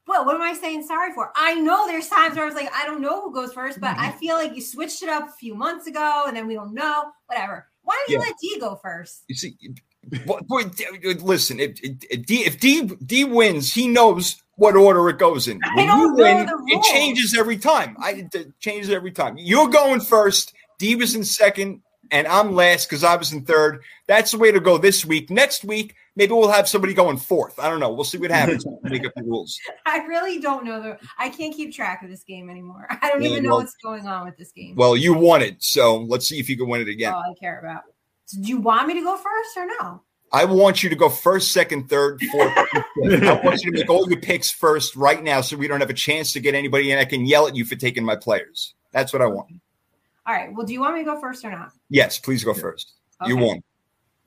[0.07, 1.31] Well, what am I saying sorry for?
[1.35, 3.95] I know there's times where I was like, I don't know who goes first, but
[3.95, 4.05] Mm-hmm.
[4.05, 6.73] I feel like you switched it up a few months ago, and then we don't
[6.73, 7.11] know.
[7.27, 7.67] Whatever.
[7.83, 8.27] Why don't you Yeah.
[8.29, 9.23] let D go first?
[9.27, 9.55] You see,
[11.21, 11.59] listen.
[11.59, 15.59] If, if D if D D wins, he knows what order it goes in.
[15.63, 17.95] I When don't you know win, it changes every time.
[17.99, 19.35] I it changes every time.
[19.37, 20.53] You're going first.
[20.79, 23.83] D was in second, and I'm last because I was in third.
[24.07, 25.29] That's the way to go this week.
[25.29, 27.59] Next week, maybe we'll have somebody going fourth.
[27.59, 27.91] I don't know.
[27.91, 28.65] We'll see what happens.
[28.83, 29.59] make up the rules.
[29.85, 30.97] I really don't know the.
[31.17, 32.87] I can't keep track of this game anymore.
[33.01, 34.75] I don't even know well- what's going on with this game.
[34.75, 37.13] Well, you won it, so let's see if you can win it again.
[37.13, 37.83] all I care about.
[38.25, 40.01] So do you want me to go first or no?
[40.33, 42.53] I want you to go first, second, third, fourth.
[42.55, 45.89] I want you to make all your picks first right now so we don't have
[45.89, 48.73] a chance to get anybody and I can yell at you for taking my players.
[48.93, 49.49] That's what I want.
[50.25, 50.53] All right.
[50.53, 51.71] Well, do you want me to go first or not?
[51.89, 52.93] Yes, please go first.
[53.25, 53.61] You won.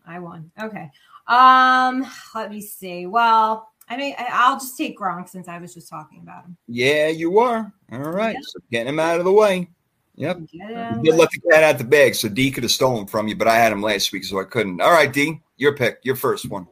[0.07, 0.51] I won.
[0.61, 0.91] Okay.
[1.27, 3.07] Um, let me see.
[3.07, 6.57] Well, I mean, I- I'll just take Gronk since I was just talking about him.
[6.67, 7.73] Yeah, you are.
[7.93, 8.37] All right.
[8.43, 9.69] So getting him out of the way.
[10.17, 10.39] Yep.
[10.53, 12.51] Get it out of You the did let the cat out the bag, so D
[12.51, 14.81] could have stolen from you, but I had him last week, so I couldn't.
[14.81, 16.69] All right, D, your pick, your first one.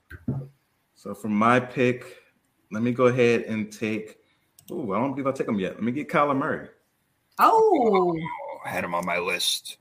[0.95, 2.19] So for my pick,
[2.71, 4.19] let me go ahead and take.
[4.71, 5.75] Oh, I don't believe I take him yet.
[5.75, 6.69] Let me get Kyler Murray.
[7.41, 8.17] Oh,
[8.65, 9.79] I had him on my list.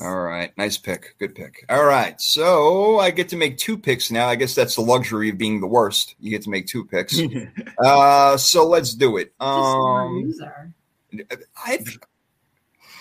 [0.00, 1.64] All right, nice pick, good pick.
[1.68, 4.28] All right, so I get to make two picks now.
[4.28, 6.14] I guess that's the luxury of being the worst.
[6.18, 7.20] You get to make two picks.
[7.84, 9.32] uh, so let's do it.
[9.40, 10.32] Um.
[11.56, 11.84] I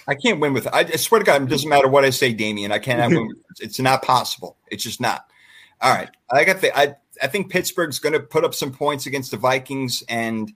[0.08, 0.68] I can't win with.
[0.68, 2.72] I, I swear to God, it doesn't matter what I say, Damien.
[2.72, 3.28] I cannot win.
[3.28, 4.58] With, it's not possible.
[4.70, 5.26] It's just not.
[5.82, 6.78] All right, I got the.
[6.78, 10.52] I I think Pittsburgh's going to put up some points against the Vikings, and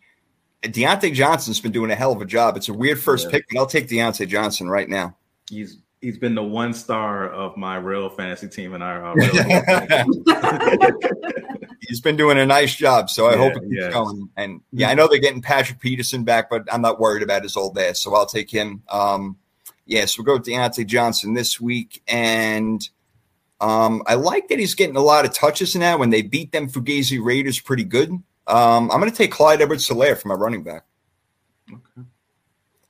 [0.63, 2.57] Diontae Johnson's been doing a hell of a job.
[2.57, 3.31] It's a weird first Yeah.
[3.31, 5.15] pick, but I'll take Diontae Johnson right now.
[5.49, 10.03] he's he's been the one star of my real fantasy team and our uh,
[11.81, 13.93] He's been doing a nice job, so I Yeah, hope it keeps yes.
[13.93, 14.29] going.
[14.37, 17.57] And yeah, I know they're getting Patrick Peterson back, but I'm not worried about his
[17.57, 18.83] old ass, so I'll take him.
[18.89, 19.37] Um,
[19.87, 22.87] yeah, so we'll go with Diontae Johnson this week, and
[23.61, 25.97] um, I like that he's getting a lot of touches now.
[25.97, 28.11] When they beat them Fugazi Raiders, pretty good.
[28.11, 30.83] Um, I'm going to take Clyde Edwards-Helaire for my running back.
[31.71, 32.07] Okay.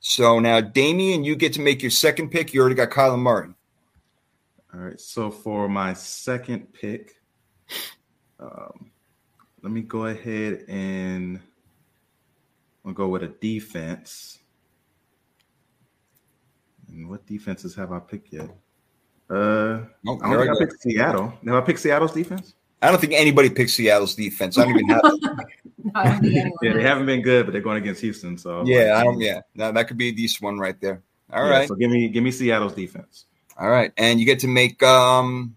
[0.08, 2.54] So now, Damien, you get to make your second pick.
[2.54, 3.48] You already got Kyler Murray.
[4.72, 5.00] All right.
[5.00, 7.16] So for my second pick,
[8.38, 8.92] um,
[9.62, 11.40] let me go ahead and
[12.84, 14.38] I'll go with a defense.
[16.88, 18.48] And what defenses have I picked yet?
[19.28, 21.34] Uh, Oh, I don't I think I picked Seattle.
[21.46, 22.54] Have I picked Seattle's defense?
[22.80, 24.56] I don't think anybody picks Seattle's defense.
[24.56, 25.02] I don't even have.
[25.86, 28.36] No, I don't think anyone Yeah, they haven't been good, but they're going against Houston.
[28.36, 29.20] So yeah, I don't.
[29.20, 31.00] Yeah, no, that could be a decent one right there.
[31.32, 31.68] All Yeah, right.
[31.68, 33.26] So give me give me Seattle's defense.
[33.56, 34.82] All right, and you get to make.
[34.82, 35.56] um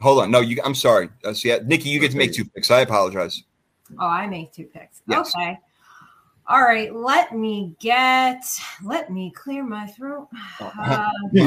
[0.00, 0.60] Hold on, no, you.
[0.64, 1.08] I'm sorry.
[1.24, 2.70] Uh, see, Nikki, you get to make two picks.
[2.70, 3.42] I apologize.
[3.98, 5.02] Oh, I make two picks.
[5.06, 5.34] Yes.
[5.34, 5.58] Okay.
[6.46, 6.94] All right.
[6.94, 8.44] Let me get.
[8.82, 10.28] Let me clear my throat.
[10.60, 11.10] Uh,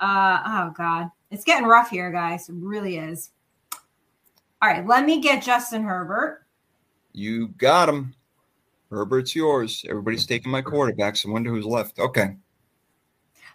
[0.00, 2.48] uh, oh God, it's getting rough here, guys.
[2.48, 3.30] It really is.
[4.62, 4.86] All right.
[4.86, 6.46] Let me get Justin Herbert.
[7.12, 8.14] You got him.
[8.90, 9.84] Herbert's yours.
[9.88, 11.26] Everybody's taking my quarterbacks.
[11.26, 11.98] I wonder who's left.
[11.98, 12.36] Okay.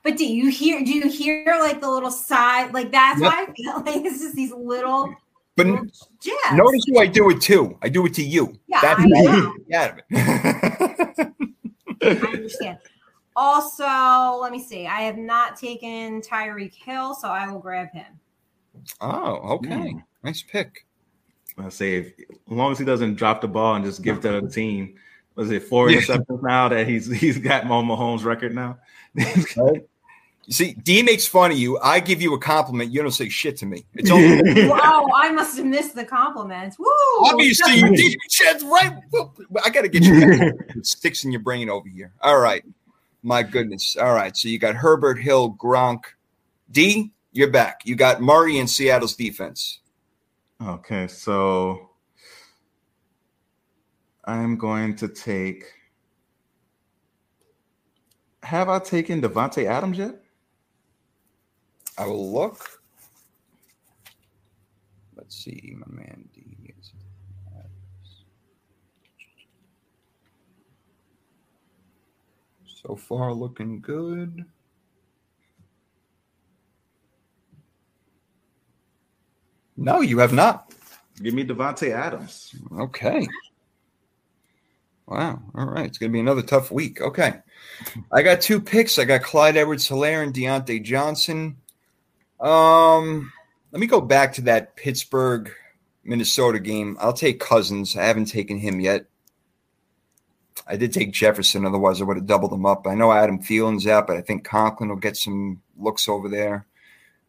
[0.04, 0.84] But do you hear?
[0.84, 2.68] Do you hear like the little sigh?
[2.68, 3.32] Like that's Yep.
[3.32, 5.14] why I feel like it's just these little.
[5.56, 5.86] But little
[6.20, 6.54] jabs.
[6.54, 7.78] notice who I do it to.
[7.82, 8.54] I do it to you.
[8.68, 9.54] Yeah, That's I know.
[9.70, 11.34] Get out of it.
[12.04, 12.78] I understand.
[13.36, 14.88] Also, let me see.
[14.88, 18.20] I have not taken Tyreek Hill, so I will grab him.
[19.02, 19.70] oh, okay.
[19.70, 20.04] Mm.
[20.24, 20.86] Nice pick.
[21.58, 24.42] I say, if, as long as he doesn't drop the ball and just give to
[24.42, 24.96] the team.
[25.36, 26.00] Was it four Yeah.
[26.00, 28.78] interceptions now that he's he's got Mo Mahomes record now?
[29.16, 29.38] Right?
[29.56, 29.84] You
[30.54, 31.78] see, D makes fun of you.
[31.80, 32.92] I give you a compliment.
[32.92, 33.86] You don't say shit to me.
[33.94, 36.80] It's only Wow, I must have missed the compliments.
[36.80, 36.86] Woo!
[37.22, 38.18] obviously you did.
[38.30, 38.94] Chad's right.
[39.64, 40.54] I got to get you.
[40.76, 42.12] It sticks in your brain over here.
[42.22, 42.64] All right.
[43.22, 43.96] My goodness.
[44.00, 44.36] All right.
[44.36, 46.02] So you got Herbert, Hill, Gronk.
[46.72, 47.82] D, you're back.
[47.86, 49.80] You got Murray in Seattle's defense.
[50.66, 51.92] Okay, so
[54.26, 55.66] I'm going to take.
[58.44, 60.16] Have I taken Davante Adams yet?
[61.98, 62.82] I will look.
[65.16, 66.74] Let's see, my man D.
[66.80, 66.92] is-
[72.66, 74.46] So far, looking good.
[79.78, 80.74] No, you have not.
[81.22, 82.54] Give me Davante Adams.
[82.80, 83.28] Okay.
[85.08, 85.42] Wow.
[85.56, 85.86] All right.
[85.86, 87.02] It's going to be another tough week.
[87.02, 87.34] Okay.
[88.12, 89.00] I got two picks.
[89.00, 91.58] I got Clyde Edwards Helaire and Diontae Johnson.
[92.40, 93.32] Um,
[93.72, 95.52] let me go back to that Pittsburgh
[96.04, 96.98] Minnesota game.
[97.00, 97.96] I'll take Cousins.
[97.96, 99.06] I haven't taken him yet.
[100.68, 102.88] I did take Jefferson, otherwise I would have doubled them up.
[102.88, 106.66] I know Adam Thielen's out, but I think Conklin will get some looks over there.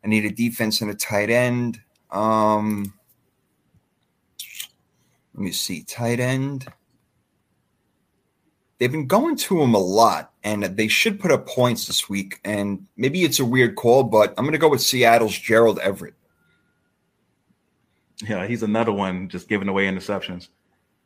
[0.03, 1.81] I need a defense and a tight end.
[2.11, 2.93] Um,
[5.35, 6.67] let me see, tight end.
[8.79, 12.41] They've been going to him a lot, and they should put up points this week.
[12.45, 16.15] And maybe it's a weird call, but I'm going to go with Seattle's Gerald Everett.
[18.27, 20.49] Yeah, he's another one just giving away interceptions.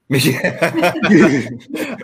[0.09, 0.93] Yeah.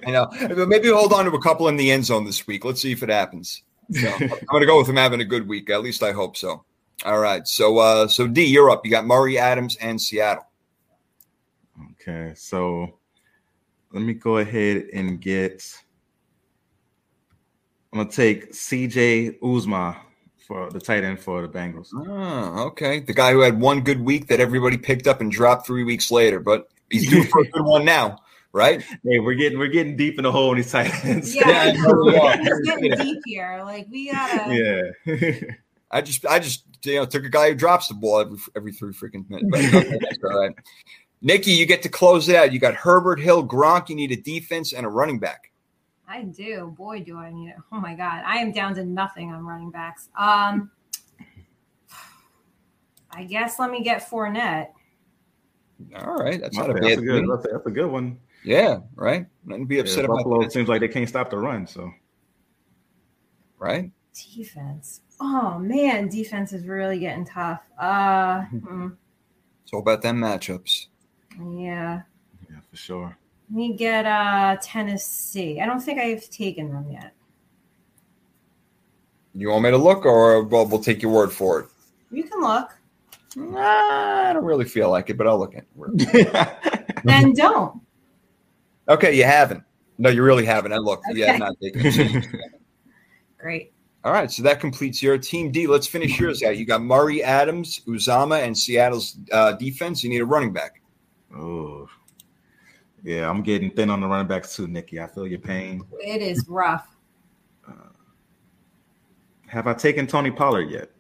[0.07, 0.31] I know.
[0.67, 2.65] Maybe hold on to a couple in the end zone this week.
[2.65, 3.63] Let's see if it happens.
[3.91, 5.69] So, I'm going to go with him having a good week.
[5.69, 6.65] At least I hope so.
[7.05, 7.47] All right.
[7.47, 8.85] So, uh, so D, you're up.
[8.85, 10.45] You got Murray, Adams, and Seattle.
[11.93, 12.99] Okay, so
[13.93, 15.65] let me go ahead and get.
[17.93, 19.97] I'm gonna take CJ Uzomah
[20.47, 21.89] for the tight end for the Bengals.
[21.95, 23.01] Oh, okay.
[23.01, 26.11] The guy who had one good week that everybody picked up and dropped three weeks
[26.11, 28.19] later, but he's due for a good one now,
[28.53, 28.83] right?
[29.05, 31.35] Hey, we're getting we're getting deep in the hole in these tight ends.
[31.35, 32.35] Yeah, Yeah, I know we are.
[32.41, 33.63] it's getting deep here.
[33.65, 34.93] Like we gotta.
[35.07, 35.55] yeah.
[35.91, 38.73] I just, I just, you know, took a guy who drops the ball every every
[38.73, 39.49] three freaking minutes.
[39.51, 40.55] But okay, all right.
[41.21, 42.53] Nikki, you get to close it out.
[42.53, 43.89] You got Herbert, Hill, Gronk.
[43.89, 45.51] You need a defense and a running back.
[46.09, 46.75] I do.
[46.77, 47.57] Boy, do I need it.
[47.73, 50.09] Oh my god, I am down to nothing on running backs.
[50.19, 50.71] Um,
[53.11, 54.69] I guess let me get Fournette.
[55.97, 58.19] All right, that's not a bad that's, a good, that's, a, that's a good one.
[58.45, 59.27] Yeah, right.
[59.45, 61.67] Nothing to be Yeah, upset about Buffalo that, seems like they can't stop the run.
[61.67, 61.93] So
[63.59, 63.91] right?
[64.15, 65.01] Defense.
[65.21, 67.61] Oh man, defense is really getting tough.
[67.79, 68.89] Uh, hmm,
[69.65, 70.87] It's all about them matchups.
[71.39, 72.03] yeah.
[72.51, 73.19] yeah, for sure.
[73.51, 75.61] Let me get uh Tennessee.
[75.61, 77.15] I don't think I've taken them yet.
[79.35, 81.67] You want me to look, or well, we'll take your word for it.
[82.11, 82.71] You can look.
[83.37, 86.75] Nah, I don't really feel like it, but I'll look at it.
[87.05, 87.81] Then don't.
[88.89, 89.63] Okay, you haven't.
[89.99, 90.73] No, you really haven't.
[90.73, 91.05] I looked.
[91.13, 92.25] Yeah, not taking.
[93.39, 93.73] Great.
[94.05, 95.67] All right, so that completes your team D.
[95.67, 96.57] Let's finish yours out.
[96.57, 100.03] You got Murray, Adams, Uzomah, and Seattle's uh, defense.
[100.05, 100.81] You need a running back.
[101.37, 101.89] oh,
[103.05, 105.01] yeah, I'm getting thin on the running backs too, Nikki.
[105.01, 105.83] I feel your pain.
[106.01, 106.89] It is rough.
[109.47, 110.91] Have I taken Tony Pollard yet?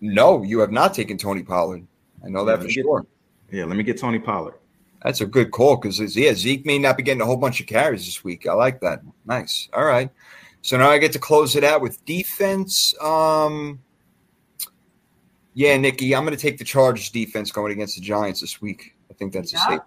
[0.00, 1.84] No, you have not taken Tony Pollard.
[2.24, 3.06] I know that for get- sure.
[3.50, 4.54] Yeah, let me get Tony Pollard.
[5.02, 7.66] That's a good call because yeah, Zeke may not be getting a whole bunch of
[7.66, 8.46] carries this week.
[8.46, 9.00] I like that.
[9.24, 9.68] Nice.
[9.72, 10.10] All right.
[10.62, 12.94] So now I get to close it out with defense.
[13.00, 13.80] Um
[15.54, 18.94] yeah, Nikki, I'm gonna take the Chargers defense going against the Giants this week.
[19.10, 19.66] I think that's a Yeah.
[19.68, 19.80] safe.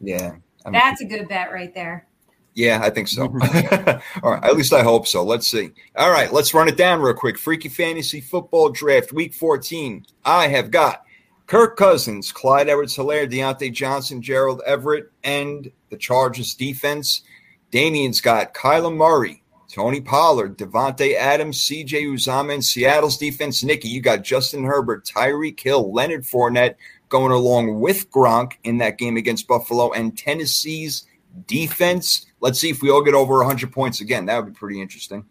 [0.00, 0.32] Yeah.
[0.64, 2.06] I'm- That's a good bet right there.
[2.54, 3.22] yeah, I think so.
[4.22, 5.22] All right, at least I hope so.
[5.22, 5.70] Let's see.
[5.96, 7.36] All right, let's run it down real quick.
[7.38, 10.06] Freaky Fantasy Football Draft Week 14.
[10.24, 11.04] I have got
[11.46, 17.22] Kirk Cousins, Clyde Edwards Helaire, Diontae Johnson, Gerald Everett, and the Chargers defense.
[17.70, 19.42] Damien's got Kyler Murray,
[19.74, 23.64] Tony Pollard, Davante Adams, CJ Uzomah, and Seattle's defense.
[23.64, 26.76] Nikki, you got Justin Herbert, Tyreek Hill, Leonard Fournette
[27.08, 31.06] going along with Gronk in that game against Buffalo, and Tennessee's
[31.48, 32.26] defense.
[32.38, 34.26] Let's see if we all get over 100 points again.
[34.26, 35.24] That would be pretty interesting.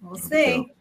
[0.00, 0.72] We'll see.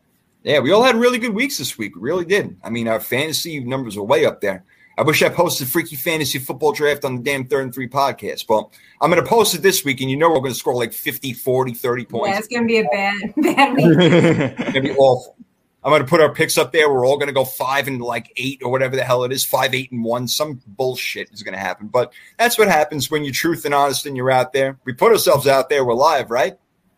[0.43, 1.95] Yeah, we all had really good weeks this week.
[1.95, 2.57] We really did.
[2.63, 4.63] I mean, our fantasy numbers are way up there.
[4.99, 8.45] I wish I posted Freaky Fantasy Football Draft on the damn third and three podcast.
[8.47, 8.69] But
[8.99, 10.91] I'm going to post it this week, and you know we're going to score like
[10.91, 12.39] 50, 40, 30 Yeah, points.
[12.39, 13.85] it's gonna be a bad bad week.
[13.97, 15.37] It's going to be awful.
[15.85, 16.91] I'm going to put our picks up there.
[16.91, 19.45] We're all going to go five and like eight or whatever the hell it is,
[19.45, 20.27] five, eight, and one.
[20.27, 21.87] Some bullshit is going to happen.
[21.87, 24.77] But that's what happens when you're truth and honest and you're out there.
[24.83, 25.85] We put ourselves out there.
[25.85, 26.57] We're live, right?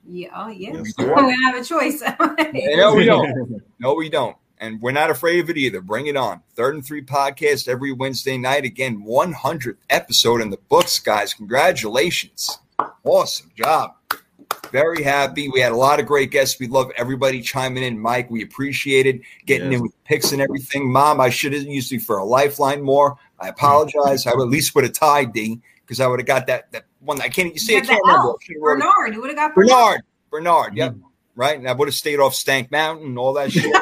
[0.10, 0.72] Yeah, oh yeah.
[0.74, 2.02] Yes, We're gonna have a choice.
[2.76, 3.62] No, we don't.
[3.80, 4.36] No, we don't.
[4.62, 5.82] And we're not afraid of it either.
[5.82, 6.42] Bring it on.
[6.56, 8.64] Third and three podcast every Wednesday night.
[8.64, 11.34] Again, 100th episode in the books, guys.
[11.34, 12.60] Congratulations.
[13.04, 13.96] Awesome job.
[14.72, 15.50] Very happy.
[15.50, 16.60] We had a lot of great guests.
[16.60, 18.00] We love everybody chiming in.
[18.00, 19.22] Mike, we appreciate it.
[19.48, 19.78] Getting Yes.
[19.80, 20.92] in with picks and everything.
[20.92, 23.18] Mom, I should have used you for a lifeline more.
[23.40, 24.28] I apologize.
[24.28, 26.86] I would at least would have tied D because I would have got that that
[27.00, 27.20] one.
[27.20, 27.74] I can't you see.
[27.74, 28.28] I You had can't remember.
[28.28, 28.84] elf, I should've wrote it.
[28.84, 29.14] Bernard.
[29.16, 30.02] You would have got Bernard.
[30.30, 30.78] Bernard.
[30.78, 30.94] Yep.
[30.94, 31.02] Mm.
[31.36, 31.58] Right.
[31.58, 33.74] And I would have stayed off Stank Mountain and all that shit.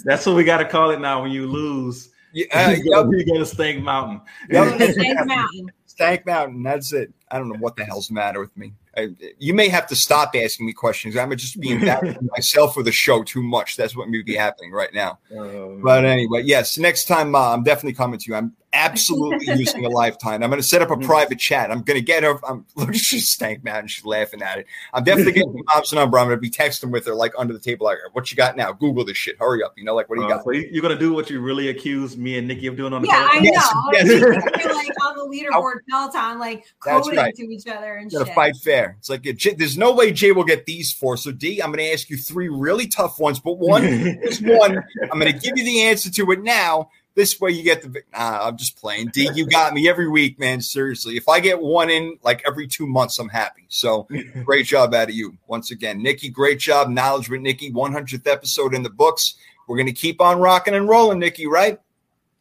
[0.04, 2.10] That's what we got to call it now when you lose.
[2.32, 3.04] Yeah, uh, you, yep.
[3.04, 4.20] go, you go to Stank Mountain.
[4.50, 4.92] Yep.
[4.92, 5.72] Snake Mountain.
[5.86, 6.62] Stank Mountain.
[6.62, 7.12] That's it.
[7.30, 8.72] I don't know what the hell's the matter with me.
[8.96, 11.16] I, you may have to stop asking me questions.
[11.16, 13.76] I'm just being embarrassing myself for the show too much.
[13.76, 15.18] That's what may be happening right now.
[15.36, 18.34] Um, But anyway, yes, next time uh, I'm definitely coming to you.
[18.34, 20.42] I'm absolutely using a lifetime.
[20.42, 21.70] I'm going to set up a private chat.
[21.70, 22.38] I'm going to get her.
[22.46, 24.66] I'm look, she's stank mad and she's laughing at it.
[24.92, 26.18] I'm definitely getting mom's number.
[26.18, 28.56] I'm going to be texting with her like under the table, like, "What you got
[28.56, 28.72] now?
[28.72, 29.36] Google this shit.
[29.38, 29.74] Hurry up.
[29.76, 31.40] You know, like, what do you uh, got?" so you- you're gonna do what you
[31.40, 33.50] really accused me and Nikki of doing on the Yeah, I know.
[33.52, 34.20] Yes, yes.
[34.64, 37.34] We're like on the leaderboard Peloton, like coding right.
[37.34, 38.34] to each other and Got to shit.
[38.34, 38.96] fight fair.
[38.98, 41.16] It's like J- there's no way Jay will get these four.
[41.16, 44.82] So D, I'm going to ask you three really tough ones, but one is one.
[45.12, 46.90] I'm going to give you the answer to it now.
[47.20, 48.02] This way you get the.
[48.14, 49.08] Nah, I'm just playing.
[49.08, 50.58] D, you got me every week, man.
[50.58, 53.66] Seriously, if I get one in like every two months, I'm happy.
[53.68, 54.08] So
[54.42, 56.30] great job out of you once again, Nikki.
[56.30, 57.70] Great job, knowledge with Nikki.
[57.70, 59.34] 100th episode in the books.
[59.68, 61.46] We're going to keep on rocking and rolling, Nikki.
[61.46, 61.78] Right?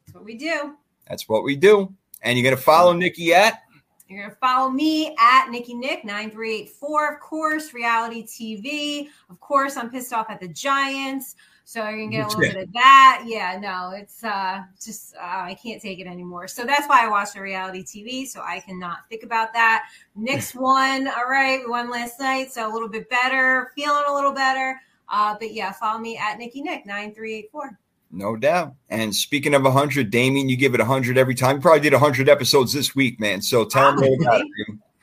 [0.06, 0.78] That's what we do.
[1.10, 1.94] That's what we do.
[2.22, 3.62] And you're going to follow Nikki at.
[4.08, 9.10] You're gonna follow me at Nikki Nick nine three eight four, of course, reality TV.
[9.30, 11.36] Of course, I'm pissed off at the Giants,
[11.70, 13.26] so you're gonna get a little bit of that.
[13.28, 16.48] Yeah, no, it's uh just uh, I can't take it anymore.
[16.48, 19.84] So that's why I watch the reality TV, so I cannot think about that.
[20.16, 21.08] Knicks won.
[21.08, 24.82] All right, we won last night, so a little bit better, feeling a little better.
[25.10, 27.78] Uh, but yeah, follow me at Nikki Nick nine three eight four.
[28.10, 28.74] No doubt.
[28.90, 31.58] And speaking of 100, Damien, you give it 100 every time.
[31.58, 33.44] You probably did 100 episodes this week, man.
[33.44, 34.42] So tell me about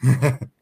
[0.03, 0.49] it.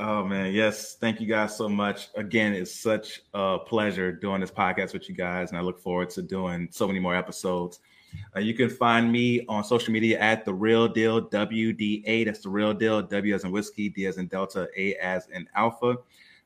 [0.00, 0.94] Oh man, yes.
[0.94, 2.10] Thank you guys so much.
[2.14, 6.10] Again, it's such a pleasure doing this podcast with you guys, and I look forward
[6.10, 7.80] to doing so many more episodes.
[8.36, 12.24] Uh, you can find me on social media at the real deal WDA.
[12.24, 13.02] That's the real deal.
[13.02, 15.96] W as in whiskey, D as in Delta, A as in Alpha.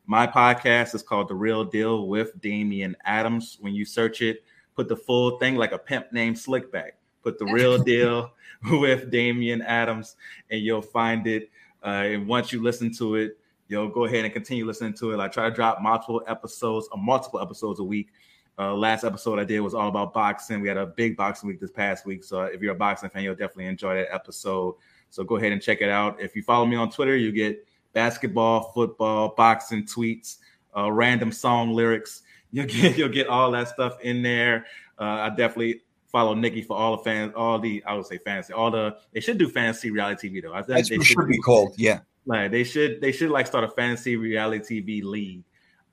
[0.06, 3.58] My podcast is called The Real Deal with Damian Adams.
[3.60, 6.92] When you search it, put the full thing like a pimp named Slickback.
[7.22, 8.32] Put the real deal
[8.64, 10.16] with Damian Adams,
[10.50, 11.50] and you'll find it.
[11.84, 13.36] Uh, and once you listen to it,
[13.72, 15.18] you'll go ahead and continue listening to it.
[15.18, 18.10] I try to drop multiple episodes or multiple episodes a week.
[18.58, 20.60] Uh, last episode I did was all about boxing.
[20.60, 22.22] We had a big boxing week this past week.
[22.22, 24.74] So if you're a boxing fan, you'll definitely enjoy that episode.
[25.08, 26.20] So go ahead and check it out.
[26.20, 30.36] If you follow me on Twitter, you get basketball, football, boxing tweets,
[30.76, 32.22] uh, random song lyrics.
[32.54, 34.66] You'll get you'll get all that stuff in there.
[35.00, 38.52] Uh, I definitely follow Nikki for all the fans, all the I would say fantasy,
[38.52, 40.52] all the they should do fantasy reality TV though.
[40.52, 41.74] I think That's they should be called.
[41.78, 42.00] Yeah.
[42.26, 45.42] Like they should they should like start a fantasy reality TV league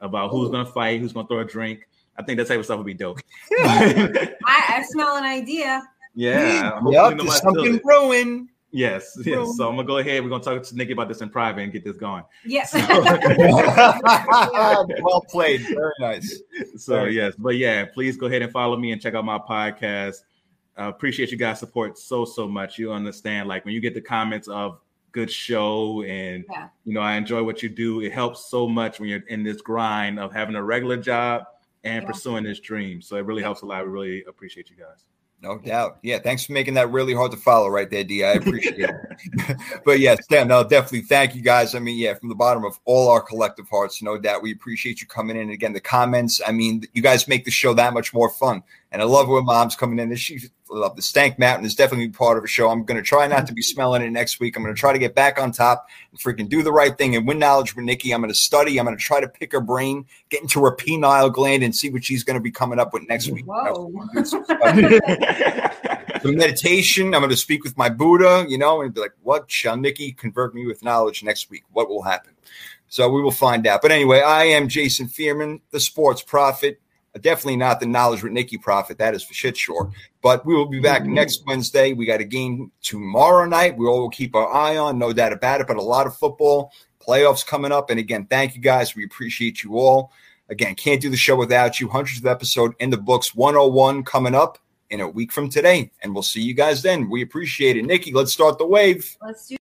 [0.02, 1.88] about who's gonna fight, who's gonna throw a drink.
[2.18, 3.20] I think that type of stuff would be dope.
[3.60, 5.82] I, I smell an idea.
[6.16, 6.72] yeah.
[6.80, 7.84] hopefully Yep, nobody there's steals something it.
[7.84, 8.50] brewing.
[8.72, 9.56] Yes, yes.
[9.58, 10.22] So I'm gonna go ahead.
[10.24, 12.24] We're gonna talk to Nikki about this in private and get this going.
[12.46, 12.72] Yes.
[15.02, 15.62] well played.
[15.62, 16.42] Very nice.
[16.78, 17.14] So Right.
[17.14, 20.18] yes, but yeah, please go ahead and follow me and check out my podcast.
[20.78, 22.78] I appreciate you guys' support so so much.
[22.78, 24.80] You understand, like when you get the comments of
[25.12, 26.68] good show and Yeah.
[26.86, 28.02] you know I enjoy what you do.
[28.02, 31.44] It helps so much when you're in this grind of having a regular job
[31.84, 32.08] and Yeah.
[32.08, 33.02] pursuing this dream.
[33.02, 33.86] So it really helps a lot.
[33.86, 35.06] We really appreciate you guys.
[35.42, 36.00] No doubt.
[36.04, 36.20] Yeah.
[36.20, 38.26] Thanks for making that really hard to follow right there, D.
[38.26, 39.58] I appreciate it.
[39.86, 41.04] but yes, yeah, no, definitely.
[41.04, 41.76] Thank you guys.
[41.76, 44.42] I mean, yeah, from the bottom of all our collective hearts, no doubt.
[44.42, 45.44] We appreciate you coming in.
[45.44, 48.64] And again, the comments, I mean, you guys make the show that much more fun.
[48.92, 50.16] And I love when mom's coming in.
[50.16, 50.40] She
[50.70, 52.70] love the Stank Mountain is definitely part of a show.
[52.70, 54.56] I'm going to try not to be smelling it next week.
[54.56, 57.16] I'm going to try to get back on top and freaking do the right thing
[57.16, 58.12] and win knowledge with Nikki.
[58.12, 58.80] I'm going to study.
[58.80, 61.92] I'm going to try to pick her brain, get into her pineal gland, and see
[61.92, 63.46] what she's going to be coming up with next week.
[63.46, 63.92] Whoa.
[64.14, 67.14] the meditation.
[67.14, 70.14] I'm going to speak with my Buddha, you know, and be like, what shall Nikki
[70.14, 71.64] convert me with knowledge next week?
[71.72, 72.34] What will happen?
[72.88, 73.84] So we will find out.
[73.84, 76.82] But anyway, I am Jason Fearman, the sports prophet.
[77.22, 78.98] Definitely not the knowledge with Nikki profit.
[78.98, 79.92] That is for shit sure.
[80.22, 81.14] But we will be back mm-hmm.
[81.14, 81.94] next Wednesday.
[81.94, 83.78] We got a game tomorrow night.
[83.78, 85.68] We all will keep our eye on, no doubt about it.
[85.68, 86.72] But a lot of football
[87.06, 87.90] playoffs coming up.
[87.90, 88.96] And again, thank you guys.
[88.96, 90.12] We appreciate you all.
[90.50, 91.90] Again, can't do the show without you.
[91.90, 93.36] Hundreds of episode in the books.
[93.36, 94.58] 101 coming up
[94.90, 95.92] in a week from today.
[96.02, 97.10] And we'll see you guys then.
[97.10, 97.86] We appreciate it.
[97.86, 99.16] Nikki, let's start the wave.
[99.22, 99.58] Let's do